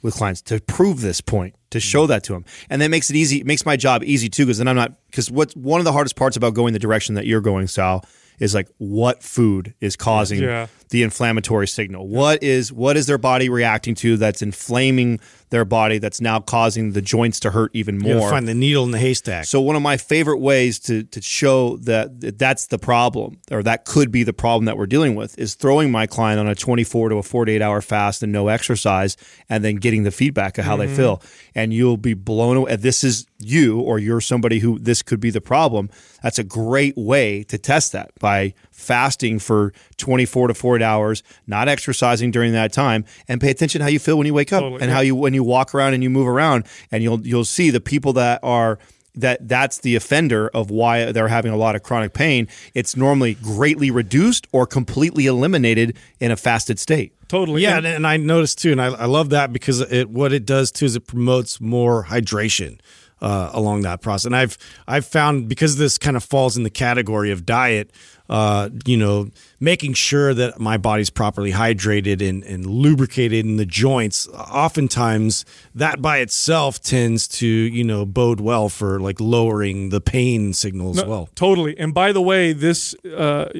with 0.03 0.15
clients 0.15 0.43
to 0.43 0.61
prove 0.61 1.01
this 1.01 1.21
point, 1.21 1.55
to 1.71 1.81
show 1.81 2.07
that 2.07 2.25
to 2.25 2.33
them. 2.33 2.45
And 2.69 2.81
that 2.83 2.91
makes 2.91 3.11
it 3.11 3.17
easy, 3.17 3.41
it 3.41 3.47
makes 3.47 3.67
my 3.67 3.77
job 3.77 4.03
easy 4.05 4.29
too, 4.29 4.47
because 4.47 4.59
then 4.59 4.69
I'm 4.69 4.77
not, 4.77 4.93
because 5.07 5.31
what's 5.31 5.55
one 5.55 5.81
of 5.81 5.85
the 5.85 5.93
hardest 5.93 6.17
parts 6.17 6.37
about 6.37 6.55
going 6.55 6.73
the 6.73 6.79
direction 6.79 7.15
that 7.17 7.27
you're 7.27 7.41
going, 7.41 7.67
Sal, 7.67 8.05
is 8.39 8.55
like 8.55 8.69
what 8.79 9.23
food 9.23 9.75
is 9.81 9.97
causing 9.97 10.41
Yeah. 10.49 10.67
The 10.91 11.03
inflammatory 11.03 11.69
signal. 11.69 12.07
What 12.09 12.43
is 12.43 12.73
what 12.73 12.97
is 12.97 13.07
their 13.07 13.19
body 13.19 13.49
reacting 13.49 13.95
to 13.97 14.17
that's 14.17 14.43
inflaming 14.43 15.21
their 15.51 15.65
body 15.65 15.99
that's 15.99 16.21
now 16.21 16.41
causing 16.41 16.93
the 16.93 17.03
joints 17.03 17.41
to 17.41 17.51
hurt 17.51 17.71
even 17.75 17.99
more? 17.99 18.29
find 18.31 18.47
the 18.47 18.55
needle 18.55 18.85
in 18.85 18.91
the 18.91 18.99
haystack. 18.99 19.45
So 19.45 19.61
one 19.61 19.77
of 19.77 19.83
my 19.83 19.97
favorite 19.97 20.39
ways 20.39 20.79
to 20.81 21.05
to 21.05 21.23
show 21.23 21.77
that 21.79 22.39
that's 22.39 22.67
the 22.67 22.79
problem 22.79 23.39
or 23.51 23.63
that 23.63 23.85
could 23.85 24.11
be 24.11 24.25
the 24.25 24.33
problem 24.33 24.65
that 24.67 24.77
we're 24.77 24.87
dealing 24.87 25.15
with 25.15 25.39
is 25.39 25.55
throwing 25.55 25.91
my 25.91 26.07
client 26.07 26.41
on 26.41 26.49
a 26.49 26.55
24 26.55 27.11
to 27.11 27.17
a 27.17 27.23
48 27.23 27.63
hour 27.63 27.81
fast 27.81 28.23
and 28.23 28.33
no 28.33 28.49
exercise 28.49 29.17
and 29.49 29.65
then 29.65 29.77
getting 29.77 30.03
the 30.03 30.11
feedback 30.11 30.59
of 30.59 30.65
how 30.65 30.77
they 30.77 30.87
mm-hmm. 30.87 30.97
feel. 30.97 31.23
and 31.55 31.73
you'll 31.73 31.97
be 31.97 32.15
blown 32.15 32.57
away. 32.57 32.77
This 32.77 33.05
is 33.05 33.27
you, 33.39 33.81
or 33.81 33.99
you're 33.99 34.21
somebody 34.21 34.59
who 34.59 34.79
this 34.79 35.03
could 35.03 35.21
be 35.21 35.31
the 35.31 35.41
problem. 35.41 35.91
That's 36.23 36.39
a 36.39 36.45
great 36.45 36.97
way 36.97 37.45
to 37.45 37.59
test 37.59 37.93
that 37.93 38.11
by 38.19 38.55
fasting 38.81 39.39
for 39.39 39.73
24 39.99 40.49
to 40.49 40.55
48 40.55 40.85
hours, 40.85 41.23
not 41.47 41.69
exercising 41.69 42.31
during 42.31 42.53
that 42.53 42.73
time, 42.73 43.05
and 43.29 43.41
pay 43.41 43.51
attention 43.51 43.79
to 43.81 43.85
how 43.85 43.91
you 43.91 43.99
feel 43.99 44.17
when 44.19 44.27
you 44.27 44.35
wake 44.35 44.53
up 44.53 44.61
Totally, 44.63 44.81
and 44.83 44.89
yeah. 44.91 44.95
how 44.97 45.01
you 45.01 45.15
when 45.15 45.35
you 45.35 45.45
walk 45.45 45.75
around 45.75 45.95
and 45.95 46.03
you 46.03 46.11
move 46.11 46.27
around, 46.27 46.67
and 46.91 47.03
you'll 47.03 47.21
you'll 47.27 47.45
see 47.45 47.71
the 47.71 47.81
people 47.81 48.13
that 48.15 48.41
are 48.43 48.79
that 49.17 49.49
that's 49.49 49.79
the 49.81 49.97
offender 49.97 50.49
of 50.55 50.71
why 50.71 51.11
they're 51.11 51.27
having 51.29 51.53
a 51.53 51.57
lot 51.57 51.75
of 51.75 51.83
chronic 51.83 52.13
pain. 52.15 52.47
It's 52.75 52.97
normally 52.97 53.35
greatly 53.35 53.91
reduced 53.91 54.47
or 54.53 54.67
completely 54.67 55.27
eliminated 55.27 55.97
in 56.21 56.31
a 56.31 56.37
fasted 56.37 56.79
state. 56.79 57.13
Totally. 57.27 57.63
Yeah, 57.63 57.77
And- 57.79 57.87
and, 57.87 57.97
and 57.97 58.07
I 58.07 58.17
noticed 58.17 58.59
too, 58.59 58.71
and 58.73 58.81
I, 58.81 58.87
I 58.87 59.05
love 59.07 59.31
that 59.31 59.53
because 59.53 59.81
it 59.81 60.09
what 60.11 60.33
it 60.33 60.47
does 60.47 60.71
too 60.71 60.87
is 60.87 60.95
it 60.97 61.07
promotes 61.09 61.61
more 61.61 62.05
hydration 62.05 62.79
uh, 63.21 63.51
along 63.53 63.83
that 63.83 64.01
process. 64.01 64.27
And 64.27 64.37
I've 64.37 64.57
I've 64.87 65.07
found 65.07 65.49
because 65.49 65.77
this 65.77 65.99
kind 65.99 66.17
of 66.17 66.25
falls 66.25 66.57
in 66.57 66.63
the 66.63 66.71
category 66.71 67.31
of 67.31 67.45
diet, 67.45 67.91
uh, 68.29 68.71
you 68.87 68.97
know, 68.97 69.31
making 69.59 69.95
sure 69.95 70.33
that 70.35 70.59
my 70.59 70.77
body's 70.77 71.11
properly 71.11 71.53
hydrated 71.53 72.27
and, 72.27 72.43
and 72.45 72.67
lubricated 72.67 73.45
in 73.45 73.57
the 73.57 73.67
joints. 73.67 74.29
Oftentimes, 74.29 75.45
that 75.75 76.01
by 76.01 76.19
itself 76.19 76.81
tends 76.81 77.29
to 77.29 77.47
you 77.47 77.85
know 77.85 78.07
bode 78.07 78.41
well 78.41 78.69
for 78.69 79.01
like 79.01 79.21
lowering 79.21 79.91
the 79.91 80.01
pain 80.01 80.53
signal 80.53 80.91
as 80.91 80.97
No, 80.97 81.09
well. 81.09 81.29
Totally. 81.35 81.79
And 81.79 81.93
by 81.93 82.13
the 82.13 82.23
way, 82.23 82.53
this 82.53 82.95
uh, 83.05 83.51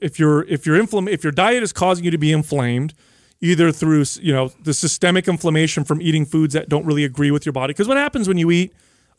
if 0.00 0.18
your 0.18 0.44
if 0.44 0.66
your 0.66 0.82
inflam- 0.82 1.08
if 1.10 1.22
your 1.24 1.32
diet 1.32 1.62
is 1.62 1.72
causing 1.72 2.04
you 2.04 2.10
to 2.10 2.18
be 2.18 2.32
inflamed, 2.32 2.94
either 3.40 3.72
through 3.72 4.04
you 4.20 4.32
know 4.32 4.48
the 4.62 4.72
systemic 4.72 5.28
inflammation 5.28 5.84
from 5.84 6.00
eating 6.00 6.24
foods 6.24 6.54
that 6.54 6.68
don't 6.68 6.86
really 6.86 7.04
agree 7.04 7.30
with 7.30 7.44
your 7.44 7.52
body, 7.52 7.72
because 7.72 7.88
what 7.88 7.96
happens 7.98 8.26
when 8.26 8.38
you 8.38 8.50
eat 8.50 8.72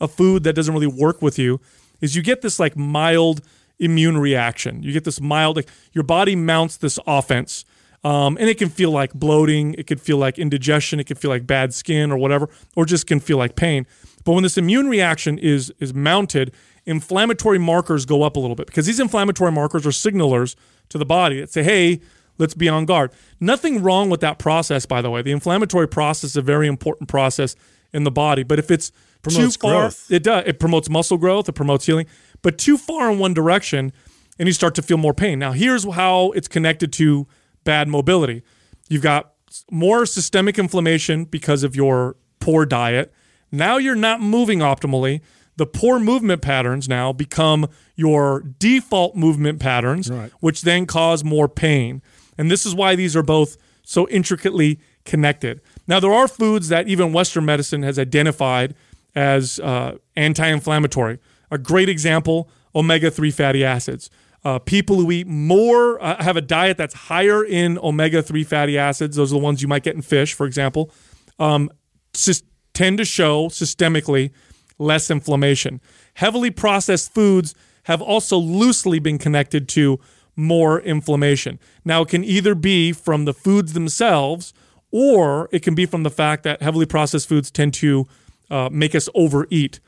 a 0.03 0.07
food 0.07 0.43
that 0.43 0.53
doesn't 0.53 0.73
really 0.73 0.85
work 0.85 1.21
with 1.21 1.39
you 1.39 1.61
is 2.01 2.15
you 2.15 2.21
get 2.21 2.41
this 2.41 2.59
like 2.59 2.75
mild 2.75 3.41
immune 3.79 4.17
reaction. 4.17 4.83
You 4.83 4.91
get 4.91 5.05
this 5.05 5.21
mild 5.21 5.55
like 5.55 5.69
your 5.93 6.03
body 6.03 6.35
mounts 6.35 6.77
this 6.77 6.99
offense. 7.07 7.65
Um, 8.03 8.37
and 8.37 8.49
it 8.49 8.57
can 8.57 8.67
feel 8.67 8.91
like 8.91 9.13
bloating, 9.13 9.75
it 9.75 9.87
could 9.87 10.01
feel 10.01 10.17
like 10.17 10.37
indigestion, 10.37 10.99
it 10.99 11.05
could 11.05 11.17
feel 11.17 11.31
like 11.31 11.47
bad 11.47 11.73
skin 11.73 12.11
or 12.11 12.17
whatever, 12.17 12.49
or 12.75 12.85
just 12.85 13.07
can 13.07 13.21
feel 13.21 13.37
like 13.37 13.55
pain. 13.55 13.87
But 14.25 14.33
when 14.33 14.43
this 14.43 14.57
immune 14.57 14.89
reaction 14.89 15.39
is 15.39 15.73
is 15.79 15.93
mounted, 15.93 16.53
inflammatory 16.85 17.59
markers 17.59 18.05
go 18.05 18.23
up 18.23 18.35
a 18.35 18.41
little 18.41 18.57
bit 18.57 18.67
because 18.67 18.85
these 18.85 18.99
inflammatory 18.99 19.53
markers 19.53 19.85
are 19.87 19.91
signalers 19.91 20.55
to 20.89 20.97
the 20.97 21.05
body 21.05 21.39
that 21.39 21.49
say, 21.49 21.63
"Hey, 21.63 22.01
let's 22.37 22.53
be 22.53 22.67
on 22.67 22.83
guard." 22.83 23.11
Nothing 23.39 23.81
wrong 23.81 24.09
with 24.09 24.19
that 24.19 24.37
process, 24.37 24.85
by 24.85 25.01
the 25.01 25.09
way. 25.09 25.21
The 25.21 25.31
inflammatory 25.31 25.87
process 25.87 26.31
is 26.31 26.35
a 26.35 26.41
very 26.41 26.67
important 26.67 27.07
process 27.07 27.55
in 27.93 28.03
the 28.03 28.11
body, 28.11 28.43
but 28.43 28.59
if 28.59 28.69
it's 28.69 28.91
Promotes 29.23 29.55
too 29.55 29.59
far, 29.59 29.81
growth. 29.83 30.11
it 30.11 30.21
does. 30.21 30.43
It 30.45 30.59
promotes 30.59 30.89
muscle 30.89 31.17
growth. 31.17 31.49
It 31.49 31.53
promotes 31.53 31.85
healing. 31.85 32.07
But 32.41 32.57
too 32.57 32.77
far 32.77 33.11
in 33.11 33.19
one 33.19 33.33
direction, 33.33 33.93
and 34.37 34.47
you 34.47 34.53
start 34.53 34.75
to 34.75 34.81
feel 34.81 34.97
more 34.97 35.13
pain. 35.13 35.39
Now, 35.39 35.53
here's 35.53 35.85
how 35.85 36.31
it's 36.31 36.47
connected 36.47 36.91
to 36.93 37.27
bad 37.63 37.87
mobility. 37.87 38.43
You've 38.89 39.01
got 39.01 39.33
more 39.71 40.05
systemic 40.05 40.59
inflammation 40.59 41.25
because 41.25 41.63
of 41.63 41.75
your 41.75 42.17
poor 42.39 42.65
diet. 42.65 43.13
Now 43.51 43.77
you're 43.77 43.95
not 43.95 44.19
moving 44.19 44.59
optimally. 44.59 45.21
The 45.55 45.67
poor 45.67 45.99
movement 45.99 46.41
patterns 46.41 46.89
now 46.89 47.13
become 47.13 47.69
your 47.95 48.41
default 48.41 49.15
movement 49.15 49.59
patterns, 49.59 50.09
right. 50.09 50.31
which 50.39 50.63
then 50.63 50.85
cause 50.87 51.23
more 51.23 51.47
pain. 51.47 52.01
And 52.37 52.49
this 52.49 52.65
is 52.65 52.73
why 52.73 52.95
these 52.95 53.15
are 53.15 53.23
both 53.23 53.55
so 53.83 54.07
intricately 54.09 54.79
connected. 55.05 55.61
Now, 55.87 55.99
there 55.99 56.13
are 56.13 56.27
foods 56.27 56.69
that 56.69 56.87
even 56.87 57.13
Western 57.13 57.45
medicine 57.45 57.83
has 57.83 57.99
identified 57.99 58.73
as 59.15 59.59
uh, 59.59 59.97
anti 60.15 60.47
inflammatory. 60.47 61.19
A 61.51 61.57
great 61.57 61.89
example 61.89 62.49
omega 62.75 63.11
3 63.11 63.31
fatty 63.31 63.63
acids. 63.63 64.09
Uh, 64.43 64.59
people 64.59 64.97
who 64.97 65.09
eat 65.11 65.27
more, 65.27 66.03
uh, 66.03 66.21
have 66.21 66.35
a 66.35 66.41
diet 66.41 66.77
that's 66.77 66.93
higher 66.93 67.45
in 67.45 67.77
omega 67.77 68.21
3 68.21 68.43
fatty 68.43 68.77
acids, 68.77 69.15
those 69.15 69.31
are 69.31 69.37
the 69.37 69.43
ones 69.43 69.61
you 69.61 69.67
might 69.67 69.83
get 69.83 69.95
in 69.95 70.01
fish, 70.01 70.33
for 70.33 70.45
example, 70.45 70.91
um, 71.39 71.69
sys- 72.13 72.43
tend 72.73 72.97
to 72.97 73.05
show 73.05 73.47
systemically 73.47 74.31
less 74.79 75.09
inflammation. 75.09 75.79
Heavily 76.15 76.51
processed 76.51 77.13
foods 77.13 77.55
have 77.83 78.01
also 78.01 78.37
loosely 78.37 78.99
been 78.99 79.17
connected 79.17 79.69
to 79.69 79.99
more 80.35 80.81
inflammation. 80.81 81.59
Now, 81.85 82.01
it 82.01 82.09
can 82.09 82.23
either 82.23 82.55
be 82.55 82.91
from 82.91 83.25
the 83.25 83.33
foods 83.33 83.73
themselves 83.73 84.53
or 84.91 85.47
it 85.51 85.63
can 85.63 85.75
be 85.75 85.85
from 85.85 86.03
the 86.03 86.09
fact 86.09 86.43
that 86.43 86.61
heavily 86.61 86.85
processed 86.85 87.29
foods 87.29 87.49
tend 87.49 87.73
to 87.75 88.07
uh, 88.53 88.69
make 88.71 88.93
us 88.93 89.09
overeat. 89.15 89.79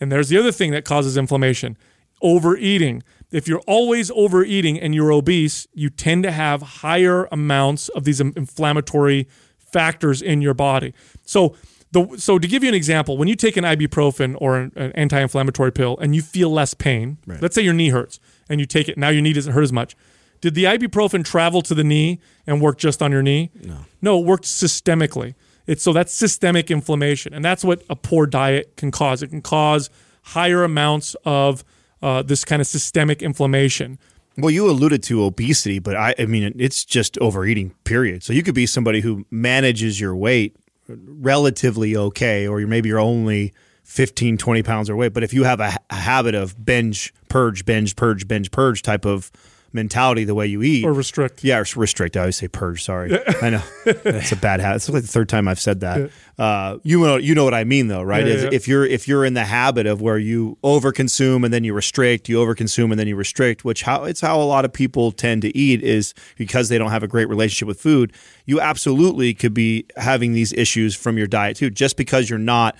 And 0.00 0.10
there's 0.10 0.30
the 0.30 0.38
other 0.38 0.52
thing 0.52 0.70
that 0.72 0.84
causes 0.84 1.16
inflammation 1.16 1.76
overeating. 2.22 3.02
If 3.30 3.46
you're 3.46 3.62
always 3.66 4.10
overeating 4.12 4.80
and 4.80 4.94
you're 4.94 5.12
obese, 5.12 5.66
you 5.74 5.90
tend 5.90 6.22
to 6.22 6.32
have 6.32 6.62
higher 6.62 7.28
amounts 7.30 7.88
of 7.90 8.04
these 8.04 8.20
inflammatory 8.20 9.28
factors 9.58 10.22
in 10.22 10.40
your 10.40 10.54
body. 10.54 10.94
So, 11.26 11.54
the, 11.92 12.16
so 12.16 12.38
to 12.38 12.48
give 12.48 12.62
you 12.62 12.68
an 12.68 12.74
example, 12.74 13.18
when 13.18 13.28
you 13.28 13.36
take 13.36 13.56
an 13.56 13.64
ibuprofen 13.64 14.36
or 14.40 14.56
an, 14.58 14.72
an 14.74 14.92
anti-inflammatory 14.92 15.72
pill 15.72 15.98
and 16.00 16.14
you 16.14 16.22
feel 16.22 16.50
less 16.50 16.72
pain, 16.72 17.18
let's 17.42 17.54
say 17.54 17.62
your 17.62 17.74
knee 17.74 17.90
hurts 17.90 18.20
and 18.48 18.58
you 18.60 18.66
take 18.66 18.88
it, 18.88 18.96
now 18.96 19.10
your 19.10 19.22
knee 19.22 19.32
doesn't 19.34 19.52
hurt 19.52 19.62
as 19.62 19.72
much. 19.72 19.96
Did 20.40 20.54
the 20.54 20.64
ibuprofen 20.64 21.24
travel 21.24 21.60
to 21.62 21.74
the 21.74 21.84
knee 21.84 22.20
and 22.46 22.60
work 22.60 22.78
just 22.78 23.02
on 23.02 23.12
your 23.12 23.22
knee? 23.22 23.50
No. 23.62 23.78
No, 24.00 24.18
it 24.20 24.24
worked 24.24 24.44
systemically. 24.44 25.34
It's 25.66 25.82
so 25.82 25.92
that's 25.92 26.12
systemic 26.12 26.70
inflammation, 26.70 27.32
and 27.32 27.44
that's 27.44 27.64
what 27.64 27.82
a 27.88 27.96
poor 27.96 28.26
diet 28.26 28.76
can 28.76 28.90
cause. 28.90 29.22
It 29.22 29.28
can 29.28 29.42
cause 29.42 29.90
higher 30.22 30.64
amounts 30.64 31.16
of 31.24 31.64
uh, 32.02 32.22
this 32.22 32.44
kind 32.44 32.60
of 32.60 32.66
systemic 32.66 33.22
inflammation. 33.22 33.98
Well, 34.36 34.50
you 34.50 34.68
alluded 34.68 35.02
to 35.04 35.24
obesity, 35.24 35.78
but 35.78 35.96
I, 35.96 36.14
I 36.18 36.26
mean, 36.26 36.54
it's 36.58 36.84
just 36.84 37.16
overeating, 37.18 37.70
period. 37.84 38.22
So 38.22 38.32
you 38.32 38.42
could 38.42 38.54
be 38.54 38.66
somebody 38.66 39.00
who 39.00 39.24
manages 39.30 40.00
your 40.00 40.16
weight 40.16 40.56
relatively 40.88 41.96
okay, 41.96 42.46
or 42.46 42.58
you're, 42.60 42.68
maybe 42.68 42.88
you're 42.88 42.98
only 42.98 43.54
15, 43.84 44.36
20 44.36 44.62
pounds 44.62 44.90
overweight. 44.90 45.12
But 45.12 45.22
if 45.22 45.32
you 45.32 45.44
have 45.44 45.60
a, 45.60 45.76
a 45.88 45.94
habit 45.94 46.34
of 46.34 46.64
binge, 46.64 47.14
purge, 47.28 47.64
binge, 47.64 47.96
purge, 47.96 48.26
binge, 48.26 48.50
purge 48.50 48.82
type 48.82 49.04
of 49.04 49.30
mentality, 49.74 50.24
the 50.24 50.34
way 50.34 50.46
you 50.46 50.62
eat, 50.62 50.84
Or 50.84 50.92
restrict. 50.92 51.44
Yeah, 51.44 51.58
or 51.58 51.64
restrict. 51.76 52.16
I 52.16 52.20
always 52.20 52.36
say 52.36 52.48
purge. 52.48 52.82
Sorry, 52.82 53.18
I 53.42 53.50
know 53.50 53.62
that's 53.84 54.32
a 54.32 54.36
bad 54.36 54.60
habit. 54.60 54.76
It's 54.76 54.88
like 54.88 55.02
the 55.02 55.08
third 55.08 55.28
time 55.28 55.48
I've 55.48 55.60
said 55.60 55.80
that. 55.80 56.10
Uh, 56.38 56.78
you 56.82 57.00
know, 57.00 57.16
you 57.16 57.34
know 57.34 57.44
what 57.44 57.54
I 57.54 57.64
mean, 57.64 57.88
though, 57.88 58.02
right? 58.02 58.26
Yeah, 58.26 58.34
yeah. 58.34 58.48
If 58.52 58.66
you're 58.66 58.86
if 58.86 59.06
you're 59.06 59.24
in 59.24 59.34
the 59.34 59.44
habit 59.44 59.86
of 59.86 60.00
where 60.00 60.18
you 60.18 60.56
overconsume 60.64 61.44
and 61.44 61.52
then 61.52 61.64
you 61.64 61.74
restrict, 61.74 62.28
you 62.28 62.36
overconsume 62.38 62.90
and 62.90 62.98
then 62.98 63.06
you 63.06 63.16
restrict, 63.16 63.64
which 63.64 63.82
how 63.82 64.04
it's 64.04 64.20
how 64.20 64.40
a 64.40 64.44
lot 64.44 64.64
of 64.64 64.72
people 64.72 65.12
tend 65.12 65.42
to 65.42 65.56
eat 65.56 65.82
is 65.82 66.14
because 66.36 66.68
they 66.68 66.78
don't 66.78 66.90
have 66.90 67.02
a 67.02 67.08
great 67.08 67.28
relationship 67.28 67.68
with 67.68 67.80
food. 67.80 68.12
You 68.46 68.60
absolutely 68.60 69.34
could 69.34 69.54
be 69.54 69.86
having 69.96 70.32
these 70.32 70.52
issues 70.52 70.94
from 70.94 71.18
your 71.18 71.26
diet 71.26 71.56
too. 71.56 71.70
Just 71.70 71.96
because 71.96 72.28
you're 72.30 72.38
not 72.38 72.76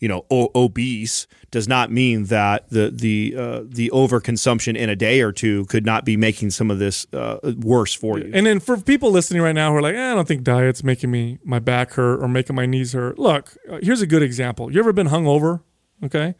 you 0.00 0.08
know 0.08 0.24
o- 0.30 0.50
obese 0.54 1.26
does 1.50 1.66
not 1.68 1.90
mean 1.90 2.24
that 2.26 2.68
the 2.70 2.90
the 2.90 3.34
uh, 3.36 3.60
the 3.66 3.90
overconsumption 3.94 4.76
in 4.76 4.88
a 4.90 4.96
day 4.96 5.20
or 5.20 5.32
two 5.32 5.64
could 5.66 5.84
not 5.86 6.04
be 6.04 6.16
making 6.16 6.50
some 6.50 6.70
of 6.70 6.78
this 6.78 7.06
uh, 7.12 7.38
worse 7.58 7.94
for 7.94 8.18
you. 8.18 8.30
And 8.34 8.46
then 8.46 8.60
for 8.60 8.76
people 8.80 9.10
listening 9.10 9.42
right 9.42 9.54
now 9.54 9.70
who 9.70 9.76
are 9.78 9.82
like, 9.82 9.94
eh, 9.94 10.12
I 10.12 10.14
don't 10.14 10.28
think 10.28 10.42
diet's 10.44 10.84
making 10.84 11.10
me 11.10 11.38
my 11.44 11.58
back 11.58 11.92
hurt 11.94 12.22
or 12.22 12.28
making 12.28 12.54
my 12.56 12.66
knees 12.66 12.92
hurt. 12.92 13.18
Look, 13.18 13.56
uh, 13.70 13.78
here's 13.82 14.02
a 14.02 14.06
good 14.06 14.22
example. 14.22 14.72
You 14.72 14.80
ever 14.80 14.92
been 14.92 15.08
hungover? 15.08 15.62
Okay, 16.04 16.34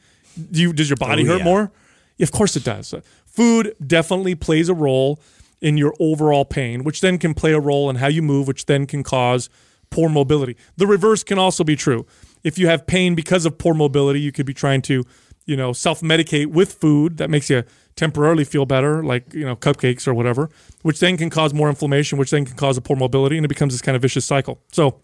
do 0.50 0.60
you 0.60 0.72
does 0.72 0.88
your 0.88 0.96
body 0.96 1.22
Oh, 1.24 1.26
hurt 1.26 1.38
yeah. 1.38 1.44
more? 1.44 1.72
Of 2.20 2.32
course 2.32 2.56
it 2.56 2.64
does. 2.64 2.92
Uh, 2.94 3.00
Food 3.26 3.74
definitely 3.86 4.34
plays 4.34 4.68
a 4.68 4.74
role 4.74 5.20
in 5.60 5.76
your 5.76 5.94
overall 6.00 6.44
pain, 6.44 6.82
which 6.84 7.00
then 7.00 7.18
can 7.18 7.34
play 7.34 7.52
a 7.52 7.60
role 7.60 7.88
in 7.90 7.96
how 7.96 8.08
you 8.08 8.22
move, 8.22 8.46
which 8.48 8.66
then 8.66 8.86
can 8.86 9.02
cause 9.04 9.48
poor 9.90 10.08
mobility. 10.08 10.56
The 10.76 10.86
reverse 10.86 11.22
can 11.24 11.38
also 11.38 11.62
be 11.64 11.76
true. 11.76 12.04
If 12.42 12.58
you 12.58 12.66
have 12.68 12.86
pain 12.86 13.14
because 13.14 13.46
of 13.46 13.58
poor 13.58 13.74
mobility, 13.74 14.20
you 14.20 14.32
could 14.32 14.46
be 14.46 14.54
trying 14.54 14.82
to, 14.82 15.04
you 15.46 15.56
know, 15.56 15.72
self-medicate 15.72 16.46
with 16.46 16.74
food 16.74 17.16
that 17.18 17.30
makes 17.30 17.50
you 17.50 17.64
temporarily 17.96 18.44
feel 18.44 18.64
better, 18.64 19.02
like, 19.02 19.34
you 19.34 19.44
know, 19.44 19.56
cupcakes 19.56 20.06
or 20.06 20.14
whatever, 20.14 20.48
which 20.82 21.00
then 21.00 21.16
can 21.16 21.30
cause 21.30 21.52
more 21.52 21.68
inflammation, 21.68 22.18
which 22.18 22.30
then 22.30 22.44
can 22.44 22.56
cause 22.56 22.76
a 22.76 22.80
poor 22.80 22.96
mobility, 22.96 23.36
and 23.36 23.44
it 23.44 23.48
becomes 23.48 23.74
this 23.74 23.82
kind 23.82 23.96
of 23.96 24.02
vicious 24.02 24.24
cycle. 24.24 24.60
So 24.72 25.00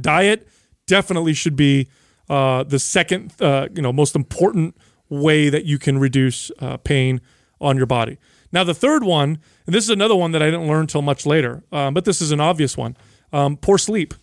diet 0.00 0.48
definitely 0.86 1.34
should 1.34 1.56
be 1.56 1.88
uh, 2.28 2.64
the 2.64 2.78
second, 2.78 3.32
uh, 3.40 3.68
you 3.74 3.82
know, 3.82 3.92
most 3.92 4.16
important 4.16 4.76
way 5.08 5.48
that 5.48 5.64
you 5.64 5.78
can 5.78 5.98
reduce 5.98 6.50
uh, 6.58 6.76
pain 6.78 7.20
on 7.60 7.76
your 7.76 7.86
body. 7.86 8.18
Now, 8.50 8.64
the 8.64 8.74
third 8.74 9.04
one, 9.04 9.38
and 9.66 9.74
this 9.74 9.84
is 9.84 9.90
another 9.90 10.16
one 10.16 10.32
that 10.32 10.42
I 10.42 10.46
didn't 10.46 10.66
learn 10.66 10.82
until 10.82 11.02
much 11.02 11.26
later, 11.26 11.62
um, 11.70 11.94
but 11.94 12.04
this 12.04 12.20
is 12.20 12.32
an 12.32 12.40
obvious 12.40 12.76
one: 12.76 12.96
um, 13.32 13.56
poor 13.56 13.78
sleep. 13.78 14.14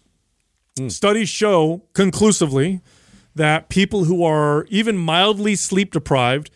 Mm. 0.77 0.91
Studies 0.91 1.29
show 1.29 1.83
conclusively 1.93 2.81
that 3.35 3.69
people 3.69 4.05
who 4.05 4.23
are 4.23 4.65
even 4.69 4.97
mildly 4.97 5.55
sleep 5.55 5.91
deprived 5.91 6.49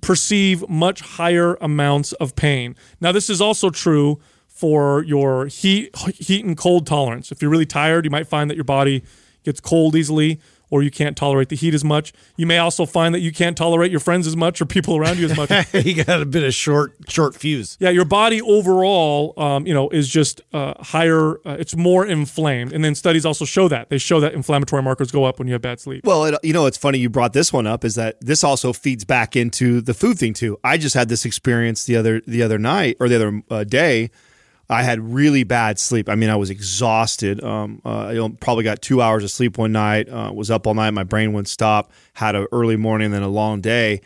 perceive 0.00 0.68
much 0.68 1.00
higher 1.00 1.54
amounts 1.60 2.12
of 2.14 2.34
pain. 2.34 2.74
Now, 3.00 3.12
this 3.12 3.30
is 3.30 3.40
also 3.40 3.70
true 3.70 4.20
for 4.48 5.02
your 5.04 5.46
heat, 5.46 5.96
heat 6.16 6.44
and 6.44 6.56
cold 6.56 6.86
tolerance. 6.86 7.32
If 7.32 7.40
you're 7.40 7.50
really 7.50 7.66
tired, 7.66 8.04
you 8.04 8.10
might 8.10 8.26
find 8.26 8.50
that 8.50 8.56
your 8.56 8.64
body 8.64 9.02
gets 9.44 9.60
cold 9.60 9.96
easily, 9.96 10.40
or 10.72 10.82
you 10.82 10.90
can't 10.90 11.18
tolerate 11.18 11.50
the 11.50 11.54
heat 11.54 11.74
as 11.74 11.84
much. 11.84 12.14
You 12.36 12.46
may 12.46 12.56
also 12.56 12.86
find 12.86 13.14
that 13.14 13.20
you 13.20 13.30
can't 13.30 13.58
tolerate 13.58 13.90
your 13.90 14.00
friends 14.00 14.26
as 14.26 14.34
much 14.34 14.58
or 14.62 14.64
people 14.64 14.96
around 14.96 15.18
you 15.18 15.26
as 15.26 15.36
much. 15.36 15.50
you 15.74 16.02
got 16.02 16.22
a 16.22 16.24
bit 16.24 16.42
of 16.42 16.54
short 16.54 16.94
short 17.08 17.34
fuse. 17.34 17.76
yeah, 17.78 17.90
your 17.90 18.06
body 18.06 18.40
overall, 18.40 19.34
um, 19.36 19.66
you 19.66 19.74
know, 19.74 19.90
is 19.90 20.08
just 20.08 20.40
uh, 20.54 20.72
higher. 20.82 21.34
Uh, 21.46 21.56
it's 21.58 21.76
more 21.76 22.06
inflamed, 22.06 22.72
and 22.72 22.82
then 22.82 22.94
studies 22.94 23.26
also 23.26 23.44
show 23.44 23.68
that 23.68 23.90
they 23.90 23.98
show 23.98 24.18
that 24.18 24.32
inflammatory 24.32 24.82
markers 24.82 25.10
go 25.10 25.24
up 25.24 25.38
when 25.38 25.46
you 25.46 25.52
have 25.52 25.60
bad 25.60 25.78
sleep. 25.78 26.06
Well, 26.06 26.24
it, 26.24 26.34
you 26.42 26.54
know, 26.54 26.64
it's 26.64 26.78
funny 26.78 26.98
you 26.98 27.10
brought 27.10 27.34
this 27.34 27.52
one 27.52 27.66
up. 27.66 27.84
Is 27.84 27.96
that 27.96 28.18
this 28.22 28.42
also 28.42 28.72
feeds 28.72 29.04
back 29.04 29.36
into 29.36 29.82
the 29.82 29.92
food 29.92 30.18
thing 30.18 30.32
too? 30.32 30.58
I 30.64 30.78
just 30.78 30.94
had 30.94 31.10
this 31.10 31.26
experience 31.26 31.84
the 31.84 31.96
other 31.96 32.22
the 32.26 32.42
other 32.42 32.58
night 32.58 32.96
or 32.98 33.10
the 33.10 33.16
other 33.16 33.42
uh, 33.50 33.64
day. 33.64 34.10
I 34.70 34.82
had 34.82 35.00
really 35.00 35.44
bad 35.44 35.78
sleep. 35.78 36.08
I 36.08 36.14
mean, 36.14 36.30
I 36.30 36.36
was 36.36 36.48
exhausted. 36.48 37.42
Um, 37.44 37.82
uh, 37.84 38.06
I 38.06 38.28
probably 38.40 38.64
got 38.64 38.80
two 38.80 39.02
hours 39.02 39.22
of 39.24 39.30
sleep 39.30 39.58
one 39.58 39.72
night. 39.72 40.08
Uh, 40.08 40.32
was 40.34 40.50
up 40.50 40.66
all 40.66 40.74
night. 40.74 40.90
My 40.92 41.04
brain 41.04 41.32
wouldn't 41.32 41.48
stop. 41.48 41.92
Had 42.14 42.36
an 42.36 42.46
early 42.52 42.76
morning, 42.76 43.10
then 43.10 43.22
a 43.22 43.28
long 43.28 43.60
day. 43.60 44.00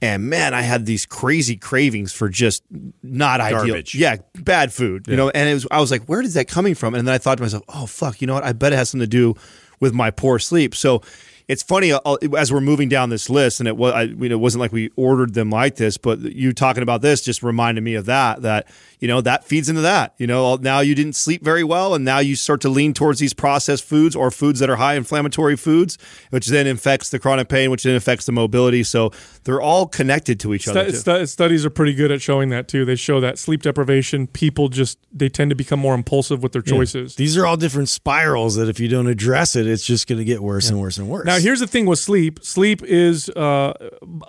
And 0.00 0.30
man, 0.30 0.54
I 0.54 0.62
had 0.62 0.86
these 0.86 1.06
crazy 1.06 1.56
cravings 1.56 2.12
for 2.12 2.28
just 2.28 2.62
not 3.02 3.40
Garbage. 3.40 3.94
ideal. 3.94 4.00
Yeah, 4.00 4.16
bad 4.42 4.72
food. 4.72 5.08
You 5.08 5.16
know, 5.16 5.28
and 5.30 5.48
it 5.48 5.54
was. 5.54 5.66
I 5.70 5.80
was 5.80 5.90
like, 5.90 6.04
where 6.04 6.20
is 6.20 6.34
that 6.34 6.46
coming 6.46 6.76
from? 6.76 6.94
And 6.94 7.06
then 7.06 7.14
I 7.14 7.18
thought 7.18 7.38
to 7.38 7.42
myself, 7.42 7.64
oh 7.68 7.86
fuck, 7.86 8.20
you 8.20 8.26
know 8.28 8.34
what? 8.34 8.44
I 8.44 8.52
bet 8.52 8.72
it 8.72 8.76
has 8.76 8.90
something 8.90 9.04
to 9.04 9.10
do 9.10 9.34
with 9.80 9.92
my 9.92 10.10
poor 10.12 10.38
sleep. 10.38 10.74
So 10.74 11.02
it's 11.48 11.62
funny 11.62 11.92
uh, 11.92 12.00
as 12.36 12.52
we're 12.52 12.60
moving 12.60 12.90
down 12.90 13.08
this 13.08 13.30
list, 13.30 13.58
and 13.58 13.66
it 13.66 13.76
was 13.76 13.94
I, 13.94 14.02
you 14.02 14.28
know, 14.28 14.34
it 14.34 14.40
wasn't 14.40 14.60
like 14.60 14.70
we 14.70 14.90
ordered 14.96 15.32
them 15.32 15.48
like 15.48 15.76
this, 15.76 15.96
but 15.96 16.20
you 16.20 16.52
talking 16.52 16.82
about 16.82 17.00
this 17.00 17.22
just 17.22 17.42
reminded 17.42 17.82
me 17.82 17.94
of 17.94 18.04
that. 18.04 18.42
That 18.42 18.68
you 19.00 19.08
know 19.08 19.22
that 19.22 19.44
feeds 19.44 19.70
into 19.70 19.80
that. 19.80 20.14
You 20.18 20.26
know, 20.26 20.56
now 20.56 20.80
you 20.80 20.94
didn't 20.94 21.14
sleep 21.14 21.42
very 21.42 21.64
well, 21.64 21.94
and 21.94 22.04
now 22.04 22.18
you 22.18 22.36
start 22.36 22.60
to 22.60 22.68
lean 22.68 22.92
towards 22.92 23.18
these 23.18 23.32
processed 23.32 23.84
foods 23.84 24.14
or 24.14 24.30
foods 24.30 24.60
that 24.60 24.68
are 24.68 24.76
high 24.76 24.94
inflammatory 24.94 25.56
foods, 25.56 25.96
which 26.28 26.48
then 26.48 26.66
affects 26.66 27.08
the 27.08 27.18
chronic 27.18 27.48
pain, 27.48 27.70
which 27.70 27.82
then 27.82 27.96
affects 27.96 28.26
the 28.26 28.32
mobility. 28.32 28.82
So 28.82 29.10
they're 29.44 29.62
all 29.62 29.86
connected 29.86 30.38
to 30.40 30.52
each 30.52 30.68
other. 30.68 30.84
Stu- 30.84 30.90
too. 30.90 30.98
stu- 30.98 31.26
studies 31.26 31.64
are 31.64 31.70
pretty 31.70 31.94
good 31.94 32.12
at 32.12 32.20
showing 32.20 32.50
that 32.50 32.68
too. 32.68 32.84
They 32.84 32.94
show 32.94 33.20
that 33.20 33.38
sleep 33.38 33.62
deprivation, 33.62 34.26
people 34.26 34.68
just 34.68 34.98
they 35.10 35.30
tend 35.30 35.48
to 35.48 35.56
become 35.56 35.80
more 35.80 35.94
impulsive 35.94 36.42
with 36.42 36.52
their 36.52 36.60
choices. 36.60 37.16
These 37.16 37.38
are 37.38 37.46
all 37.46 37.56
different 37.56 37.88
spirals 37.88 38.56
that 38.56 38.68
if 38.68 38.78
you 38.78 38.88
don't 38.88 39.06
address 39.06 39.56
it, 39.56 39.66
it's 39.66 39.86
just 39.86 40.06
going 40.06 40.18
to 40.18 40.26
get 40.26 40.42
worse 40.42 40.68
and 40.68 40.78
worse 40.78 40.98
and 40.98 41.08
worse. 41.08 41.24
Now, 41.24 41.37
here's 41.38 41.60
the 41.60 41.66
thing 41.66 41.86
with 41.86 41.98
sleep. 41.98 42.40
Sleep 42.42 42.82
is 42.82 43.28
uh, 43.30 43.72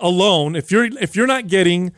alone. 0.00 0.56
If 0.56 0.70
you're 0.70 0.84
if 0.84 1.16
you're 1.16 1.26
not 1.26 1.46
getting 1.46 1.92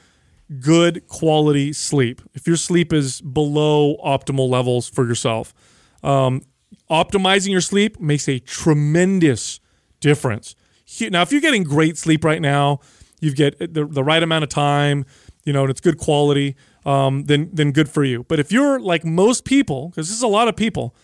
good 0.60 1.06
quality 1.08 1.72
sleep, 1.72 2.20
if 2.34 2.46
your 2.46 2.56
sleep 2.56 2.92
is 2.92 3.20
below 3.20 3.96
optimal 4.04 4.48
levels 4.48 4.88
for 4.88 5.06
yourself, 5.06 5.54
um, 6.02 6.42
optimizing 6.90 7.50
your 7.50 7.60
sleep 7.60 8.00
makes 8.00 8.28
a 8.28 8.38
tremendous 8.38 9.60
difference. 10.00 10.54
Now, 11.00 11.22
if 11.22 11.32
you're 11.32 11.40
getting 11.40 11.62
great 11.62 11.96
sleep 11.96 12.24
right 12.24 12.42
now, 12.42 12.80
you 13.20 13.32
get 13.32 13.58
the, 13.58 13.86
the 13.86 14.04
right 14.04 14.22
amount 14.22 14.42
of 14.42 14.50
time, 14.50 15.06
you 15.44 15.52
know, 15.52 15.62
and 15.62 15.70
it's 15.70 15.80
good 15.80 15.96
quality, 15.96 16.56
um, 16.84 17.24
then 17.24 17.48
then 17.52 17.72
good 17.72 17.88
for 17.88 18.04
you. 18.04 18.24
But 18.24 18.38
if 18.40 18.52
you're 18.52 18.78
like 18.78 19.04
most 19.04 19.44
people, 19.44 19.88
because 19.88 20.08
this 20.08 20.16
is 20.16 20.22
a 20.22 20.28
lot 20.28 20.48
of 20.48 20.56
people, 20.56 20.94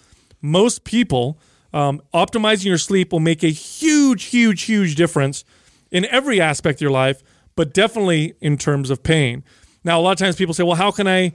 most 0.42 0.84
people, 0.84 1.38
um, 1.72 2.00
optimizing 2.14 2.66
your 2.66 2.78
sleep 2.78 3.12
will 3.12 3.20
make 3.20 3.42
a 3.42 3.50
huge, 3.50 4.24
huge, 4.24 4.62
huge 4.62 4.94
difference 4.94 5.44
in 5.90 6.04
every 6.06 6.40
aspect 6.40 6.78
of 6.78 6.82
your 6.82 6.90
life, 6.90 7.22
but 7.56 7.74
definitely 7.74 8.34
in 8.40 8.56
terms 8.56 8.90
of 8.90 9.02
pain. 9.02 9.44
Now, 9.84 10.00
a 10.00 10.02
lot 10.02 10.12
of 10.12 10.18
times 10.18 10.36
people 10.36 10.54
say, 10.54 10.62
well, 10.64 10.76
how 10.76 10.90
can 10.90 11.06
I 11.06 11.32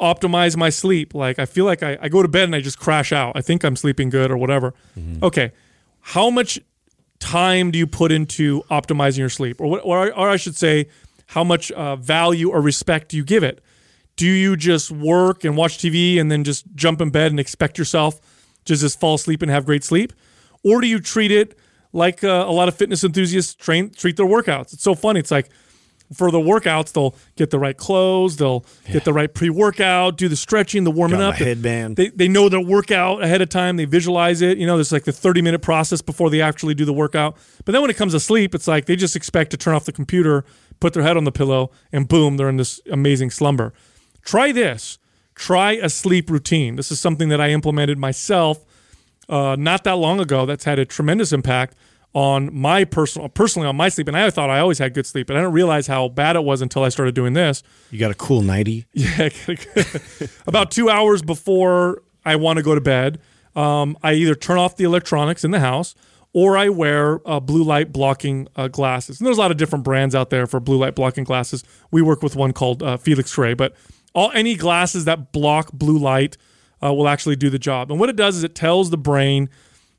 optimize 0.00 0.56
my 0.56 0.70
sleep? 0.70 1.14
Like, 1.14 1.38
I 1.38 1.46
feel 1.46 1.64
like 1.64 1.82
I, 1.82 1.98
I 2.00 2.08
go 2.08 2.22
to 2.22 2.28
bed 2.28 2.44
and 2.44 2.54
I 2.54 2.60
just 2.60 2.78
crash 2.78 3.12
out. 3.12 3.32
I 3.36 3.40
think 3.40 3.64
I'm 3.64 3.76
sleeping 3.76 4.10
good 4.10 4.30
or 4.30 4.36
whatever. 4.36 4.74
Okay. 5.22 5.52
How 6.00 6.30
much 6.30 6.60
time 7.18 7.70
do 7.70 7.78
you 7.78 7.86
put 7.86 8.12
into 8.12 8.62
optimizing 8.70 9.18
your 9.18 9.28
sleep? 9.28 9.60
Or, 9.60 9.68
what, 9.68 9.80
or, 9.84 10.12
or 10.12 10.28
I 10.28 10.36
should 10.36 10.56
say, 10.56 10.88
how 11.26 11.44
much 11.44 11.70
uh, 11.72 11.96
value 11.96 12.50
or 12.50 12.60
respect 12.60 13.10
do 13.10 13.16
you 13.16 13.24
give 13.24 13.42
it? 13.42 13.62
Do 14.16 14.26
you 14.26 14.56
just 14.56 14.90
work 14.90 15.44
and 15.44 15.56
watch 15.56 15.78
TV 15.78 16.20
and 16.20 16.30
then 16.30 16.44
just 16.44 16.66
jump 16.74 17.00
in 17.00 17.10
bed 17.10 17.32
and 17.32 17.40
expect 17.40 17.78
yourself 17.78 18.20
to 18.64 18.76
just 18.76 19.00
fall 19.00 19.14
asleep 19.14 19.42
and 19.42 19.50
have 19.50 19.66
great 19.66 19.84
sleep? 19.84 20.12
Or 20.62 20.80
do 20.80 20.86
you 20.86 21.00
treat 21.00 21.30
it 21.30 21.58
like 21.92 22.24
uh, 22.24 22.44
a 22.46 22.52
lot 22.52 22.68
of 22.68 22.74
fitness 22.74 23.04
enthusiasts 23.04 23.54
train 23.54 23.90
treat 23.90 24.16
their 24.16 24.26
workouts? 24.26 24.72
It's 24.72 24.82
so 24.82 24.94
funny. 24.94 25.20
It's 25.20 25.30
like 25.30 25.50
for 26.12 26.30
the 26.30 26.38
workouts, 26.38 26.92
they'll 26.92 27.14
get 27.36 27.50
the 27.50 27.58
right 27.58 27.76
clothes, 27.76 28.36
they'll 28.36 28.64
get 28.90 29.04
the 29.04 29.12
right 29.12 29.32
pre 29.32 29.50
workout, 29.50 30.16
do 30.16 30.28
the 30.28 30.36
stretching, 30.36 30.84
the 30.84 30.90
warming 30.90 31.18
Got 31.18 31.34
up. 31.34 31.40
my 31.40 31.46
headband. 31.46 31.96
They, 31.96 32.08
they 32.08 32.28
know 32.28 32.48
their 32.48 32.60
workout 32.60 33.22
ahead 33.22 33.42
of 33.42 33.48
time. 33.48 33.76
They 33.76 33.84
visualize 33.84 34.42
it. 34.42 34.58
You 34.58 34.66
know, 34.66 34.76
there's 34.76 34.92
like 34.92 35.04
the 35.04 35.12
30 35.12 35.42
minute 35.42 35.60
process 35.62 36.02
before 36.02 36.30
they 36.30 36.40
actually 36.40 36.74
do 36.74 36.84
the 36.84 36.92
workout. 36.92 37.36
But 37.64 37.72
then 37.72 37.80
when 37.80 37.90
it 37.90 37.96
comes 37.96 38.12
to 38.12 38.20
sleep, 38.20 38.54
it's 38.54 38.68
like 38.68 38.86
they 38.86 38.96
just 38.96 39.16
expect 39.16 39.50
to 39.52 39.56
turn 39.56 39.74
off 39.74 39.84
the 39.86 39.92
computer, 39.92 40.44
put 40.80 40.92
their 40.92 41.02
head 41.02 41.16
on 41.16 41.24
the 41.24 41.32
pillow, 41.32 41.70
and 41.92 42.06
boom, 42.06 42.36
they're 42.36 42.48
in 42.48 42.58
this 42.58 42.80
amazing 42.90 43.30
slumber. 43.30 43.72
Try 44.22 44.52
this. 44.52 44.98
Try 45.34 45.72
a 45.72 45.88
sleep 45.88 46.30
routine. 46.30 46.76
This 46.76 46.90
is 46.92 47.00
something 47.00 47.28
that 47.28 47.40
I 47.40 47.50
implemented 47.50 47.98
myself 47.98 48.64
uh, 49.28 49.56
not 49.58 49.84
that 49.84 49.96
long 49.96 50.20
ago. 50.20 50.46
That's 50.46 50.64
had 50.64 50.78
a 50.78 50.84
tremendous 50.84 51.32
impact 51.32 51.74
on 52.12 52.54
my 52.54 52.84
personal, 52.84 53.28
personally 53.28 53.66
on 53.66 53.74
my 53.74 53.88
sleep. 53.88 54.06
And 54.06 54.16
I 54.16 54.30
thought 54.30 54.48
I 54.48 54.60
always 54.60 54.78
had 54.78 54.94
good 54.94 55.06
sleep, 55.06 55.26
but 55.26 55.36
I 55.36 55.40
didn't 55.40 55.52
realize 55.52 55.88
how 55.88 56.08
bad 56.08 56.36
it 56.36 56.44
was 56.44 56.62
until 56.62 56.84
I 56.84 56.88
started 56.88 57.14
doing 57.14 57.32
this. 57.32 57.62
you 57.90 57.98
got 57.98 58.12
a 58.12 58.14
cool 58.14 58.40
nighty. 58.42 58.86
Yeah, 58.94 59.28
about 60.46 60.70
two 60.70 60.88
hours 60.88 61.22
before 61.22 62.02
I 62.24 62.36
want 62.36 62.58
to 62.58 62.62
go 62.62 62.74
to 62.74 62.80
bed, 62.80 63.20
um, 63.56 63.96
I 64.02 64.14
either 64.14 64.34
turn 64.34 64.58
off 64.58 64.76
the 64.76 64.84
electronics 64.84 65.44
in 65.44 65.50
the 65.50 65.60
house 65.60 65.94
or 66.32 66.56
I 66.56 66.68
wear 66.68 67.20
uh, 67.28 67.40
blue 67.40 67.62
light 67.62 67.92
blocking 67.92 68.48
uh, 68.56 68.68
glasses. 68.68 69.20
And 69.20 69.26
there's 69.26 69.38
a 69.38 69.40
lot 69.40 69.50
of 69.50 69.56
different 69.56 69.84
brands 69.84 70.14
out 70.14 70.30
there 70.30 70.46
for 70.46 70.60
blue 70.60 70.78
light 70.78 70.94
blocking 70.94 71.24
glasses. 71.24 71.64
We 71.90 72.02
work 72.02 72.22
with 72.22 72.34
one 72.36 72.52
called 72.52 72.82
uh, 72.82 72.96
Felix 72.96 73.34
Gray, 73.34 73.54
but 73.54 73.74
all 74.14 74.30
any 74.32 74.54
glasses 74.54 75.04
that 75.04 75.32
block 75.32 75.72
blue 75.72 75.98
light 75.98 76.36
uh, 76.82 76.92
will 76.92 77.08
actually 77.08 77.36
do 77.36 77.50
the 77.50 77.58
job. 77.58 77.90
And 77.90 77.98
what 78.00 78.08
it 78.08 78.16
does 78.16 78.36
is 78.36 78.44
it 78.44 78.54
tells 78.54 78.90
the 78.90 78.98
brain, 78.98 79.48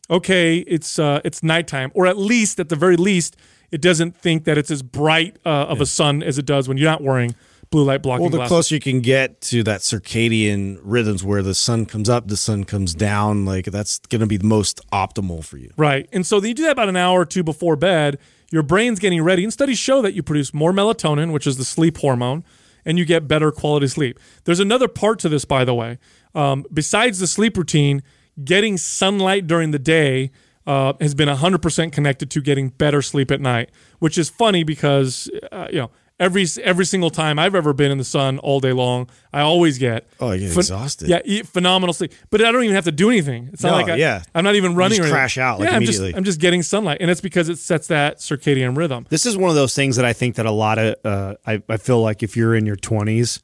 okay, 0.10 0.58
it's 0.60 0.98
uh, 1.00 1.22
it's 1.24 1.44
nighttime, 1.44 1.92
or 1.94 2.08
at 2.08 2.18
least 2.18 2.60
at 2.60 2.70
the 2.70 2.76
very 2.76 2.96
least, 2.96 3.36
it 3.72 3.82
doesn't 3.82 4.16
think 4.16 4.46
that 4.46 4.58
it's 4.58 4.72
as 4.72 4.82
bright 4.82 5.38
uh, 5.46 5.50
of 5.50 5.82
a 5.82 5.86
sun 5.86 6.24
as 6.24 6.38
it 6.38 6.46
does 6.46 6.68
when 6.68 6.78
you're 6.78 6.90
not 6.90 7.02
wearing 7.04 7.36
blue 7.72 7.84
light 7.84 8.04
blocking 8.04 8.22
Well, 8.22 8.30
the 8.30 8.38
glasses. 8.38 8.50
closer 8.50 8.76
you 8.76 8.82
can 8.82 9.02
get 9.02 9.42
to 9.42 9.64
that 9.64 9.82
circadian 9.82 10.80
rhythms 10.84 11.24
where 11.24 11.42
the 11.42 11.56
sun 11.56 11.86
comes 11.86 12.08
up, 12.08 12.28
the 12.28 12.38
sun 12.38 12.64
comes 12.64 12.94
down, 12.94 13.44
like 13.44 13.66
that's 13.66 13.98
going 14.00 14.22
to 14.22 14.28
be 14.28 14.38
the 14.38 14.46
most 14.46 14.80
optimal 14.94 15.44
for 15.44 15.58
you. 15.58 15.72
Right. 15.76 16.08
And 16.14 16.26
so 16.26 16.42
you 16.42 16.54
do 16.54 16.64
that 16.64 16.74
about 16.74 16.90
an 16.90 16.96
hour 16.96 17.22
or 17.22 17.26
two 17.26 17.44
before 17.44 17.76
bed. 17.76 18.20
Your 18.52 18.62
brain's 18.64 19.00
getting 19.00 19.22
ready. 19.24 19.44
And 19.44 19.52
studies 19.52 19.80
show 19.80 20.02
that 20.04 20.14
you 20.14 20.22
produce 20.22 20.54
more 20.54 20.72
melatonin, 20.72 21.34
which 21.34 21.48
is 21.48 21.58
the 21.58 21.66
sleep 21.66 21.98
hormone, 21.98 22.44
and 22.86 22.98
you 22.98 23.06
get 23.06 23.28
better 23.28 23.52
quality 23.52 23.88
sleep. 23.88 24.20
There's 24.44 24.60
another 24.60 24.88
part 24.88 25.20
to 25.20 25.30
this, 25.30 25.46
by 25.46 25.66
the 25.66 25.74
way. 25.74 25.98
Um, 26.34 26.66
besides 26.72 27.20
the 27.20 27.28
sleep 27.28 27.58
routine, 27.58 28.04
getting 28.44 28.78
sunlight 28.78 29.48
during 29.48 29.72
the 29.72 29.80
day 29.80 30.32
uh, 30.68 30.94
has 31.00 31.14
been 31.14 31.30
100% 31.30 31.92
connected 31.92 32.30
to 32.32 32.42
getting 32.42 32.70
better 32.70 33.02
sleep 33.02 33.32
at 33.32 33.40
night, 33.40 33.70
which 34.00 34.18
is 34.18 34.30
funny 34.30 34.64
because, 34.64 35.30
uh, 35.52 35.68
you 35.70 35.80
know, 35.80 35.92
every 36.20 36.46
every 36.64 36.86
single 36.86 37.10
time 37.10 37.38
I've 37.40 37.56
ever 37.56 37.74
been 37.74 37.92
in 37.92 37.98
the 37.98 38.04
sun 38.04 38.40
all 38.40 38.60
day 38.60 38.72
long, 38.72 39.10
I 39.34 39.42
always 39.42 39.78
get 39.78 40.08
Oh, 40.20 40.32
you 40.32 40.48
get 40.48 40.58
exhausted. 40.58 41.10
Yeah, 41.10 41.44
phenomenal 41.44 41.94
sleep. 41.94 42.14
But 42.30 42.42
I 42.44 42.52
don't 42.52 42.64
even 42.64 42.76
have 42.76 42.86
to 42.86 42.92
do 42.92 43.10
anything. 43.10 43.50
It's 43.54 43.64
not 43.64 43.72
No, 43.72 43.76
like 43.78 43.90
I, 43.90 43.96
yeah. 43.96 44.24
I'm 44.34 44.44
not 44.44 44.56
even 44.56 44.76
running. 44.76 44.98
just 44.98 45.10
or 45.10 45.12
crash 45.12 45.38
out, 45.38 45.60
like, 45.60 45.70
yeah, 45.70 45.76
I'm 45.76 45.82
just, 45.84 46.00
immediately. 46.00 46.18
I'm 46.18 46.24
just 46.24 46.40
getting 46.40 46.64
sunlight, 46.64 46.98
and 47.02 47.10
it's 47.12 47.22
because 47.22 47.50
it 47.50 47.58
sets 47.58 47.88
that 47.88 48.18
circadian 48.18 48.78
rhythm. 48.78 49.06
This 49.10 49.26
is 49.26 49.38
one 49.38 49.50
of 49.50 49.56
those 49.56 49.76
things 49.76 49.96
that 49.98 50.06
I 50.06 50.14
think 50.14 50.36
that 50.36 50.46
a 50.46 50.52
lot 50.52 50.78
of 50.78 50.96
uh, 51.04 51.36
I, 51.46 51.62
I 51.68 51.78
feel 51.78 52.02
like 52.02 52.24
if 52.24 52.38
you're 52.38 52.56
in 52.56 52.66
your 52.66 52.78
20s, 52.78 53.42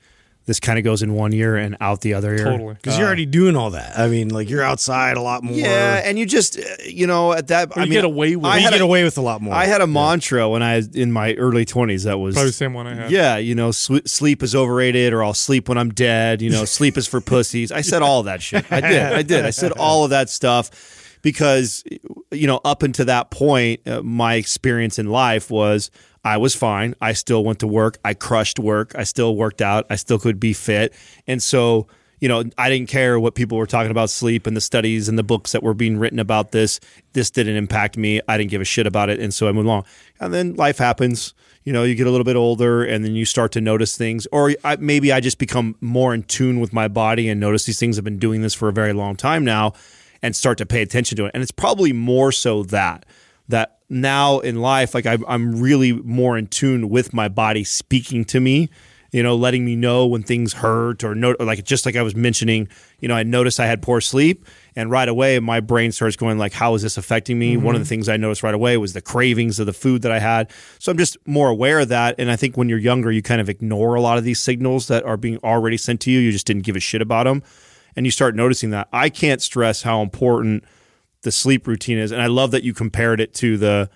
this 0.52 0.60
kind 0.60 0.78
of 0.78 0.84
goes 0.84 1.02
in 1.02 1.14
one 1.14 1.32
year 1.32 1.56
and 1.56 1.78
out 1.80 2.02
the 2.02 2.14
other 2.14 2.36
year. 2.36 2.44
Totally. 2.44 2.74
Because 2.74 2.98
you're 2.98 3.08
already 3.08 3.26
doing 3.26 3.56
all 3.56 3.70
that. 3.70 3.98
I 3.98 4.10
mean, 4.10 4.28
like 4.28 4.50
you're 4.50 4.62
outside 4.62 5.16
a 5.16 5.22
lot 5.22 5.46
more. 5.46 5.56
Yeah, 5.56 6.02
and 6.04 6.20
you 6.20 6.26
just 6.26 6.60
uh, 6.60 6.64
you 6.86 7.08
know 7.08 7.32
at 7.32 7.48
that 7.48 7.72
I 7.78 7.84
you 7.84 7.90
mean 7.90 7.94
get 7.94 8.04
away 8.04 8.36
with 8.36 8.52
I 8.52 8.58
you 8.58 8.70
get 8.70 8.82
a, 8.82 8.84
away 8.84 9.06
with 9.06 9.18
a 9.18 9.22
lot 9.22 9.42
more. 9.42 9.54
I 9.54 9.64
had 9.64 9.80
a 9.80 9.88
mantra 9.88 10.50
when 10.50 10.62
I 10.62 10.76
was 10.76 10.90
in 10.90 11.14
my 11.14 11.36
early 11.36 11.64
20s 11.64 12.04
that 12.04 12.20
was 12.20 12.36
Probably 12.36 12.50
the 12.50 12.54
same 12.54 12.74
one 12.74 12.86
I 12.86 12.96
had. 12.96 13.12
Yeah, 13.12 13.38
you 13.38 13.56
know, 13.56 13.72
sw- 13.72 14.06
sleep 14.06 14.44
is 14.44 14.54
overrated, 14.54 15.14
or 15.14 15.24
I'll 15.24 15.34
sleep 15.34 15.70
when 15.70 15.78
I'm 15.78 15.92
dead. 15.92 16.42
You 16.42 16.50
know, 16.50 16.66
sleep 16.66 16.98
is 16.98 17.08
for 17.08 17.22
pussies. 17.32 17.72
I 17.72 17.80
said 17.80 18.02
all 18.02 18.24
that 18.24 18.42
shit. 18.42 18.70
I 18.70 18.82
did. 18.82 19.02
I 19.02 19.22
did. 19.22 19.46
I 19.46 19.52
said 19.52 19.72
all 19.72 20.04
of 20.04 20.10
that 20.10 20.30
stuff 20.30 21.18
because, 21.22 21.84
you 22.32 22.48
know, 22.48 22.60
up 22.66 22.84
until 22.84 23.06
that 23.06 23.32
point, 23.32 23.88
uh, 23.88 24.02
my 24.02 24.34
experience 24.36 25.00
in 25.00 25.08
life 25.08 25.50
was 25.50 25.92
I 26.24 26.38
was 26.38 26.56
fine. 26.56 26.96
I 27.02 27.14
still 27.14 27.44
went 27.44 27.60
to 27.60 27.68
work. 27.68 27.98
I 28.06 28.14
crushed 28.14 28.60
work. 28.60 28.94
I 28.96 29.04
still 29.04 29.36
worked 29.36 29.62
out. 29.62 29.86
I 29.90 29.96
still 29.96 30.20
could 30.20 30.40
be 30.40 30.54
fit. 30.54 30.94
And 31.28 31.42
so, 31.42 31.88
you 32.20 32.28
know, 32.28 32.44
I 32.58 32.70
didn't 32.70 32.90
care 32.90 33.20
what 33.20 33.34
people 33.34 33.58
were 33.58 33.66
talking 33.66 33.90
about 33.90 34.12
sleep 34.12 34.46
and 34.46 34.56
the 34.56 34.62
studies 34.62 35.10
and 35.10 35.18
the 35.18 35.24
books 35.24 35.52
that 35.54 35.64
were 35.64 35.74
being 35.74 35.98
written 35.98 36.20
about 36.20 36.52
this. 36.52 36.80
This 37.14 37.32
didn't 37.32 37.56
impact 37.56 37.98
me. 37.98 38.22
I 38.28 38.38
didn't 38.38 38.52
give 38.52 38.62
a 38.62 38.66
shit 38.66 38.86
about 38.86 39.10
it. 39.10 39.20
And 39.20 39.34
so 39.34 39.48
I 39.48 39.52
moved 39.52 39.66
along. 39.66 39.86
And 40.20 40.32
then 40.32 40.54
life 40.56 40.78
happens. 40.78 41.34
You 41.64 41.74
know, 41.74 41.84
you 41.84 41.96
get 41.96 42.06
a 42.06 42.12
little 42.12 42.26
bit 42.26 42.36
older 42.36 42.84
and 42.84 43.04
then 43.04 43.16
you 43.16 43.26
start 43.26 43.52
to 43.54 43.62
notice 43.62 43.98
things. 43.98 44.28
Or 44.32 44.54
I, 44.64 44.76
maybe 44.76 45.12
I 45.12 45.20
just 45.20 45.40
become 45.40 45.76
more 45.82 46.14
in 46.14 46.24
tune 46.24 46.60
with 46.60 46.72
my 46.72 46.88
body 46.88 47.30
and 47.30 47.40
notice 47.40 47.66
these 47.66 47.80
things. 47.80 47.98
I've 47.98 48.04
been 48.04 48.20
doing 48.20 48.42
this 48.42 48.54
for 48.54 48.70
a 48.70 48.74
very 48.74 48.94
long 48.94 49.16
time 49.16 49.44
now 49.44 49.74
and 50.22 50.36
start 50.36 50.60
to 50.60 50.68
pay 50.68 50.84
attention 50.84 51.16
to 51.18 51.26
it. 51.26 51.32
And 51.34 51.42
it's 51.42 51.52
probably 51.52 51.94
more 51.94 52.32
so 52.32 52.62
that. 52.64 53.08
That 53.48 53.80
now 53.90 54.40
in 54.40 54.62
life, 54.62 54.94
like 54.94 55.06
I, 55.06 55.18
I'm 55.28 55.60
really 55.60 55.94
more 55.94 56.38
in 56.38 56.48
tune 56.48 56.90
with 56.90 57.14
my 57.14 57.28
body 57.28 57.64
speaking 57.64 58.26
to 58.26 58.40
me 58.40 58.70
you 59.12 59.22
know, 59.22 59.36
letting 59.36 59.66
me 59.66 59.76
know 59.76 60.08
when 60.08 60.24
things 60.24 60.54
hurt 60.54 61.04
or, 61.04 61.14
no, 61.14 61.34
or 61.34 61.46
like 61.46 61.64
just 61.66 61.86
like 61.86 61.98
I 61.98 62.02
was 62.02 62.16
mentioning, 62.16 62.70
you 63.00 63.10
know, 63.10 63.16
I 63.16 63.24
noticed 63.24 63.60
I 63.60 63.66
had 63.66 63.82
poor 63.82 64.00
sleep 64.00 64.46
and 64.76 64.90
right 64.90 65.08
away 65.08 65.38
my 65.40 65.60
brain 65.60 65.92
starts 65.92 66.16
going 66.16 66.38
like, 66.38 66.54
how 66.54 66.76
is 66.76 66.82
this 66.82 66.98
affecting 66.98 67.38
me? 67.38 67.56
Mm-hmm. 67.56 67.66
One 67.66 67.76
of 67.76 67.82
the 67.82 67.88
things 67.88 68.08
I 68.08 68.16
noticed 68.16 68.42
right 68.42 68.54
away 68.54 68.78
was 68.78 68.94
the 68.94 69.02
cravings 69.02 69.60
of 69.60 69.66
the 69.66 69.74
food 69.74 70.04
that 70.04 70.14
I 70.14 70.20
had. 70.20 70.50
So 70.80 70.92
I'm 70.92 70.98
just 70.98 71.18
more 71.28 71.50
aware 71.50 71.80
of 71.80 71.90
that. 71.90 72.16
And 72.20 72.32
I 72.32 72.38
think 72.38 72.56
when 72.56 72.70
you're 72.70 72.80
younger, 72.80 73.12
you 73.12 73.22
kind 73.22 73.42
of 73.42 73.50
ignore 73.50 73.96
a 73.96 74.02
lot 74.02 74.18
of 74.18 74.24
these 74.24 74.40
signals 74.40 74.88
that 74.88 75.04
are 75.04 75.18
being 75.18 75.40
already 75.40 75.78
sent 75.78 76.00
to 76.02 76.12
you. 76.12 76.20
You 76.20 76.32
just 76.32 76.48
didn't 76.48 76.64
give 76.64 76.78
a 76.78 76.82
shit 76.82 77.02
about 77.02 77.26
them. 77.26 77.44
And 77.98 78.06
you 78.06 78.12
start 78.12 78.36
noticing 78.36 78.70
that. 78.70 78.88
I 78.94 79.10
can't 79.10 79.42
stress 79.42 79.82
how 79.82 80.02
important 80.02 80.64
the 81.24 81.32
sleep 81.32 81.68
routine 81.68 81.98
is. 81.98 82.12
And 82.12 82.22
I 82.22 82.28
love 82.28 82.52
that 82.52 82.64
you 82.64 82.74
compared 82.74 83.20
it 83.20 83.34
to 83.36 83.58
the 83.58 83.90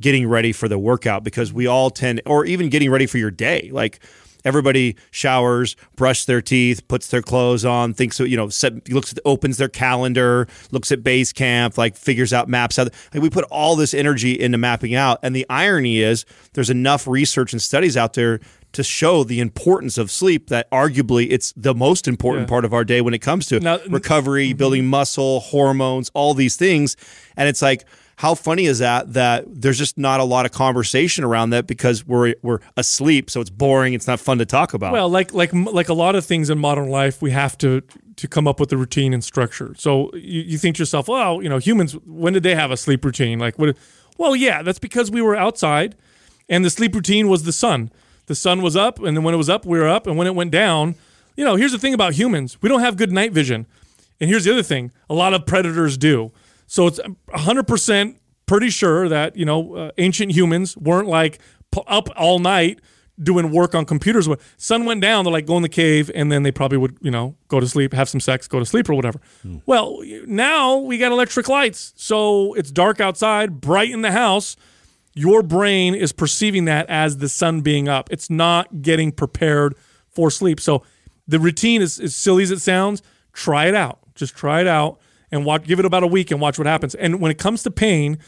getting 0.00 0.28
ready 0.28 0.52
for 0.52 0.68
the 0.68 0.78
workout 0.78 1.24
because 1.24 1.52
we 1.52 1.66
all 1.66 1.90
tend, 1.90 2.20
or 2.26 2.44
even 2.44 2.68
getting 2.68 2.90
ready 2.90 3.06
for 3.06 3.18
your 3.18 3.30
day. 3.30 3.70
Like 3.72 4.00
everybody 4.44 4.96
showers, 5.10 5.76
brush 5.96 6.24
their 6.24 6.42
teeth, 6.42 6.86
puts 6.88 7.08
their 7.08 7.22
clothes 7.22 7.64
on, 7.64 7.94
thinks 7.94 8.18
you 8.18 8.36
know, 8.36 8.48
set, 8.48 8.88
looks 8.90 9.12
at, 9.12 9.18
opens 9.24 9.58
their 9.58 9.68
calendar, 9.68 10.48
looks 10.70 10.92
at 10.92 11.02
base 11.02 11.32
camp, 11.32 11.78
like 11.78 11.96
figures 11.96 12.32
out 12.32 12.48
maps 12.48 12.78
out. 12.78 12.92
Like 13.14 13.22
we 13.22 13.30
put 13.30 13.44
all 13.44 13.76
this 13.76 13.94
energy 13.94 14.38
into 14.38 14.58
mapping 14.58 14.94
out, 14.94 15.18
and 15.22 15.34
the 15.34 15.46
irony 15.48 16.00
is 16.00 16.24
there's 16.54 16.70
enough 16.70 17.06
research 17.06 17.52
and 17.52 17.62
studies 17.62 17.96
out 17.96 18.14
there 18.14 18.40
to 18.72 18.82
show 18.82 19.24
the 19.24 19.40
importance 19.40 19.98
of 19.98 20.10
sleep 20.10 20.48
that 20.48 20.70
arguably 20.70 21.28
it's 21.30 21.52
the 21.56 21.74
most 21.74 22.08
important 22.08 22.46
yeah. 22.46 22.50
part 22.50 22.64
of 22.64 22.72
our 22.72 22.84
day 22.84 23.00
when 23.00 23.14
it 23.14 23.20
comes 23.20 23.46
to 23.46 23.60
now, 23.60 23.78
recovery, 23.88 24.48
mm-hmm. 24.48 24.58
building 24.58 24.86
muscle, 24.86 25.40
hormones, 25.40 26.10
all 26.14 26.34
these 26.34 26.56
things. 26.56 26.96
And 27.36 27.48
it's 27.48 27.62
like 27.62 27.84
how 28.16 28.34
funny 28.34 28.66
is 28.66 28.78
that 28.78 29.14
that 29.14 29.44
there's 29.48 29.78
just 29.78 29.98
not 29.98 30.20
a 30.20 30.24
lot 30.24 30.46
of 30.46 30.52
conversation 30.52 31.24
around 31.24 31.50
that 31.50 31.66
because 31.66 32.06
we're 32.06 32.34
we're 32.42 32.60
asleep 32.76 33.28
so 33.28 33.40
it's 33.40 33.50
boring 33.50 33.94
it's 33.94 34.06
not 34.06 34.20
fun 34.20 34.38
to 34.38 34.46
talk 34.46 34.74
about 34.74 34.92
well 34.92 35.08
like 35.08 35.32
like 35.32 35.52
like 35.52 35.88
a 35.88 35.94
lot 35.94 36.14
of 36.14 36.24
things 36.24 36.48
in 36.48 36.58
modern 36.58 36.88
life 36.88 37.20
we 37.20 37.30
have 37.30 37.56
to 37.58 37.82
to 38.16 38.28
come 38.28 38.46
up 38.46 38.60
with 38.60 38.70
a 38.72 38.76
routine 38.76 39.12
and 39.12 39.24
structure 39.24 39.74
so 39.76 40.08
you, 40.14 40.42
you 40.42 40.58
think 40.58 40.76
to 40.76 40.82
yourself 40.82 41.08
well 41.08 41.42
you 41.42 41.48
know 41.48 41.58
humans 41.58 41.94
when 42.06 42.32
did 42.32 42.42
they 42.42 42.54
have 42.54 42.70
a 42.70 42.76
sleep 42.76 43.04
routine 43.04 43.38
like 43.38 43.58
what 43.58 43.76
well 44.18 44.36
yeah 44.36 44.62
that's 44.62 44.78
because 44.78 45.10
we 45.10 45.20
were 45.20 45.34
outside 45.34 45.96
and 46.48 46.64
the 46.64 46.70
sleep 46.70 46.94
routine 46.94 47.28
was 47.28 47.42
the 47.42 47.52
sun 47.52 47.90
the 48.26 48.34
sun 48.34 48.62
was 48.62 48.76
up 48.76 48.98
and 48.98 49.16
then 49.16 49.24
when 49.24 49.34
it 49.34 49.38
was 49.38 49.48
up 49.48 49.66
we 49.66 49.78
were 49.78 49.88
up 49.88 50.06
and 50.06 50.16
when 50.16 50.26
it 50.26 50.34
went 50.34 50.50
down 50.50 50.94
you 51.36 51.44
know 51.44 51.56
here's 51.56 51.72
the 51.72 51.78
thing 51.78 51.94
about 51.94 52.14
humans 52.14 52.60
we 52.62 52.68
don't 52.68 52.80
have 52.80 52.96
good 52.96 53.12
night 53.12 53.32
vision 53.32 53.66
and 54.20 54.30
here's 54.30 54.44
the 54.44 54.52
other 54.52 54.62
thing 54.62 54.92
a 55.10 55.14
lot 55.14 55.34
of 55.34 55.44
predators 55.46 55.96
do 55.96 56.32
so 56.72 56.86
it's 56.86 56.98
100% 57.34 58.16
pretty 58.46 58.70
sure 58.70 59.08
that, 59.08 59.36
you 59.36 59.44
know, 59.44 59.74
uh, 59.74 59.90
ancient 59.98 60.32
humans 60.32 60.74
weren't 60.76 61.08
like 61.08 61.38
up 61.86 62.08
all 62.16 62.38
night 62.38 62.80
doing 63.22 63.50
work 63.50 63.74
on 63.74 63.84
computers. 63.84 64.26
When 64.28 64.38
sun 64.56 64.86
went 64.86 65.02
down, 65.02 65.24
they're 65.24 65.32
like 65.32 65.44
go 65.44 65.56
in 65.56 65.62
the 65.62 65.68
cave 65.68 66.10
and 66.14 66.32
then 66.32 66.44
they 66.44 66.50
probably 66.50 66.78
would, 66.78 66.96
you 67.02 67.10
know, 67.10 67.36
go 67.48 67.60
to 67.60 67.68
sleep, 67.68 67.92
have 67.92 68.08
some 68.08 68.20
sex, 68.20 68.48
go 68.48 68.58
to 68.58 68.64
sleep 68.64 68.88
or 68.88 68.94
whatever. 68.94 69.20
Hmm. 69.42 69.58
Well, 69.66 70.02
now 70.26 70.78
we 70.78 70.96
got 70.96 71.12
electric 71.12 71.48
lights. 71.48 71.92
So 71.96 72.54
it's 72.54 72.70
dark 72.70 73.00
outside, 73.00 73.60
bright 73.60 73.90
in 73.90 74.02
the 74.02 74.12
house. 74.12 74.56
Your 75.14 75.42
brain 75.42 75.94
is 75.94 76.12
perceiving 76.12 76.64
that 76.66 76.88
as 76.88 77.18
the 77.18 77.28
sun 77.28 77.60
being 77.60 77.88
up. 77.88 78.08
It's 78.10 78.30
not 78.30 78.82
getting 78.82 79.12
prepared 79.12 79.74
for 80.08 80.30
sleep. 80.30 80.60
So 80.60 80.82
the 81.28 81.38
routine 81.38 81.82
is 81.82 82.00
as 82.00 82.14
silly 82.14 82.42
as 82.42 82.50
it 82.50 82.60
sounds. 82.60 83.02
Try 83.32 83.66
it 83.66 83.74
out. 83.74 83.98
Just 84.14 84.36
try 84.36 84.60
it 84.60 84.66
out 84.66 84.98
and 85.30 85.44
watch, 85.44 85.64
give 85.64 85.78
it 85.78 85.84
about 85.84 86.02
a 86.02 86.06
week 86.06 86.30
and 86.30 86.40
watch 86.40 86.58
what 86.58 86.66
happens. 86.66 86.94
And 86.94 87.20
when 87.20 87.30
it 87.30 87.38
comes 87.38 87.62
to 87.62 87.70
pain, 87.70 88.18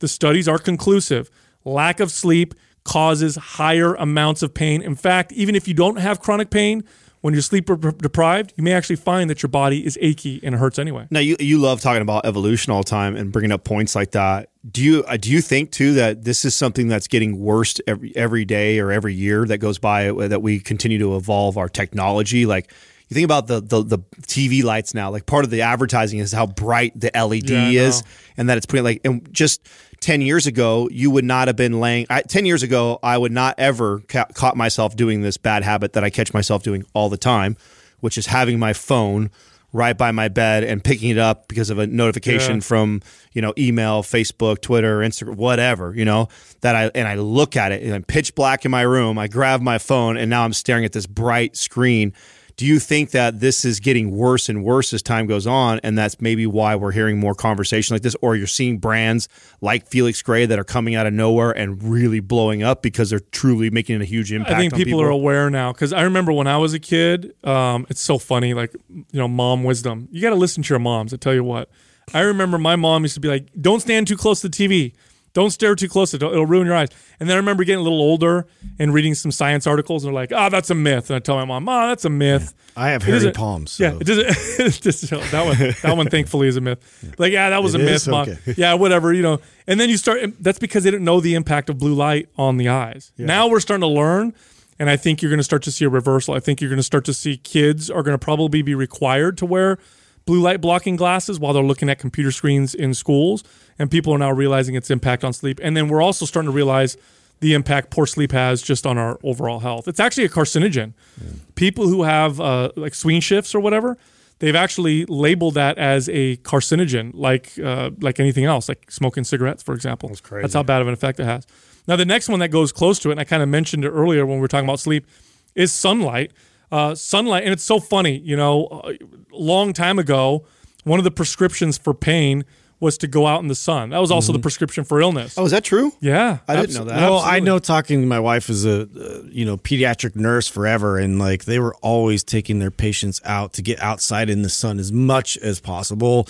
the 0.00 0.08
studies 0.08 0.48
are 0.48 0.58
conclusive. 0.58 1.30
Lack 1.64 2.00
of 2.00 2.10
sleep 2.10 2.54
causes 2.84 3.36
higher 3.36 3.94
amounts 3.94 4.42
of 4.42 4.54
pain. 4.54 4.82
In 4.82 4.94
fact, 4.94 5.32
even 5.32 5.54
if 5.54 5.68
you 5.68 5.74
don't 5.74 5.96
have 5.96 6.20
chronic 6.20 6.50
pain, 6.50 6.84
when 7.20 7.34
you're 7.34 7.42
sleep 7.42 7.66
deprived, 7.66 8.54
you 8.56 8.64
may 8.64 8.72
actually 8.72 8.96
find 8.96 9.28
that 9.28 9.42
your 9.42 9.50
body 9.50 9.84
is 9.84 9.98
achy 10.00 10.40
and 10.42 10.54
it 10.54 10.58
hurts 10.58 10.78
anyway. 10.78 11.06
Now, 11.10 11.20
you 11.20 11.36
you 11.38 11.58
love 11.58 11.80
talking 11.80 12.02
about 12.02 12.24
evolution 12.24 12.72
all 12.72 12.82
the 12.82 12.88
time 12.88 13.16
and 13.16 13.30
bringing 13.30 13.52
up 13.52 13.64
points 13.64 13.94
like 13.94 14.12
that. 14.12 14.48
Do 14.70 14.82
you 14.82 15.04
uh, 15.04 15.16
do 15.16 15.30
you 15.30 15.40
think 15.40 15.70
too 15.70 15.94
that 15.94 16.24
this 16.24 16.44
is 16.44 16.54
something 16.54 16.88
that's 16.88 17.08
getting 17.08 17.38
worse 17.38 17.80
every 17.86 18.16
every 18.16 18.44
day 18.44 18.78
or 18.78 18.90
every 18.90 19.14
year 19.14 19.44
that 19.46 19.58
goes 19.58 19.78
by 19.78 20.08
uh, 20.08 20.28
that 20.28 20.40
we 20.40 20.60
continue 20.60 20.98
to 20.98 21.16
evolve 21.16 21.58
our 21.58 21.68
technology? 21.68 22.46
Like 22.46 22.72
you 23.08 23.14
think 23.14 23.24
about 23.24 23.48
the, 23.48 23.60
the 23.60 23.82
the 23.82 23.98
TV 24.22 24.62
lights 24.62 24.94
now. 24.94 25.10
Like 25.10 25.26
part 25.26 25.44
of 25.44 25.50
the 25.50 25.62
advertising 25.62 26.20
is 26.20 26.32
how 26.32 26.46
bright 26.46 26.98
the 26.98 27.10
LED 27.14 27.50
yeah, 27.50 27.68
is, 27.68 28.02
and 28.36 28.48
that 28.48 28.56
it's 28.56 28.66
putting 28.66 28.84
like 28.84 29.00
and 29.04 29.28
just. 29.32 29.66
10 30.00 30.22
years 30.22 30.46
ago, 30.46 30.88
you 30.90 31.10
would 31.10 31.24
not 31.24 31.48
have 31.48 31.56
been 31.56 31.78
laying. 31.78 32.06
I, 32.08 32.22
10 32.22 32.46
years 32.46 32.62
ago, 32.62 32.98
I 33.02 33.18
would 33.18 33.32
not 33.32 33.54
ever 33.58 34.00
ca- 34.08 34.26
caught 34.34 34.56
myself 34.56 34.96
doing 34.96 35.20
this 35.20 35.36
bad 35.36 35.62
habit 35.62 35.92
that 35.92 36.04
I 36.04 36.10
catch 36.10 36.32
myself 36.32 36.62
doing 36.62 36.84
all 36.94 37.08
the 37.08 37.18
time, 37.18 37.56
which 38.00 38.16
is 38.16 38.26
having 38.26 38.58
my 38.58 38.72
phone 38.72 39.30
right 39.72 39.96
by 39.96 40.10
my 40.10 40.28
bed 40.28 40.64
and 40.64 40.82
picking 40.82 41.10
it 41.10 41.18
up 41.18 41.46
because 41.48 41.70
of 41.70 41.78
a 41.78 41.86
notification 41.86 42.56
yeah. 42.56 42.60
from 42.60 43.00
you 43.32 43.40
know 43.40 43.54
email 43.56 44.02
facebook 44.02 44.60
twitter 44.60 44.98
instagram 44.98 45.36
whatever 45.36 45.94
you 45.94 46.04
know 46.04 46.28
that 46.60 46.74
i 46.74 46.90
and 46.94 47.06
i 47.06 47.14
look 47.14 47.56
at 47.56 47.70
it 47.70 47.82
and 47.82 47.94
i'm 47.94 48.02
pitch 48.02 48.34
black 48.34 48.64
in 48.64 48.70
my 48.70 48.82
room 48.82 49.16
i 49.16 49.28
grab 49.28 49.60
my 49.60 49.78
phone 49.78 50.16
and 50.16 50.28
now 50.28 50.44
i'm 50.44 50.52
staring 50.52 50.84
at 50.84 50.92
this 50.92 51.06
bright 51.06 51.56
screen 51.56 52.12
do 52.60 52.66
you 52.66 52.78
think 52.78 53.12
that 53.12 53.40
this 53.40 53.64
is 53.64 53.80
getting 53.80 54.10
worse 54.10 54.50
and 54.50 54.62
worse 54.62 54.92
as 54.92 55.00
time 55.00 55.26
goes 55.26 55.46
on, 55.46 55.80
and 55.82 55.96
that's 55.96 56.20
maybe 56.20 56.46
why 56.46 56.76
we're 56.76 56.90
hearing 56.92 57.18
more 57.18 57.34
conversation 57.34 57.94
like 57.94 58.02
this, 58.02 58.14
or 58.20 58.36
you're 58.36 58.46
seeing 58.46 58.76
brands 58.76 59.30
like 59.62 59.86
Felix 59.86 60.20
Gray 60.20 60.44
that 60.44 60.58
are 60.58 60.64
coming 60.64 60.94
out 60.94 61.06
of 61.06 61.14
nowhere 61.14 61.52
and 61.52 61.82
really 61.82 62.20
blowing 62.20 62.62
up 62.62 62.82
because 62.82 63.08
they're 63.08 63.18
truly 63.18 63.70
making 63.70 64.02
a 64.02 64.04
huge 64.04 64.30
impact? 64.30 64.56
I 64.56 64.58
think 64.58 64.74
people, 64.74 64.84
people, 64.84 65.00
are 65.00 65.08
aware 65.08 65.48
now 65.48 65.72
because 65.72 65.94
I 65.94 66.02
remember 66.02 66.34
when 66.34 66.46
I 66.46 66.58
was 66.58 66.74
a 66.74 66.78
kid. 66.78 67.34
Um, 67.44 67.86
it's 67.88 68.02
so 68.02 68.18
funny, 68.18 68.52
like 68.52 68.74
you 68.90 69.06
know, 69.14 69.26
mom 69.26 69.64
wisdom. 69.64 70.06
You 70.12 70.20
got 70.20 70.28
to 70.28 70.36
listen 70.36 70.62
to 70.62 70.68
your 70.68 70.80
moms. 70.80 71.14
I 71.14 71.16
tell 71.16 71.32
you 71.32 71.42
what. 71.42 71.70
I 72.12 72.20
remember 72.20 72.58
my 72.58 72.76
mom 72.76 73.04
used 73.04 73.14
to 73.14 73.20
be 73.20 73.28
like, 73.28 73.48
"Don't 73.58 73.80
stand 73.80 74.06
too 74.06 74.18
close 74.18 74.42
to 74.42 74.50
the 74.50 74.54
TV." 74.54 74.92
Don't 75.32 75.50
stare 75.50 75.74
too 75.74 75.88
close; 75.88 76.12
it'll, 76.12 76.32
it'll 76.32 76.46
ruin 76.46 76.66
your 76.66 76.74
eyes. 76.74 76.88
And 77.20 77.28
then 77.28 77.36
I 77.36 77.38
remember 77.38 77.64
getting 77.64 77.80
a 77.80 77.82
little 77.82 78.00
older 78.00 78.46
and 78.78 78.92
reading 78.92 79.14
some 79.14 79.30
science 79.30 79.66
articles, 79.66 80.04
and 80.04 80.08
they're 80.08 80.20
like, 80.20 80.32
"Oh, 80.32 80.48
that's 80.48 80.70
a 80.70 80.74
myth." 80.74 81.10
And 81.10 81.16
I 81.16 81.18
tell 81.20 81.36
my 81.36 81.44
mom, 81.44 81.68
"Oh, 81.68 81.88
that's 81.88 82.04
a 82.04 82.10
myth." 82.10 82.54
I 82.76 82.90
have 82.90 83.06
it 83.06 83.22
hairy 83.22 83.32
palms. 83.32 83.72
So. 83.72 83.84
Yeah, 83.84 83.98
it 84.00 84.06
doesn't. 84.06 84.82
just, 84.82 85.10
that 85.10 85.44
one, 85.44 85.74
that 85.82 85.96
one, 85.96 86.08
thankfully, 86.08 86.48
is 86.48 86.56
a 86.56 86.60
myth. 86.60 87.14
Like, 87.18 87.32
yeah, 87.32 87.50
that 87.50 87.62
was 87.62 87.74
it 87.74 87.80
a 87.80 87.84
myth, 87.84 88.08
mom. 88.08 88.28
Okay. 88.28 88.54
Yeah, 88.56 88.74
whatever, 88.74 89.12
you 89.12 89.22
know. 89.22 89.40
And 89.66 89.78
then 89.78 89.88
you 89.88 89.96
start. 89.96 90.20
That's 90.40 90.58
because 90.58 90.84
they 90.84 90.90
didn't 90.90 91.04
know 91.04 91.20
the 91.20 91.34
impact 91.34 91.70
of 91.70 91.78
blue 91.78 91.94
light 91.94 92.28
on 92.36 92.56
the 92.56 92.68
eyes. 92.68 93.12
Yeah. 93.16 93.26
Now 93.26 93.48
we're 93.48 93.60
starting 93.60 93.82
to 93.82 93.88
learn. 93.88 94.34
And 94.78 94.88
I 94.88 94.96
think 94.96 95.20
you're 95.20 95.30
going 95.30 95.38
to 95.38 95.44
start 95.44 95.62
to 95.64 95.70
see 95.70 95.84
a 95.84 95.90
reversal. 95.90 96.32
I 96.34 96.40
think 96.40 96.62
you're 96.62 96.70
going 96.70 96.78
to 96.78 96.82
start 96.82 97.04
to 97.04 97.12
see 97.12 97.36
kids 97.36 97.90
are 97.90 98.02
going 98.02 98.14
to 98.14 98.24
probably 98.24 98.62
be 98.62 98.74
required 98.74 99.36
to 99.38 99.46
wear 99.46 99.76
blue 100.24 100.40
light 100.40 100.62
blocking 100.62 100.96
glasses 100.96 101.38
while 101.38 101.52
they're 101.52 101.62
looking 101.62 101.90
at 101.90 101.98
computer 101.98 102.30
screens 102.30 102.74
in 102.74 102.94
schools 102.94 103.44
and 103.80 103.90
people 103.90 104.12
are 104.12 104.18
now 104.18 104.30
realizing 104.30 104.74
its 104.74 104.90
impact 104.90 105.24
on 105.24 105.32
sleep. 105.32 105.58
And 105.62 105.74
then 105.74 105.88
we're 105.88 106.02
also 106.02 106.26
starting 106.26 106.50
to 106.50 106.54
realize 106.54 106.98
the 107.40 107.54
impact 107.54 107.90
poor 107.90 108.04
sleep 108.04 108.30
has 108.30 108.60
just 108.60 108.86
on 108.86 108.98
our 108.98 109.18
overall 109.24 109.60
health. 109.60 109.88
It's 109.88 109.98
actually 109.98 110.24
a 110.24 110.28
carcinogen. 110.28 110.92
Yeah. 111.18 111.30
People 111.54 111.88
who 111.88 112.02
have 112.02 112.38
uh, 112.38 112.72
like 112.76 112.94
swing 112.94 113.22
shifts 113.22 113.54
or 113.54 113.60
whatever, 113.60 113.96
they've 114.38 114.54
actually 114.54 115.06
labeled 115.06 115.54
that 115.54 115.78
as 115.78 116.10
a 116.10 116.36
carcinogen, 116.38 117.12
like 117.14 117.58
uh, 117.58 117.88
like 118.00 118.20
anything 118.20 118.44
else, 118.44 118.68
like 118.68 118.90
smoking 118.90 119.24
cigarettes, 119.24 119.62
for 119.62 119.74
example. 119.74 120.10
That's 120.10 120.20
crazy. 120.20 120.42
That's 120.42 120.54
how 120.54 120.62
bad 120.62 120.82
of 120.82 120.88
an 120.88 120.92
effect 120.92 121.18
it 121.18 121.24
has. 121.24 121.46
Now, 121.88 121.96
the 121.96 122.04
next 122.04 122.28
one 122.28 122.40
that 122.40 122.50
goes 122.50 122.72
close 122.72 122.98
to 122.98 123.08
it, 123.08 123.12
and 123.12 123.20
I 123.20 123.24
kind 123.24 123.42
of 123.42 123.48
mentioned 123.48 123.86
it 123.86 123.88
earlier 123.88 124.26
when 124.26 124.36
we 124.36 124.42
were 124.42 124.48
talking 124.48 124.68
about 124.68 124.78
sleep, 124.78 125.06
is 125.54 125.72
sunlight. 125.72 126.32
Uh, 126.70 126.94
sunlight, 126.94 127.44
and 127.44 127.52
it's 127.54 127.64
so 127.64 127.80
funny, 127.80 128.18
you 128.18 128.36
know, 128.36 128.66
a 128.70 128.76
uh, 128.76 128.92
long 129.32 129.72
time 129.72 129.98
ago, 129.98 130.44
one 130.84 131.00
of 131.00 131.04
the 131.04 131.10
prescriptions 131.10 131.78
for 131.78 131.94
pain 131.94 132.44
was 132.80 132.96
to 132.98 133.06
go 133.06 133.26
out 133.26 133.42
in 133.42 133.48
the 133.48 133.54
sun. 133.54 133.90
That 133.90 133.98
was 133.98 134.10
also 134.10 134.32
mm-hmm. 134.32 134.38
the 134.38 134.42
prescription 134.42 134.84
for 134.84 135.00
illness. 135.00 135.36
Oh, 135.36 135.44
is 135.44 135.50
that 135.50 135.64
true? 135.64 135.92
Yeah, 136.00 136.38
I 136.48 136.56
didn't 136.56 136.74
know 136.74 136.84
that. 136.84 136.96
Well, 136.96 137.18
Absolutely. 137.18 137.36
I 137.36 137.40
know 137.40 137.58
talking. 137.58 138.00
To 138.00 138.06
my 138.06 138.18
wife 138.18 138.48
is 138.48 138.64
a 138.64 138.82
uh, 138.82 139.22
you 139.30 139.44
know 139.44 139.58
pediatric 139.58 140.16
nurse 140.16 140.48
forever, 140.48 140.98
and 140.98 141.18
like 141.18 141.44
they 141.44 141.58
were 141.58 141.74
always 141.76 142.24
taking 142.24 142.58
their 142.58 142.70
patients 142.70 143.20
out 143.24 143.52
to 143.54 143.62
get 143.62 143.80
outside 143.80 144.30
in 144.30 144.42
the 144.42 144.48
sun 144.48 144.78
as 144.78 144.90
much 144.90 145.36
as 145.38 145.60
possible, 145.60 146.26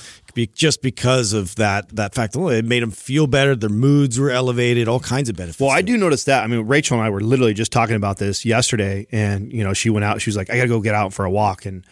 just 0.53 0.83
because 0.83 1.33
of 1.33 1.55
that 1.55 1.89
that 1.91 2.15
fact 2.15 2.35
alone. 2.35 2.55
It 2.55 2.65
made 2.65 2.83
them 2.83 2.91
feel 2.91 3.29
better. 3.29 3.55
Their 3.55 3.71
moods 3.71 4.19
were 4.19 4.31
elevated. 4.31 4.89
All 4.89 5.01
kinds 5.01 5.29
of 5.29 5.37
benefits. 5.37 5.61
Well, 5.61 5.71
I 5.71 5.83
do 5.83 5.97
notice 5.97 6.25
that. 6.25 6.43
I 6.43 6.49
mean, 6.49 6.67
Rachel 6.67 6.99
and 6.99 7.07
I 7.07 7.11
were 7.11 7.21
literally 7.21 7.55
just 7.55 7.71
talking 7.71 7.97
about 7.97 8.19
this 8.19 8.45
yesterday, 8.45 9.07
and 9.13 9.53
you 9.53 9.63
know, 9.63 9.73
she 9.73 9.89
went 9.89 10.05
out. 10.05 10.21
She 10.21 10.31
was 10.31 10.37
like, 10.37 10.51
"I 10.51 10.57
got 10.57 10.63
to 10.63 10.69
go 10.69 10.81
get 10.81 10.97
out 10.97 11.13
for 11.13 11.25
a 11.25 11.31
walk," 11.31 11.65
and 11.65 11.85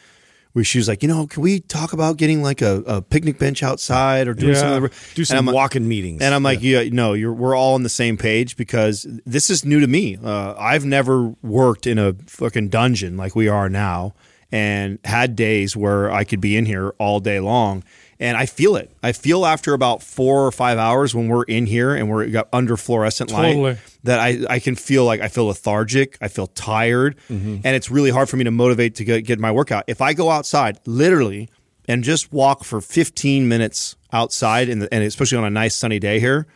where 0.59 0.65
she 0.65 0.79
was 0.79 0.89
like, 0.89 1.05
you 1.05 1.09
know, 1.09 1.25
can 1.29 1.41
we 1.41 1.61
talk 1.61 1.93
about 1.93 2.17
getting 2.17 2.43
like 2.43 2.61
a, 2.61 2.83
a 2.85 3.01
picnic 3.01 3.39
bench 3.39 3.63
outside 3.63 4.27
or 4.27 4.35
doing 4.35 4.55
yeah. 4.55 4.61
some 4.61 4.91
do 5.15 5.25
some 5.25 5.47
walking 5.47 5.87
meetings? 5.87 6.21
And 6.21 6.35
I'm 6.35 6.43
like, 6.43 6.61
yeah, 6.61 6.81
yeah 6.81 6.91
no, 6.93 7.13
you're 7.13 7.33
we're 7.33 7.55
all 7.55 7.75
on 7.75 7.85
the 7.85 7.89
same 7.89 8.17
page 8.17 8.57
because 8.57 9.07
this 9.25 9.51
is 9.51 9.65
new 9.65 9.79
to 9.79 9.87
me. 9.87 10.17
Uh, 10.17 10.55
I've 10.59 10.85
never 10.85 11.29
worked 11.43 11.87
in 11.87 11.97
a 11.97 12.15
fucking 12.27 12.71
dungeon 12.71 13.17
like 13.17 13.37
we 13.37 13.47
are 13.47 13.69
now, 13.69 14.15
and 14.51 14.99
had 15.05 15.37
days 15.37 15.77
where 15.77 16.11
I 16.11 16.25
could 16.25 16.41
be 16.41 16.57
in 16.57 16.67
here 16.67 16.93
all 16.99 17.21
day 17.21 17.39
long. 17.39 17.85
And 18.21 18.37
I 18.37 18.47
feel 18.47 18.77
it. 18.77 18.91
I 19.03 19.13
feel 19.13 19.47
after 19.47 19.75
about 19.75 20.03
four 20.03 20.47
or 20.47 20.53
five 20.53 20.79
hours 20.79 21.15
when 21.15 21.29
we're 21.29 21.45
in 21.45 21.67
here 21.67 21.95
and 21.95 22.11
we're 22.11 22.27
got 22.29 22.49
under 22.53 22.77
fluorescent 22.77 23.31
Totally. 23.31 23.57
light 23.57 23.79
that 24.05 24.19
I, 24.21 24.41
I 24.49 24.59
can 24.59 24.75
feel 24.75 25.05
like 25.05 25.21
I 25.21 25.29
feel 25.29 25.47
lethargic. 25.47 26.19
I 26.21 26.29
feel 26.29 26.49
tired, 26.49 27.17
mm-hmm. 27.31 27.59
and 27.65 27.77
it's 27.77 27.91
really 27.91 28.11
hard 28.11 28.29
for 28.29 28.37
me 28.37 28.45
to 28.45 28.51
motivate 28.51 28.97
to 28.97 29.05
get, 29.05 29.25
get 29.25 29.39
my 29.39 29.53
workout. 29.53 29.85
If 29.87 30.01
I 30.01 30.15
go 30.15 30.31
outside, 30.31 30.81
literally, 30.87 31.49
and 31.87 32.05
just 32.05 32.33
walk 32.33 32.65
for 32.65 32.81
15 32.81 33.49
minutes 33.49 33.97
outside, 34.13 34.69
in 34.69 34.81
the, 34.81 34.93
and 34.93 35.05
especially 35.05 35.39
on 35.39 35.45
a 35.45 35.51
nice 35.51 35.75
sunny 35.75 35.99
day 35.99 36.21
here, 36.21 36.47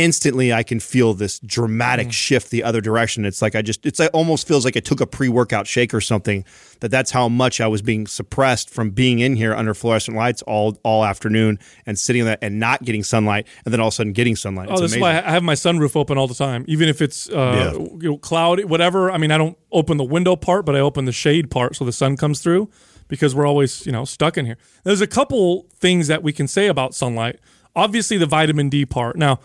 instantly 0.00 0.52
I 0.52 0.62
can 0.62 0.80
feel 0.80 1.12
this 1.14 1.38
dramatic 1.40 2.10
shift 2.12 2.50
the 2.50 2.64
other 2.64 2.80
direction. 2.80 3.24
It's 3.26 3.42
like 3.42 3.54
I 3.54 3.62
just 3.62 3.84
it's 3.84 3.98
like 3.98 4.10
almost 4.14 4.48
feels 4.48 4.64
like 4.64 4.76
I 4.76 4.80
took 4.80 5.00
a 5.00 5.06
pre-workout 5.06 5.66
shake 5.66 5.92
or 5.92 6.00
something. 6.00 6.44
That 6.80 6.90
that's 6.90 7.10
how 7.10 7.28
much 7.28 7.60
I 7.60 7.66
was 7.66 7.82
being 7.82 8.06
suppressed 8.06 8.70
from 8.70 8.90
being 8.90 9.18
in 9.18 9.36
here 9.36 9.54
under 9.54 9.74
fluorescent 9.74 10.16
lights 10.16 10.40
all 10.42 10.78
all 10.82 11.04
afternoon 11.04 11.58
and 11.84 11.98
sitting 11.98 12.24
that 12.24 12.38
and 12.40 12.58
not 12.58 12.82
getting 12.82 13.02
sunlight 13.02 13.46
and 13.64 13.72
then 13.72 13.80
all 13.80 13.88
of 13.88 13.92
a 13.92 13.96
sudden 13.96 14.12
getting 14.14 14.34
sunlight. 14.34 14.68
Oh, 14.70 14.72
It's 14.72 14.80
this 14.80 14.90
is 14.92 14.96
amazing. 14.96 15.22
why 15.24 15.28
I 15.28 15.30
have 15.32 15.42
my 15.42 15.54
sunroof 15.54 15.94
open 15.94 16.16
all 16.16 16.26
the 16.26 16.34
time, 16.34 16.64
even 16.66 16.88
if 16.88 17.02
it's 17.02 17.28
uh, 17.28 17.74
you 18.00 18.10
know, 18.10 18.16
cloudy, 18.16 18.64
whatever. 18.64 19.10
I 19.10 19.18
mean, 19.18 19.30
I 19.30 19.36
don't 19.38 19.58
open 19.70 19.98
the 19.98 20.04
window 20.04 20.34
part, 20.36 20.64
but 20.64 20.74
I 20.74 20.80
open 20.80 21.04
the 21.04 21.12
shade 21.12 21.50
part 21.50 21.76
so 21.76 21.84
the 21.84 21.92
sun 21.92 22.16
comes 22.16 22.40
through 22.40 22.70
because 23.08 23.34
we're 23.34 23.46
always 23.46 23.84
you 23.84 23.92
know 23.92 24.06
stuck 24.06 24.38
in 24.38 24.46
here. 24.46 24.56
There's 24.84 25.02
a 25.02 25.06
couple 25.06 25.66
things 25.74 26.06
that 26.08 26.22
we 26.22 26.32
can 26.32 26.48
say 26.48 26.66
about 26.68 26.94
sunlight. 26.94 27.38
Obviously, 27.76 28.16
the 28.16 28.26
vitamin 28.26 28.68
D 28.70 28.86
part. 28.86 29.16
Now, 29.16 29.38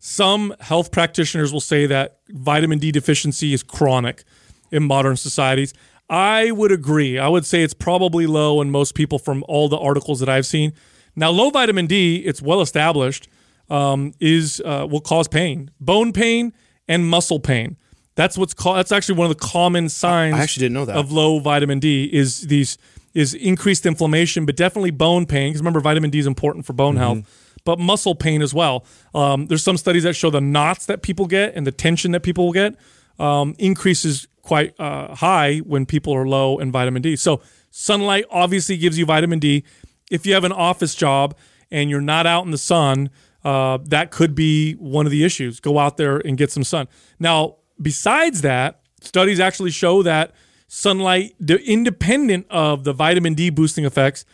some 0.00 0.54
health 0.60 0.90
practitioners 0.90 1.52
will 1.52 1.60
say 1.60 1.86
that 1.86 2.18
vitamin 2.30 2.78
D 2.78 2.90
deficiency 2.90 3.52
is 3.52 3.62
chronic 3.62 4.24
in 4.72 4.82
modern 4.82 5.16
societies. 5.16 5.74
I 6.08 6.50
would 6.50 6.72
agree. 6.72 7.18
I 7.18 7.28
would 7.28 7.46
say 7.46 7.62
it's 7.62 7.74
probably 7.74 8.26
low 8.26 8.60
in 8.60 8.70
most 8.70 8.94
people 8.94 9.18
from 9.18 9.44
all 9.46 9.68
the 9.68 9.78
articles 9.78 10.18
that 10.20 10.28
I've 10.28 10.46
seen. 10.46 10.72
Now, 11.14 11.30
low 11.30 11.50
vitamin 11.50 11.86
D, 11.86 12.16
it's 12.16 12.40
well 12.42 12.60
established, 12.62 13.28
um, 13.68 14.12
is 14.18 14.60
uh, 14.64 14.86
will 14.90 15.00
cause 15.02 15.28
pain, 15.28 15.70
bone 15.80 16.12
pain, 16.12 16.52
and 16.88 17.06
muscle 17.08 17.38
pain. 17.38 17.76
That's 18.16 18.36
what's 18.38 18.54
called. 18.54 18.78
That's 18.78 18.90
actually 18.92 19.16
one 19.18 19.30
of 19.30 19.36
the 19.38 19.46
common 19.46 19.88
signs. 19.88 20.34
I 20.34 20.40
actually 20.42 20.62
didn't 20.64 20.74
know 20.74 20.84
that. 20.86 20.96
of 20.96 21.12
low 21.12 21.38
vitamin 21.40 21.78
D 21.78 22.04
is 22.12 22.42
these 22.42 22.76
is 23.12 23.34
increased 23.34 23.86
inflammation, 23.86 24.46
but 24.46 24.56
definitely 24.56 24.90
bone 24.92 25.26
pain. 25.26 25.50
Because 25.50 25.60
remember, 25.60 25.80
vitamin 25.80 26.10
D 26.10 26.18
is 26.18 26.26
important 26.26 26.64
for 26.64 26.72
Mm-hmm. 26.72 26.76
bone 26.78 26.96
health, 26.96 27.49
but 27.70 27.78
muscle 27.78 28.16
pain 28.16 28.42
as 28.42 28.52
well. 28.52 28.84
Um, 29.14 29.46
there's 29.46 29.62
some 29.62 29.76
studies 29.76 30.02
that 30.02 30.14
show 30.14 30.28
the 30.28 30.40
knots 30.40 30.86
that 30.86 31.02
people 31.02 31.26
get 31.26 31.54
and 31.54 31.64
the 31.64 31.70
tension 31.70 32.10
that 32.10 32.24
people 32.24 32.46
will 32.46 32.52
get 32.52 32.74
um, 33.20 33.54
increases 33.60 34.26
quite 34.42 34.74
uh, 34.80 35.14
high 35.14 35.58
when 35.58 35.86
people 35.86 36.12
are 36.12 36.26
low 36.26 36.58
in 36.58 36.72
vitamin 36.72 37.00
D. 37.00 37.14
So 37.14 37.40
sunlight 37.70 38.24
obviously 38.28 38.76
gives 38.76 38.98
you 38.98 39.06
vitamin 39.06 39.38
D. 39.38 39.62
If 40.10 40.26
you 40.26 40.34
have 40.34 40.42
an 40.42 40.50
office 40.50 40.96
job 40.96 41.36
and 41.70 41.88
you're 41.88 42.00
not 42.00 42.26
out 42.26 42.44
in 42.44 42.50
the 42.50 42.58
sun, 42.58 43.10
uh, 43.44 43.78
that 43.84 44.10
could 44.10 44.34
be 44.34 44.72
one 44.72 45.06
of 45.06 45.12
the 45.12 45.22
issues. 45.22 45.60
Go 45.60 45.78
out 45.78 45.96
there 45.96 46.16
and 46.16 46.36
get 46.36 46.50
some 46.50 46.64
sun. 46.64 46.88
Now, 47.20 47.58
besides 47.80 48.40
that, 48.40 48.80
studies 49.00 49.38
actually 49.38 49.70
show 49.70 50.02
that 50.02 50.32
sunlight, 50.66 51.36
independent 51.64 52.46
of 52.50 52.82
the 52.82 52.92
vitamin 52.92 53.34
D 53.34 53.48
boosting 53.48 53.84
effects, 53.84 54.24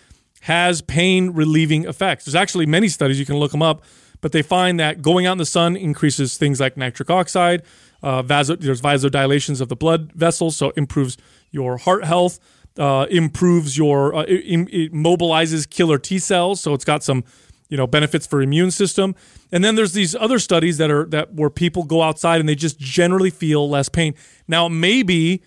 has 0.46 0.80
pain 0.80 1.30
relieving 1.30 1.86
effects. 1.86 2.24
There's 2.24 2.36
actually 2.36 2.66
many 2.66 2.86
studies, 2.86 3.18
you 3.18 3.26
can 3.26 3.36
look 3.36 3.50
them 3.50 3.62
up, 3.62 3.82
but 4.20 4.30
they 4.30 4.42
find 4.42 4.78
that 4.78 5.02
going 5.02 5.26
out 5.26 5.32
in 5.32 5.38
the 5.38 5.44
sun 5.44 5.74
increases 5.74 6.36
things 6.36 6.60
like 6.60 6.76
nitric 6.76 7.10
oxide, 7.10 7.64
uh, 8.00 8.22
vaso, 8.22 8.54
there's 8.54 8.80
vasodilations 8.80 9.60
of 9.60 9.68
the 9.68 9.74
blood 9.74 10.12
vessels, 10.12 10.56
so 10.56 10.70
improves 10.76 11.16
your 11.50 11.78
heart 11.78 12.04
health, 12.04 12.38
uh, 12.78 13.06
improves 13.10 13.76
your, 13.76 14.14
uh, 14.14 14.22
it, 14.22 14.68
it 14.70 14.92
mobilizes 14.92 15.68
killer 15.68 15.98
T 15.98 16.20
cells, 16.20 16.60
so 16.60 16.74
it's 16.74 16.84
got 16.84 17.02
some 17.02 17.24
you 17.68 17.76
know 17.76 17.88
benefits 17.88 18.24
for 18.24 18.40
immune 18.40 18.70
system 18.70 19.16
and 19.50 19.64
then 19.64 19.74
there's 19.74 19.92
these 19.92 20.14
other 20.14 20.38
studies 20.38 20.78
that 20.78 20.88
are 20.88 21.04
that 21.06 21.34
where 21.34 21.50
people 21.50 21.82
go 21.82 22.00
outside 22.00 22.38
and 22.38 22.48
they 22.48 22.54
just 22.54 22.78
generally 22.78 23.28
feel 23.28 23.68
less 23.68 23.88
pain 23.88 24.14
now 24.46 24.68
maybe 24.68 25.42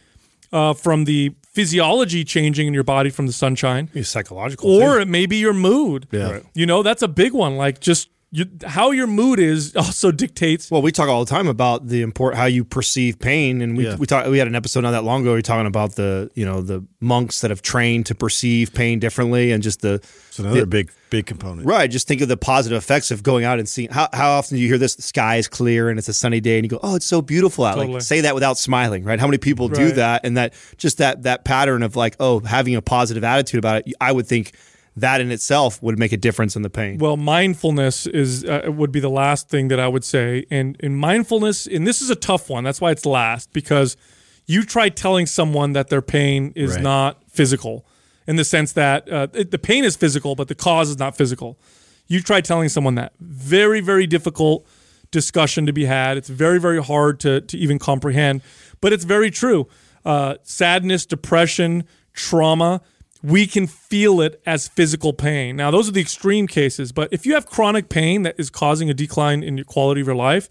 uh, 0.51 0.73
from 0.73 1.05
the 1.05 1.33
physiology 1.59 2.23
changing 2.23 2.67
in 2.67 2.73
your 2.73 2.85
body 2.85 3.09
from 3.09 3.27
the 3.27 3.33
sunshine 3.33 3.89
It's 3.93 4.07
psychological. 4.09 4.69
or 4.71 4.95
too. 4.95 5.01
it 5.01 5.07
may 5.09 5.25
be 5.25 5.37
your 5.37 5.53
mood 5.53 6.07
Yeah. 6.11 6.31
Right. 6.31 6.43
you 6.53 6.65
know 6.65 6.83
that's 6.83 7.01
a 7.01 7.07
big 7.09 7.33
one 7.33 7.57
like 7.57 7.81
just 7.81 8.07
you, 8.31 8.45
how 8.65 8.91
your 8.91 9.07
mood 9.07 9.39
is 9.39 9.75
also 9.75 10.11
dictates 10.11 10.69
Well, 10.69 10.81
we 10.81 10.91
talk 10.91 11.09
all 11.09 11.25
the 11.25 11.29
time 11.29 11.47
about 11.47 11.87
the 11.87 12.01
import 12.01 12.35
how 12.35 12.45
you 12.45 12.63
perceive 12.63 13.19
pain, 13.19 13.61
and 13.61 13.75
we 13.75 13.85
Yeah. 13.85 13.95
we 13.95 14.05
talk 14.05 14.27
we 14.27 14.37
had 14.37 14.47
an 14.47 14.55
episode 14.55 14.81
not 14.81 14.91
that 14.91 15.03
long 15.03 15.21
ago. 15.21 15.31
We 15.31 15.37
were 15.37 15.41
talking 15.41 15.65
about 15.67 15.95
the 15.95 16.29
you 16.35 16.45
know 16.45 16.61
the 16.61 16.85
monks 16.99 17.41
that 17.41 17.49
have 17.49 17.61
trained 17.61 18.05
to 18.07 18.15
perceive 18.15 18.73
pain 18.73 18.99
differently, 18.99 19.51
and 19.51 19.63
just 19.63 19.81
the 19.81 19.95
It's 20.29 20.39
another 20.39 20.65
big 20.65 20.91
big 21.09 21.25
component. 21.25 21.67
right. 21.67 21.89
Just 21.89 22.07
think 22.07 22.21
of 22.21 22.27
the 22.27 22.37
positive 22.37 22.77
effects 22.77 23.09
of 23.09 23.23
going 23.23 23.43
out 23.45 23.57
and 23.57 23.67
seeing. 23.67 23.89
How 23.89 24.07
how 24.13 24.31
often 24.31 24.57
do 24.57 24.61
you 24.61 24.67
hear 24.67 24.77
this? 24.77 24.93
The 24.95 25.01
sky 25.01 25.37
is 25.37 25.47
clear 25.47 25.89
and 25.89 25.97
it's 25.97 26.07
a 26.07 26.13
sunny 26.13 26.39
day, 26.39 26.57
and 26.59 26.65
you 26.65 26.69
go, 26.69 26.79
"Oh, 26.83 26.95
it's 26.95 27.05
so 27.05 27.21
beautiful 27.23 27.65
out." 27.65 27.75
Totally. 27.75 27.93
Like 27.93 28.01
say 28.03 28.21
that 28.21 28.35
without 28.35 28.57
smiling, 28.59 29.03
right? 29.03 29.19
How 29.19 29.25
many 29.27 29.39
people 29.39 29.69
do 29.69 29.91
that? 29.93 30.23
And 30.23 30.37
that 30.37 30.53
just 30.77 30.99
that 30.99 31.23
that 31.23 31.45
pattern 31.45 31.81
of 31.81 31.95
like, 31.95 32.15
oh, 32.19 32.41
having 32.41 32.75
a 32.75 32.81
positive 32.81 33.23
attitude 33.23 33.57
about 33.57 33.87
it. 33.87 33.93
I 33.99 34.11
would 34.11 34.27
think 34.27 34.53
that 35.01 35.21
in 35.21 35.31
itself 35.31 35.81
would 35.83 35.97
make 35.99 36.11
a 36.11 36.17
difference 36.17 36.55
in 36.55 36.61
the 36.61 36.69
pain. 36.69 36.97
Well, 36.97 37.17
mindfulness 37.17 38.05
is 38.07 38.43
uh, 38.45 38.63
would 38.67 38.91
be 38.91 38.99
the 38.99 39.09
last 39.09 39.49
thing 39.49 39.67
that 39.69 39.79
I 39.79 39.87
would 39.87 40.03
say, 40.03 40.45
and 40.49 40.75
in 40.79 40.95
mindfulness, 40.95 41.67
and 41.67 41.85
this 41.87 42.01
is 42.01 42.09
a 42.09 42.15
tough 42.15 42.49
one. 42.49 42.63
That's 42.63 42.81
why 42.81 42.91
it's 42.91 43.05
last 43.05 43.51
because 43.53 43.97
you 44.45 44.63
try 44.63 44.89
telling 44.89 45.25
someone 45.25 45.73
that 45.73 45.89
their 45.89 46.01
pain 46.01 46.53
is 46.55 46.73
Right. 46.73 46.81
not 46.83 47.17
physical, 47.29 47.85
in 48.27 48.35
the 48.35 48.43
sense 48.43 48.71
that 48.73 49.11
uh, 49.11 49.27
it, 49.33 49.51
the 49.51 49.59
pain 49.59 49.83
is 49.83 49.95
physical, 49.95 50.35
but 50.35 50.47
the 50.47 50.55
cause 50.55 50.89
is 50.89 50.97
not 50.99 51.15
physical. 51.17 51.59
You 52.07 52.21
try 52.21 52.41
telling 52.41 52.69
someone 52.69 52.95
that 52.95 53.13
very 53.19 53.81
very 53.81 54.07
difficult 54.07 54.65
discussion 55.11 55.65
to 55.65 55.73
be 55.73 55.85
had. 55.85 56.17
It's 56.17 56.29
very 56.29 56.59
very 56.59 56.81
hard 56.83 57.19
to 57.21 57.41
to 57.41 57.57
even 57.57 57.79
comprehend, 57.79 58.41
but 58.81 58.93
it's 58.93 59.03
very 59.05 59.31
true. 59.31 59.67
Uh, 60.05 60.35
sadness, 60.43 61.05
depression, 61.05 61.83
trauma 62.13 62.81
we 63.21 63.45
can 63.45 63.67
feel 63.67 64.21
it 64.21 64.41
as 64.45 64.67
physical 64.67 65.13
pain. 65.13 65.55
Now, 65.55 65.71
those 65.71 65.89
are 65.89 65.91
the 65.91 66.01
extreme 66.01 66.47
cases, 66.47 66.91
but 66.91 67.09
if 67.11 67.25
you 67.25 67.33
have 67.33 67.45
chronic 67.45 67.89
pain 67.89 68.23
that 68.23 68.35
is 68.37 68.49
causing 68.49 68.89
a 68.89 68.93
decline 68.93 69.43
in 69.43 69.57
your 69.57 69.65
quality 69.65 70.01
of 70.01 70.07
your 70.07 70.15
life, 70.15 70.49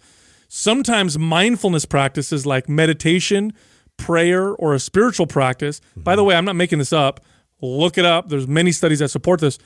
sometimes 0.48 1.18
mindfulness 1.18 1.86
practices 1.86 2.44
like 2.44 2.68
meditation, 2.68 3.52
prayer, 3.96 4.50
or 4.50 4.74
a 4.74 4.78
spiritual 4.78 5.26
practice. 5.26 5.80
By 5.96 6.14
the 6.14 6.22
mm-hmm. 6.22 6.28
way, 6.28 6.34
I'm 6.36 6.44
not 6.44 6.56
making 6.56 6.78
this 6.78 6.92
up. 6.92 7.20
Look 7.60 7.96
it 7.98 8.04
up. 8.04 8.28
There's 8.28 8.46
many 8.46 8.72
studies 8.72 8.98
that 8.98 9.08
support 9.08 9.40
this. 9.40 9.58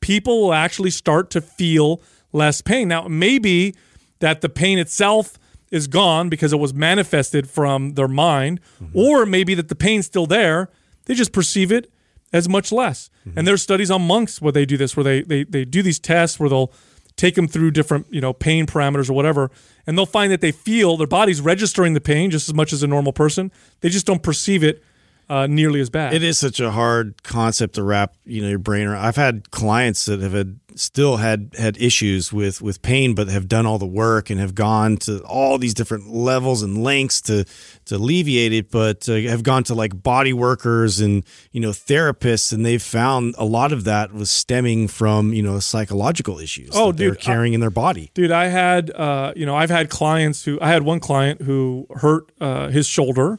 People 0.00 0.42
will 0.42 0.54
actually 0.54 0.90
start 0.90 1.30
to 1.30 1.40
feel 1.40 2.02
less 2.32 2.60
pain. 2.60 2.88
Now, 2.88 3.06
it 3.06 3.10
may 3.10 3.38
be 3.38 3.74
that 4.20 4.42
the 4.42 4.48
pain 4.48 4.78
itself 4.78 5.38
is 5.70 5.86
gone 5.86 6.28
because 6.28 6.52
it 6.52 6.58
was 6.58 6.74
manifested 6.74 7.48
from 7.48 7.94
their 7.94 8.08
mind, 8.08 8.60
mm-hmm. 8.82 8.98
or 8.98 9.24
maybe 9.24 9.54
that 9.54 9.68
the 9.68 9.74
pain's 9.74 10.06
still 10.06 10.26
there. 10.26 10.68
They 11.06 11.14
just 11.14 11.32
perceive 11.32 11.72
it 11.72 11.90
as 12.32 12.48
much 12.48 12.72
less. 12.72 13.10
And 13.36 13.46
there's 13.46 13.62
studies 13.62 13.90
on 13.90 14.02
monks 14.02 14.40
where 14.40 14.52
they 14.52 14.64
do 14.64 14.76
this, 14.76 14.96
where 14.96 15.04
they, 15.04 15.22
they 15.22 15.44
they 15.44 15.64
do 15.64 15.82
these 15.82 15.98
tests 15.98 16.40
where 16.40 16.48
they'll 16.48 16.72
take 17.16 17.34
them 17.34 17.46
through 17.46 17.70
different 17.70 18.06
you 18.10 18.20
know 18.20 18.32
pain 18.32 18.66
parameters 18.66 19.10
or 19.10 19.12
whatever, 19.12 19.50
and 19.86 19.96
they'll 19.96 20.06
find 20.06 20.32
that 20.32 20.40
they 20.40 20.52
feel 20.52 20.96
their 20.96 21.06
body's 21.06 21.40
registering 21.40 21.94
the 21.94 22.00
pain 22.00 22.30
just 22.30 22.48
as 22.48 22.54
much 22.54 22.72
as 22.72 22.82
a 22.82 22.86
normal 22.86 23.12
person. 23.12 23.52
They 23.80 23.88
just 23.88 24.06
don't 24.06 24.22
perceive 24.22 24.64
it 24.64 24.82
uh, 25.28 25.46
nearly 25.46 25.80
as 25.80 25.90
bad. 25.90 26.12
It 26.12 26.22
is 26.22 26.38
such 26.38 26.60
a 26.60 26.70
hard 26.72 27.22
concept 27.22 27.74
to 27.76 27.82
wrap, 27.82 28.14
you 28.24 28.42
know, 28.42 28.48
your 28.48 28.58
brain 28.58 28.86
around. 28.86 29.04
I've 29.04 29.16
had 29.16 29.50
clients 29.50 30.06
that 30.06 30.20
have 30.20 30.32
had 30.32 30.59
still 30.76 31.16
had 31.16 31.52
had 31.58 31.76
issues 31.80 32.32
with 32.32 32.60
with 32.62 32.82
pain, 32.82 33.14
but 33.14 33.28
have 33.28 33.48
done 33.48 33.66
all 33.66 33.78
the 33.78 33.86
work 33.86 34.30
and 34.30 34.40
have 34.40 34.54
gone 34.54 34.96
to 34.98 35.20
all 35.24 35.58
these 35.58 35.74
different 35.74 36.08
levels 36.08 36.62
and 36.62 36.82
lengths 36.82 37.20
to 37.22 37.44
to 37.86 37.96
alleviate 37.96 38.52
it, 38.52 38.70
but 38.70 39.08
uh, 39.08 39.14
have 39.14 39.42
gone 39.42 39.64
to 39.64 39.74
like 39.74 40.02
body 40.02 40.32
workers 40.32 41.00
and 41.00 41.24
you 41.52 41.60
know 41.60 41.70
therapists, 41.70 42.52
and 42.52 42.64
they've 42.64 42.82
found 42.82 43.34
a 43.38 43.44
lot 43.44 43.72
of 43.72 43.84
that 43.84 44.12
was 44.12 44.30
stemming 44.30 44.88
from 44.88 45.32
you 45.32 45.42
know 45.42 45.58
psychological 45.58 46.38
issues. 46.38 46.70
Oh, 46.74 46.92
that 46.92 46.98
they're 46.98 47.10
dude, 47.10 47.18
I- 47.18 47.22
carrying 47.22 47.52
in 47.54 47.60
their 47.60 47.70
body. 47.70 48.10
Dude, 48.14 48.30
I 48.30 48.46
had, 48.46 48.90
uh, 48.90 49.32
you 49.36 49.46
know, 49.46 49.54
I've 49.56 49.70
had 49.70 49.90
clients 49.90 50.44
who, 50.44 50.58
I 50.60 50.68
had 50.68 50.82
one 50.82 51.00
client 51.00 51.42
who 51.42 51.86
hurt 51.96 52.30
uh, 52.40 52.68
his 52.68 52.86
shoulder, 52.86 53.38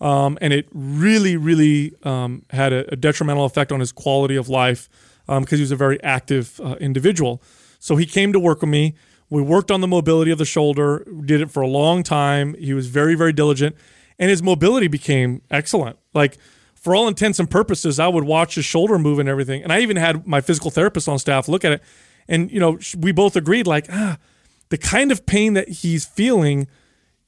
um, 0.00 0.38
and 0.40 0.52
it 0.52 0.66
really, 0.72 1.36
really 1.36 1.92
um, 2.04 2.44
had 2.50 2.72
a, 2.72 2.92
a 2.92 2.96
detrimental 2.96 3.44
effect 3.44 3.72
on 3.72 3.80
his 3.80 3.92
quality 3.92 4.36
of 4.36 4.48
life 4.48 4.88
because 5.28 5.58
he 5.58 5.62
was 5.62 5.70
a 5.70 5.76
very 5.76 6.02
active 6.02 6.60
uh, 6.60 6.76
individual. 6.80 7.40
So 7.78 7.96
he 7.96 8.06
came 8.06 8.32
to 8.32 8.40
work 8.40 8.62
with 8.62 8.70
me. 8.70 8.94
We 9.30 9.42
worked 9.42 9.70
on 9.70 9.80
the 9.80 9.86
mobility 9.86 10.30
of 10.30 10.38
the 10.38 10.44
shoulder, 10.46 11.06
did 11.24 11.40
it 11.40 11.50
for 11.50 11.62
a 11.62 11.68
long 11.68 12.02
time. 12.02 12.54
He 12.54 12.72
was 12.72 12.86
very, 12.86 13.14
very 13.14 13.32
diligent, 13.32 13.76
and 14.18 14.30
his 14.30 14.42
mobility 14.42 14.88
became 14.88 15.42
excellent. 15.50 15.98
Like, 16.14 16.38
for 16.74 16.96
all 16.96 17.08
intents 17.08 17.38
and 17.38 17.50
purposes, 17.50 18.00
I 18.00 18.08
would 18.08 18.24
watch 18.24 18.54
his 18.54 18.64
shoulder 18.64 18.98
move 18.98 19.18
and 19.18 19.28
everything. 19.28 19.62
And 19.62 19.72
I 19.72 19.80
even 19.80 19.96
had 19.96 20.26
my 20.26 20.40
physical 20.40 20.70
therapist 20.70 21.08
on 21.08 21.18
staff 21.18 21.48
look 21.48 21.64
at 21.64 21.72
it. 21.72 21.82
And, 22.26 22.50
you 22.50 22.60
know, 22.60 22.78
we 22.96 23.12
both 23.12 23.36
agreed, 23.36 23.66
like, 23.66 23.86
ah, 23.90 24.16
the 24.70 24.78
kind 24.78 25.12
of 25.12 25.26
pain 25.26 25.54
that 25.54 25.68
he's 25.68 26.04
feeling 26.06 26.68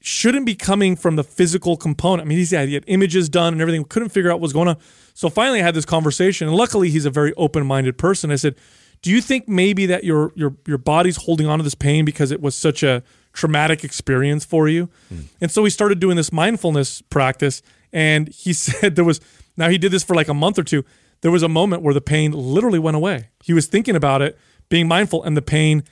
shouldn't 0.01 0.45
be 0.45 0.55
coming 0.55 0.95
from 0.95 1.15
the 1.15 1.23
physical 1.23 1.77
component. 1.77 2.25
I 2.25 2.25
mean, 2.25 2.39
he's 2.39 2.51
had, 2.51 2.67
he 2.67 2.73
had 2.73 2.83
images 2.87 3.29
done 3.29 3.53
and 3.53 3.61
everything. 3.61 3.81
We 3.81 3.87
couldn't 3.87 4.09
figure 4.09 4.31
out 4.31 4.35
what 4.35 4.41
was 4.41 4.53
going 4.53 4.67
on. 4.67 4.77
So 5.13 5.29
finally, 5.29 5.61
I 5.61 5.63
had 5.63 5.75
this 5.75 5.85
conversation, 5.85 6.47
and 6.47 6.57
luckily, 6.57 6.89
he's 6.89 7.05
a 7.05 7.09
very 7.09 7.33
open 7.35 7.65
minded 7.65 7.97
person. 7.97 8.31
I 8.31 8.35
said, 8.35 8.55
Do 9.01 9.11
you 9.11 9.21
think 9.21 9.47
maybe 9.47 9.85
that 9.85 10.03
your 10.03 10.31
your 10.35 10.55
your 10.65 10.77
body's 10.77 11.17
holding 11.17 11.47
on 11.47 11.59
to 11.59 11.63
this 11.63 11.75
pain 11.75 12.03
because 12.03 12.31
it 12.31 12.41
was 12.41 12.55
such 12.55 12.83
a 12.83 13.03
traumatic 13.33 13.83
experience 13.83 14.43
for 14.43 14.67
you? 14.67 14.89
Hmm. 15.09 15.19
And 15.39 15.51
so 15.51 15.61
we 15.61 15.69
started 15.69 15.99
doing 15.99 16.17
this 16.17 16.31
mindfulness 16.31 17.01
practice 17.03 17.61
and 17.93 18.27
he 18.29 18.53
said 18.53 18.95
there 18.95 19.05
was 19.05 19.21
now 19.57 19.69
he 19.69 19.77
did 19.77 19.91
this 19.91 20.03
for 20.03 20.15
like 20.15 20.27
a 20.27 20.33
month 20.33 20.57
or 20.57 20.63
two. 20.63 20.83
There 21.21 21.31
was 21.31 21.43
a 21.43 21.49
moment 21.49 21.83
where 21.83 21.93
the 21.93 22.01
pain 22.01 22.31
literally 22.31 22.79
went 22.79 22.97
away. 22.97 23.29
He 23.43 23.53
was 23.53 23.67
thinking 23.67 23.95
about 23.95 24.23
it, 24.23 24.39
being 24.69 24.87
mindful 24.87 25.23
and 25.23 25.37
the 25.37 25.41
pain 25.41 25.83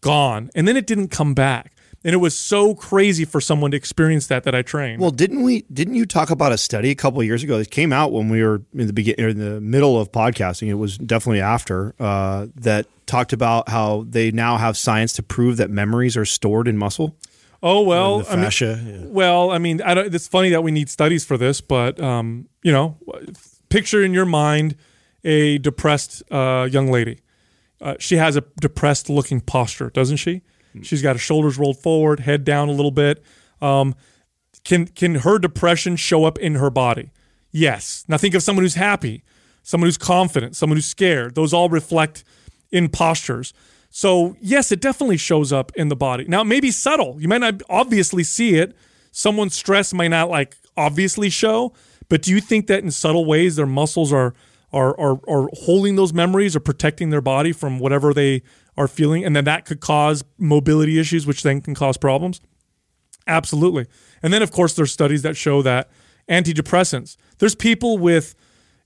gone. 0.00 0.50
And 0.54 0.66
then 0.66 0.76
it 0.76 0.86
didn't 0.86 1.08
come 1.08 1.34
back. 1.34 1.74
And 2.04 2.14
it 2.14 2.18
was 2.18 2.38
so 2.38 2.74
crazy 2.76 3.24
for 3.24 3.40
someone 3.40 3.72
to 3.72 3.76
experience 3.76 4.28
that 4.28 4.44
that 4.44 4.54
I 4.54 4.62
trained. 4.62 5.00
Well, 5.00 5.10
didn't 5.10 5.42
we? 5.42 5.62
Didn't 5.72 5.96
you 5.96 6.06
talk 6.06 6.30
about 6.30 6.52
a 6.52 6.58
study 6.58 6.90
a 6.90 6.94
couple 6.94 7.20
of 7.20 7.26
years 7.26 7.42
ago 7.42 7.58
that 7.58 7.70
came 7.72 7.92
out 7.92 8.12
when 8.12 8.28
we 8.28 8.42
were 8.42 8.62
in 8.72 8.86
the 8.86 8.92
begin 8.92 9.16
or 9.18 9.28
in 9.28 9.38
the 9.38 9.60
middle 9.60 10.00
of 10.00 10.12
podcasting? 10.12 10.68
It 10.68 10.74
was 10.74 10.96
definitely 10.96 11.40
after 11.40 11.94
uh, 11.98 12.46
that 12.54 12.86
talked 13.06 13.32
about 13.32 13.68
how 13.68 14.04
they 14.08 14.30
now 14.30 14.58
have 14.58 14.76
science 14.76 15.12
to 15.14 15.22
prove 15.24 15.56
that 15.56 15.70
memories 15.70 16.16
are 16.16 16.24
stored 16.24 16.68
in 16.68 16.78
muscle. 16.78 17.16
oh 17.64 17.82
well, 17.82 18.20
the 18.20 18.30
I 18.30 18.36
mean, 18.36 18.44
fascia. 18.44 18.80
yeah. 18.86 19.06
Well, 19.06 19.50
I 19.50 19.58
mean, 19.58 19.82
I 19.82 19.94
don't, 19.94 20.14
it's 20.14 20.28
funny 20.28 20.50
that 20.50 20.62
we 20.62 20.70
need 20.70 20.88
studies 20.88 21.24
for 21.24 21.36
this, 21.36 21.60
but 21.60 22.00
um, 22.00 22.48
you 22.62 22.70
know, 22.70 22.96
picture 23.70 24.04
in 24.04 24.14
your 24.14 24.26
mind 24.26 24.76
a 25.24 25.58
depressed 25.58 26.22
uh, 26.30 26.68
young 26.70 26.92
lady. 26.92 27.22
Uh, 27.80 27.94
she 27.98 28.16
has 28.16 28.36
a 28.36 28.44
depressed 28.60 29.10
looking 29.10 29.40
posture, 29.40 29.90
doesn't 29.90 30.16
she? 30.18 30.42
She's 30.82 31.02
got 31.02 31.16
her 31.16 31.20
shoulders 31.20 31.58
rolled 31.58 31.78
forward, 31.78 32.20
head 32.20 32.44
down 32.44 32.68
a 32.68 32.72
little 32.72 32.90
bit. 32.90 33.22
Um, 33.60 33.94
can 34.64 34.86
can 34.86 35.16
her 35.16 35.38
depression 35.38 35.96
show 35.96 36.24
up 36.24 36.38
in 36.38 36.56
her 36.56 36.70
body? 36.70 37.10
Yes. 37.50 38.04
Now 38.08 38.16
think 38.16 38.34
of 38.34 38.42
someone 38.42 38.64
who's 38.64 38.74
happy, 38.74 39.24
someone 39.62 39.86
who's 39.86 39.98
confident, 39.98 40.56
someone 40.56 40.76
who's 40.76 40.86
scared. 40.86 41.34
Those 41.34 41.52
all 41.52 41.68
reflect 41.68 42.24
in 42.70 42.88
postures. 42.88 43.52
So 43.90 44.36
yes, 44.40 44.70
it 44.70 44.80
definitely 44.80 45.16
shows 45.16 45.52
up 45.52 45.72
in 45.74 45.88
the 45.88 45.96
body. 45.96 46.24
Now 46.28 46.42
it 46.42 46.46
may 46.46 46.60
be 46.60 46.70
subtle. 46.70 47.16
You 47.20 47.28
might 47.28 47.40
not 47.40 47.62
obviously 47.68 48.22
see 48.24 48.56
it. 48.56 48.76
Someone's 49.10 49.54
stress 49.54 49.94
might 49.94 50.08
not 50.08 50.28
like 50.28 50.56
obviously 50.76 51.30
show, 51.30 51.72
but 52.08 52.22
do 52.22 52.30
you 52.30 52.40
think 52.40 52.66
that 52.66 52.84
in 52.84 52.90
subtle 52.90 53.24
ways 53.24 53.56
their 53.56 53.66
muscles 53.66 54.12
are 54.12 54.34
are 54.72 54.98
are, 55.00 55.20
are 55.26 55.48
holding 55.54 55.96
those 55.96 56.12
memories 56.12 56.54
or 56.54 56.60
protecting 56.60 57.10
their 57.10 57.22
body 57.22 57.52
from 57.52 57.78
whatever 57.78 58.12
they 58.12 58.42
are 58.78 58.88
feeling, 58.88 59.24
and 59.24 59.36
then 59.36 59.44
that 59.44 59.64
could 59.66 59.80
cause 59.80 60.24
mobility 60.38 60.98
issues, 60.98 61.26
which 61.26 61.42
then 61.42 61.60
can 61.60 61.74
cause 61.74 61.96
problems? 61.96 62.40
Absolutely. 63.26 63.86
And 64.22 64.32
then, 64.32 64.40
of 64.42 64.50
course, 64.50 64.74
there's 64.74 64.92
studies 64.92 65.22
that 65.22 65.36
show 65.36 65.60
that 65.62 65.90
antidepressants. 66.28 67.16
There's 67.38 67.54
people 67.54 67.98
with. 67.98 68.34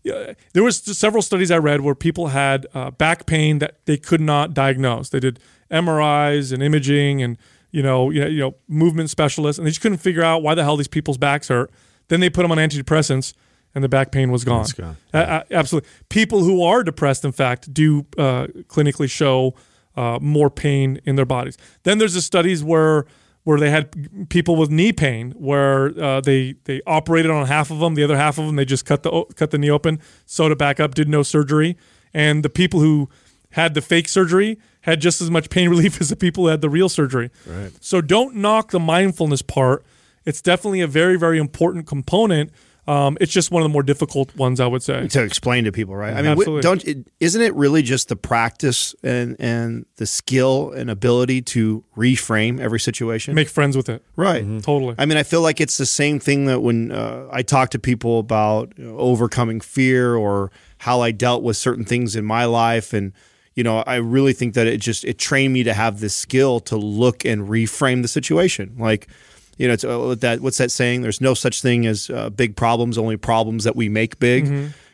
Uh, 0.04 0.34
there 0.52 0.64
was 0.64 0.82
several 0.98 1.22
studies 1.22 1.52
I 1.52 1.58
read 1.58 1.82
where 1.82 1.94
people 1.94 2.28
had 2.28 2.66
uh, 2.74 2.90
back 2.90 3.24
pain 3.24 3.60
that 3.60 3.86
they 3.86 3.96
could 3.96 4.20
not 4.20 4.52
diagnose. 4.52 5.10
They 5.10 5.20
did 5.20 5.38
MRIs 5.70 6.52
and 6.52 6.60
imaging 6.60 7.22
and 7.22 7.38
you 7.70 7.84
know 7.84 8.10
you 8.10 8.20
know, 8.20 8.26
you 8.26 8.40
know 8.40 8.54
movement 8.66 9.10
specialists, 9.10 9.58
and 9.58 9.66
they 9.66 9.70
just 9.70 9.80
couldn't 9.80 9.98
figure 9.98 10.24
out 10.24 10.42
why 10.42 10.56
the 10.56 10.64
hell 10.64 10.76
these 10.76 10.88
people's 10.88 11.18
backs 11.18 11.48
hurt. 11.48 11.70
Then 12.08 12.18
they 12.18 12.30
put 12.30 12.42
them 12.42 12.50
on 12.50 12.58
antidepressants, 12.58 13.32
and 13.76 13.84
the 13.84 13.88
back 13.88 14.10
pain 14.10 14.32
was 14.32 14.42
gone. 14.42 14.66
Gone. 14.76 14.96
Uh, 15.14 15.18
uh, 15.18 15.42
absolutely. 15.52 15.88
People 16.08 16.42
who 16.42 16.64
are 16.64 16.82
depressed, 16.82 17.24
in 17.24 17.32
fact, 17.32 17.72
do 17.72 18.04
uh, 18.18 18.48
clinically 18.66 19.08
show 19.08 19.54
uh, 19.96 20.18
more 20.20 20.50
pain 20.50 21.00
in 21.04 21.16
their 21.16 21.26
bodies. 21.26 21.56
Then 21.82 21.98
there's 21.98 22.14
the 22.14 22.22
studies 22.22 22.62
where 22.64 23.06
where 23.44 23.58
they 23.58 23.70
had 23.70 24.28
people 24.28 24.54
with 24.54 24.70
knee 24.70 24.92
pain, 24.92 25.32
where 25.32 25.98
uh, 26.00 26.20
they 26.20 26.54
they 26.64 26.80
operated 26.86 27.30
on 27.30 27.46
half 27.46 27.70
of 27.70 27.80
them, 27.80 27.94
the 27.94 28.04
other 28.04 28.16
half 28.16 28.38
of 28.38 28.46
them 28.46 28.56
they 28.56 28.64
just 28.64 28.84
cut 28.86 29.02
the 29.02 29.24
cut 29.36 29.50
the 29.50 29.58
knee 29.58 29.70
open, 29.70 30.00
sewed 30.26 30.52
it 30.52 30.58
back 30.58 30.78
up, 30.78 30.94
did 30.94 31.08
no 31.08 31.22
surgery, 31.22 31.76
and 32.14 32.44
the 32.44 32.50
people 32.50 32.80
who 32.80 33.08
had 33.52 33.74
the 33.74 33.82
fake 33.82 34.08
surgery 34.08 34.58
had 34.82 35.00
just 35.00 35.20
as 35.20 35.30
much 35.30 35.50
pain 35.50 35.68
relief 35.74 36.00
as 36.00 36.08
the 36.08 36.16
people 36.16 36.44
who 36.44 36.50
had 36.50 36.60
the 36.60 36.70
real 36.70 36.88
surgery. 36.88 37.30
Right. 37.46 37.72
So 37.80 38.00
don't 38.00 38.36
knock 38.36 38.70
the 38.70 38.80
mindfulness 38.80 39.42
part. 39.42 39.84
It's 40.24 40.40
definitely 40.40 40.80
a 40.80 40.86
very 40.86 41.18
very 41.18 41.38
important 41.38 41.86
component. 41.86 42.50
Um, 42.88 43.16
it's 43.20 43.32
just 43.32 43.52
one 43.52 43.62
of 43.62 43.64
the 43.64 43.72
more 43.72 43.84
difficult 43.84 44.34
ones, 44.34 44.58
I 44.58 44.66
would 44.66 44.82
say. 44.82 45.06
to 45.08 45.22
explain 45.22 45.64
to 45.64 45.72
people, 45.72 45.94
right? 45.94 46.14
I 46.14 46.22
mean, 46.22 46.32
Absolutely. 46.32 46.62
don't 46.62 46.84
it, 46.84 47.06
isn't 47.20 47.40
it 47.40 47.54
really 47.54 47.82
just 47.82 48.08
the 48.08 48.16
practice 48.16 48.94
and 49.04 49.36
and 49.38 49.86
the 49.96 50.06
skill 50.06 50.72
and 50.72 50.90
ability 50.90 51.42
to 51.42 51.84
reframe 51.96 52.58
every 52.58 52.80
situation? 52.80 53.34
Make 53.34 53.48
friends 53.48 53.76
with 53.76 53.88
it. 53.88 54.04
right. 54.16 54.42
Totally. 54.62 54.96
I 54.98 55.06
mean, 55.06 55.16
I 55.16 55.22
feel 55.22 55.42
like 55.42 55.60
it's 55.60 55.78
the 55.78 55.86
same 55.86 56.18
thing 56.18 56.46
that 56.46 56.60
when 56.60 56.90
uh, 56.90 57.28
I 57.30 57.42
talk 57.42 57.70
to 57.70 57.78
people 57.78 58.18
about 58.18 58.72
you 58.76 58.84
know, 58.84 58.98
overcoming 58.98 59.60
fear 59.60 60.16
or 60.16 60.50
how 60.78 61.00
I 61.00 61.12
dealt 61.12 61.44
with 61.44 61.56
certain 61.56 61.84
things 61.84 62.16
in 62.16 62.24
my 62.24 62.46
life, 62.46 62.92
and 62.92 63.12
you 63.54 63.62
know, 63.62 63.78
I 63.86 63.96
really 63.96 64.32
think 64.32 64.54
that 64.54 64.66
it 64.66 64.80
just 64.80 65.04
it 65.04 65.18
trained 65.18 65.52
me 65.52 65.62
to 65.62 65.74
have 65.74 66.00
this 66.00 66.16
skill 66.16 66.58
to 66.60 66.76
look 66.76 67.24
and 67.24 67.48
reframe 67.48 68.02
the 68.02 68.08
situation. 68.08 68.74
Like, 68.78 69.08
you 69.58 69.68
know, 69.68 69.74
it's 69.74 69.84
uh, 69.84 70.14
that 70.20 70.40
what's 70.40 70.58
that 70.58 70.70
saying? 70.70 71.02
There's 71.02 71.20
no 71.20 71.34
such 71.34 71.62
thing 71.62 71.86
as 71.86 72.10
uh, 72.10 72.30
big 72.30 72.56
problems, 72.56 72.98
only 72.98 73.16
problems 73.16 73.64
that 73.64 73.76
we 73.76 73.88
make 73.88 74.18
big. 74.18 74.46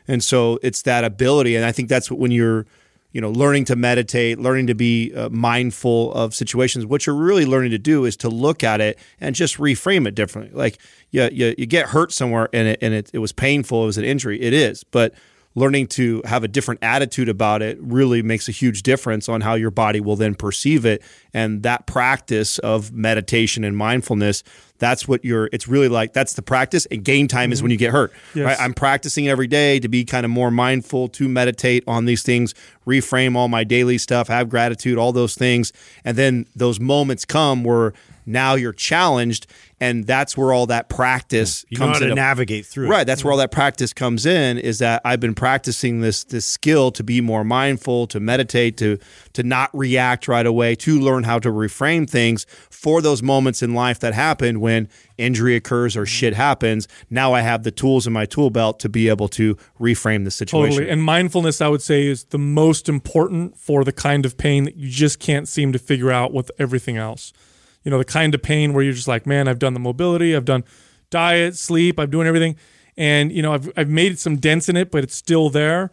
And 0.07 0.25
so 0.25 0.59
it's 0.63 0.83
that 0.83 1.05
ability, 1.05 1.55
and 1.55 1.65
I 1.65 1.73
think 1.73 1.89
that's 1.89 2.11
what 2.11 2.19
when 2.19 2.31
you're 2.31 2.67
you 3.13 3.21
know 3.21 3.31
learning 3.31 3.65
to 3.65 3.77
meditate 3.77 4.39
learning 4.39 4.67
to 4.67 4.75
be 4.75 5.13
uh, 5.15 5.29
mindful 5.31 6.13
of 6.13 6.35
situations 6.35 6.85
what 6.85 7.07
you're 7.07 7.17
really 7.17 7.47
learning 7.47 7.71
to 7.71 7.79
do 7.79 8.05
is 8.05 8.17
to 8.17 8.29
look 8.29 8.63
at 8.63 8.81
it 8.81 8.99
and 9.21 9.35
just 9.35 9.57
reframe 9.57 10.07
it 10.07 10.15
differently 10.15 10.55
like 10.55 10.79
you, 11.11 11.29
you, 11.33 11.55
you 11.57 11.67
get 11.67 11.87
hurt 11.87 12.13
somewhere 12.13 12.49
and 12.53 12.69
it 12.69 12.79
and 12.83 12.93
it, 12.93 13.11
it 13.15 13.19
was 13.19 13.33
painful 13.33 13.83
it 13.85 13.87
was 13.87 13.99
an 13.99 14.05
injury 14.05 14.41
it 14.41 14.53
is 14.53 14.85
but 14.85 15.15
learning 15.59 15.89
to 15.89 16.23
have 16.25 16.45
a 16.45 16.49
different 16.49 16.83
attitude 16.83 17.29
about 17.29 17.63
it 17.63 17.79
really 17.81 18.23
makes 18.23 18.49
a 18.49 18.53
huge 18.53 18.83
difference 18.83 19.29
on 19.29 19.41
how 19.41 19.55
your 19.55 19.71
body 19.71 20.01
will 20.01 20.17
then 20.17 20.35
perceive 20.35 20.87
it. 20.87 21.03
And 21.35 21.63
that 21.65 21.87
practice 21.87 22.59
of 22.61 22.93
meditation 22.93 23.65
and 23.65 23.77
mindfulness 23.77 24.43
that's 24.79 25.09
what 25.09 25.25
you're 25.25 25.49
it's 25.53 25.69
really 25.69 25.89
like 25.89 26.13
that's 26.13 26.35
the 26.35 26.43
practice. 26.43 26.87
And 26.87 27.05
game 27.05 27.29
time 27.29 27.53
is 27.53 27.63
when 27.63 27.69
mm-hmm. 27.69 27.73
you 27.73 27.79
get 27.79 27.93
hurt 27.93 28.13
Yes. 28.35 28.47
right? 28.47 28.61
I'm 28.61 28.75
practicing 28.75 29.29
every 29.29 29.47
day 29.47 29.81
to 29.81 29.89
be 29.89 30.05
kind 30.05 30.25
of 30.25 30.31
more 30.31 30.51
mindful 30.51 31.09
to 31.09 31.29
meditate 31.29 31.85
on 31.87 32.05
these 32.05 32.23
things 32.23 32.55
reframe 32.87 33.37
all 33.37 33.49
my 33.49 33.65
daily 33.65 33.99
stuff 33.99 34.29
have 34.29 34.49
gratitude 34.49 34.99
all 34.99 35.13
those 35.13 35.35
things. 35.35 35.73
And 36.05 36.17
then 36.17 36.47
those 36.55 36.81
moments 36.81 37.25
come 37.25 37.65
where 37.65 37.93
now 38.29 38.55
you're 38.55 38.73
challenged 38.73 39.47
and 39.81 40.07
that's 40.07 40.37
where 40.37 40.53
all 40.53 40.67
that 40.67 40.89
practice 40.89 41.65
You 41.69 41.79
know 41.79 41.87
comes 41.87 42.01
how 42.01 42.07
to 42.07 42.15
navigate 42.15 42.67
through. 42.67 42.89
Right, 42.89 43.07
that's 43.07 43.23
where 43.23 43.33
all 43.33 43.39
that 43.39 43.53
practice 43.53 43.93
comes 43.93 44.27
in. 44.27 44.59
Is 44.59 44.81
that 44.81 45.01
I've 45.05 45.21
been 45.21 45.35
practicing 45.35 46.01
this 46.01 46.25
this 46.25 46.47
skill 46.47 46.91
to 46.93 47.05
be 47.05 47.21
more 47.21 47.45
mindful, 47.45 48.07
to 48.09 48.21
meditate, 48.21 48.77
to 48.79 48.99
to 49.35 49.43
not 49.43 49.71
react 49.73 50.27
right 50.27 50.47
away, 50.47 50.75
to 50.77 50.99
learn 50.99 51.25
how 51.25 51.39
to 51.39 51.51
reframe 51.51 52.09
things 52.09 52.45
for 52.71 53.01
those 53.01 53.23
moments 53.23 53.63
in 53.63 53.75
life 53.75 54.01
that 54.01 54.15
happen 54.15 54.61
when 54.61 54.89
injury 55.17 55.55
occurs 55.55 55.97
or 55.97 56.07
shit 56.07 56.35
happens. 56.35 56.89
Now 57.11 57.33
I 57.33 57.41
have 57.41 57.63
the 57.63 57.71
tools 57.71 58.07
in 58.07 58.13
my 58.13 58.25
tool 58.25 58.51
belt 58.51 58.81
to 58.81 58.89
be 58.89 59.09
able 59.09 59.29
to 59.29 59.57
reframe 59.81 60.25
the 60.25 60.31
situation. 60.31 60.79
Totally. 60.79 60.91
And 60.91 61.03
mindfulness, 61.03 61.61
I 61.61 61.69
would 61.69 61.83
say, 61.83 62.07
is 62.07 62.25
the 62.25 62.39
most 62.39 62.89
important 62.89 63.57
for 63.57 63.85
the 63.85 63.93
kind 63.93 64.27
of 64.27 64.37
pain 64.37 64.65
that 64.65 64.77
you 64.77 64.89
just 64.89 65.21
can't 65.21 65.47
seem 65.47 65.73
to 65.73 65.79
figure 65.79 66.11
out 66.11 66.33
with 66.33 66.51
everything 66.59 66.97
else. 66.97 67.33
You 67.89 67.91
know, 67.91 67.97
the 67.97 68.05
kind 68.05 68.35
of 68.35 68.43
pain 68.43 68.75
where 68.75 68.85
you're 68.85 68.93
just 68.93 69.09
like, 69.09 69.27
man, 69.27 69.49
I've 69.49 69.59
done 69.59 69.73
the 69.73 69.81
mobility, 69.81 70.37
I've 70.37 70.45
done 70.45 70.63
diet, 71.09 71.57
sleep, 71.57 71.99
I'm 71.99 72.11
doing 72.11 72.27
everything. 72.27 72.57
And, 72.99 73.33
you 73.33 73.41
know, 73.41 73.55
I've, 73.55 73.73
I've 73.79 73.89
made 73.89 74.19
some 74.19 74.37
dents 74.37 74.69
in 74.69 74.77
it, 74.77 74.91
but 74.91 75.05
it's 75.05 75.15
still 75.15 75.49
there. 75.49 75.91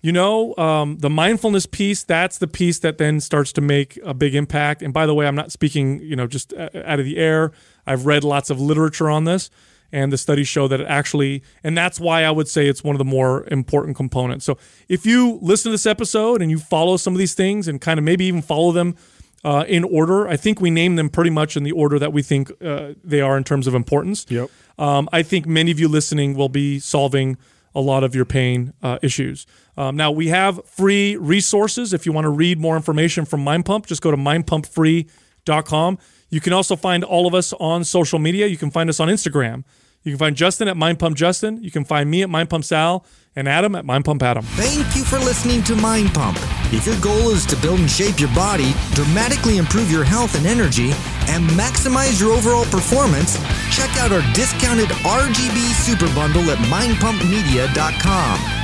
You 0.00 0.12
know, 0.12 0.56
um, 0.56 0.96
the 1.00 1.10
mindfulness 1.10 1.66
piece, 1.66 2.02
that's 2.02 2.38
the 2.38 2.46
piece 2.46 2.78
that 2.78 2.96
then 2.96 3.20
starts 3.20 3.52
to 3.52 3.60
make 3.60 3.98
a 4.02 4.14
big 4.14 4.34
impact. 4.34 4.80
And 4.80 4.94
by 4.94 5.04
the 5.04 5.12
way, 5.12 5.26
I'm 5.26 5.34
not 5.34 5.52
speaking, 5.52 6.00
you 6.00 6.16
know, 6.16 6.26
just 6.26 6.54
uh, 6.54 6.70
out 6.82 6.98
of 6.98 7.04
the 7.04 7.18
air. 7.18 7.52
I've 7.86 8.06
read 8.06 8.24
lots 8.24 8.48
of 8.48 8.58
literature 8.58 9.10
on 9.10 9.24
this 9.24 9.50
and 9.92 10.10
the 10.10 10.16
studies 10.16 10.48
show 10.48 10.66
that 10.66 10.80
it 10.80 10.86
actually 10.88 11.42
and 11.62 11.76
that's 11.78 12.00
why 12.00 12.24
i 12.24 12.30
would 12.30 12.48
say 12.48 12.66
it's 12.66 12.82
one 12.82 12.94
of 12.94 12.98
the 12.98 13.04
more 13.04 13.46
important 13.50 13.96
components 13.96 14.44
so 14.44 14.58
if 14.88 15.06
you 15.06 15.38
listen 15.40 15.70
to 15.70 15.72
this 15.72 15.86
episode 15.86 16.42
and 16.42 16.50
you 16.50 16.58
follow 16.58 16.96
some 16.96 17.12
of 17.12 17.18
these 17.18 17.34
things 17.34 17.68
and 17.68 17.80
kind 17.80 17.98
of 17.98 18.04
maybe 18.04 18.24
even 18.24 18.42
follow 18.42 18.72
them 18.72 18.96
uh, 19.44 19.64
in 19.68 19.84
order 19.84 20.26
i 20.28 20.36
think 20.36 20.60
we 20.60 20.70
name 20.70 20.96
them 20.96 21.08
pretty 21.08 21.30
much 21.30 21.56
in 21.56 21.62
the 21.62 21.72
order 21.72 21.98
that 21.98 22.12
we 22.12 22.22
think 22.22 22.50
uh, 22.62 22.92
they 23.04 23.20
are 23.20 23.36
in 23.36 23.44
terms 23.44 23.66
of 23.66 23.74
importance 23.74 24.26
Yep. 24.28 24.50
um, 24.78 25.08
i 25.12 25.22
think 25.22 25.46
many 25.46 25.70
of 25.70 25.78
you 25.78 25.88
listening 25.88 26.34
will 26.34 26.48
be 26.48 26.78
solving 26.80 27.36
a 27.74 27.80
lot 27.80 28.04
of 28.04 28.14
your 28.14 28.24
pain 28.24 28.72
uh, 28.82 28.98
issues 29.02 29.46
um, 29.76 29.96
now 29.96 30.10
we 30.10 30.28
have 30.28 30.64
free 30.64 31.16
resources 31.16 31.92
if 31.92 32.06
you 32.06 32.12
want 32.12 32.24
to 32.24 32.30
read 32.30 32.58
more 32.58 32.76
information 32.76 33.24
from 33.24 33.42
mind 33.42 33.64
pump 33.64 33.86
just 33.86 34.02
go 34.02 34.10
to 34.10 34.16
mindpumpfree.com 34.16 35.98
you 36.30 36.40
can 36.40 36.52
also 36.52 36.74
find 36.74 37.04
all 37.04 37.28
of 37.28 37.34
us 37.34 37.52
on 37.60 37.84
social 37.84 38.18
media. 38.18 38.48
You 38.48 38.56
can 38.56 38.72
find 38.72 38.90
us 38.90 38.98
on 38.98 39.06
Instagram. 39.08 39.62
You 40.02 40.10
can 40.10 40.18
find 40.18 40.34
Justin 40.34 40.66
at 40.66 40.76
Mind 40.76 40.98
Pump 40.98 41.16
Justin. 41.16 41.62
You 41.62 41.70
can 41.70 41.84
find 41.84 42.10
me 42.10 42.22
at 42.22 42.28
Mind 42.28 42.50
Pump 42.50 42.64
Sal 42.64 43.06
and 43.36 43.48
Adam 43.48 43.74
at 43.74 43.84
Mind 43.84 44.04
Pump 44.04 44.22
Adam. 44.22 44.44
Thank 44.44 44.94
you 44.96 45.04
for 45.04 45.18
listening 45.18 45.62
to 45.64 45.74
Mind 45.76 46.14
Pump. 46.14 46.38
If 46.72 46.86
your 46.86 46.98
goal 47.00 47.30
is 47.30 47.44
to 47.46 47.56
build 47.56 47.80
and 47.80 47.90
shape 47.90 48.20
your 48.20 48.32
body, 48.34 48.72
dramatically 48.92 49.58
improve 49.58 49.90
your 49.90 50.04
health 50.04 50.36
and 50.36 50.46
energy, 50.46 50.92
and 51.28 51.44
maximize 51.50 52.20
your 52.20 52.32
overall 52.32 52.64
performance, 52.66 53.36
check 53.74 53.90
out 53.98 54.12
our 54.12 54.22
discounted 54.32 54.88
RGB 54.88 55.74
Super 55.74 56.12
Bundle 56.14 56.50
at 56.50 56.58
mindpumpmedia.com. 56.58 58.63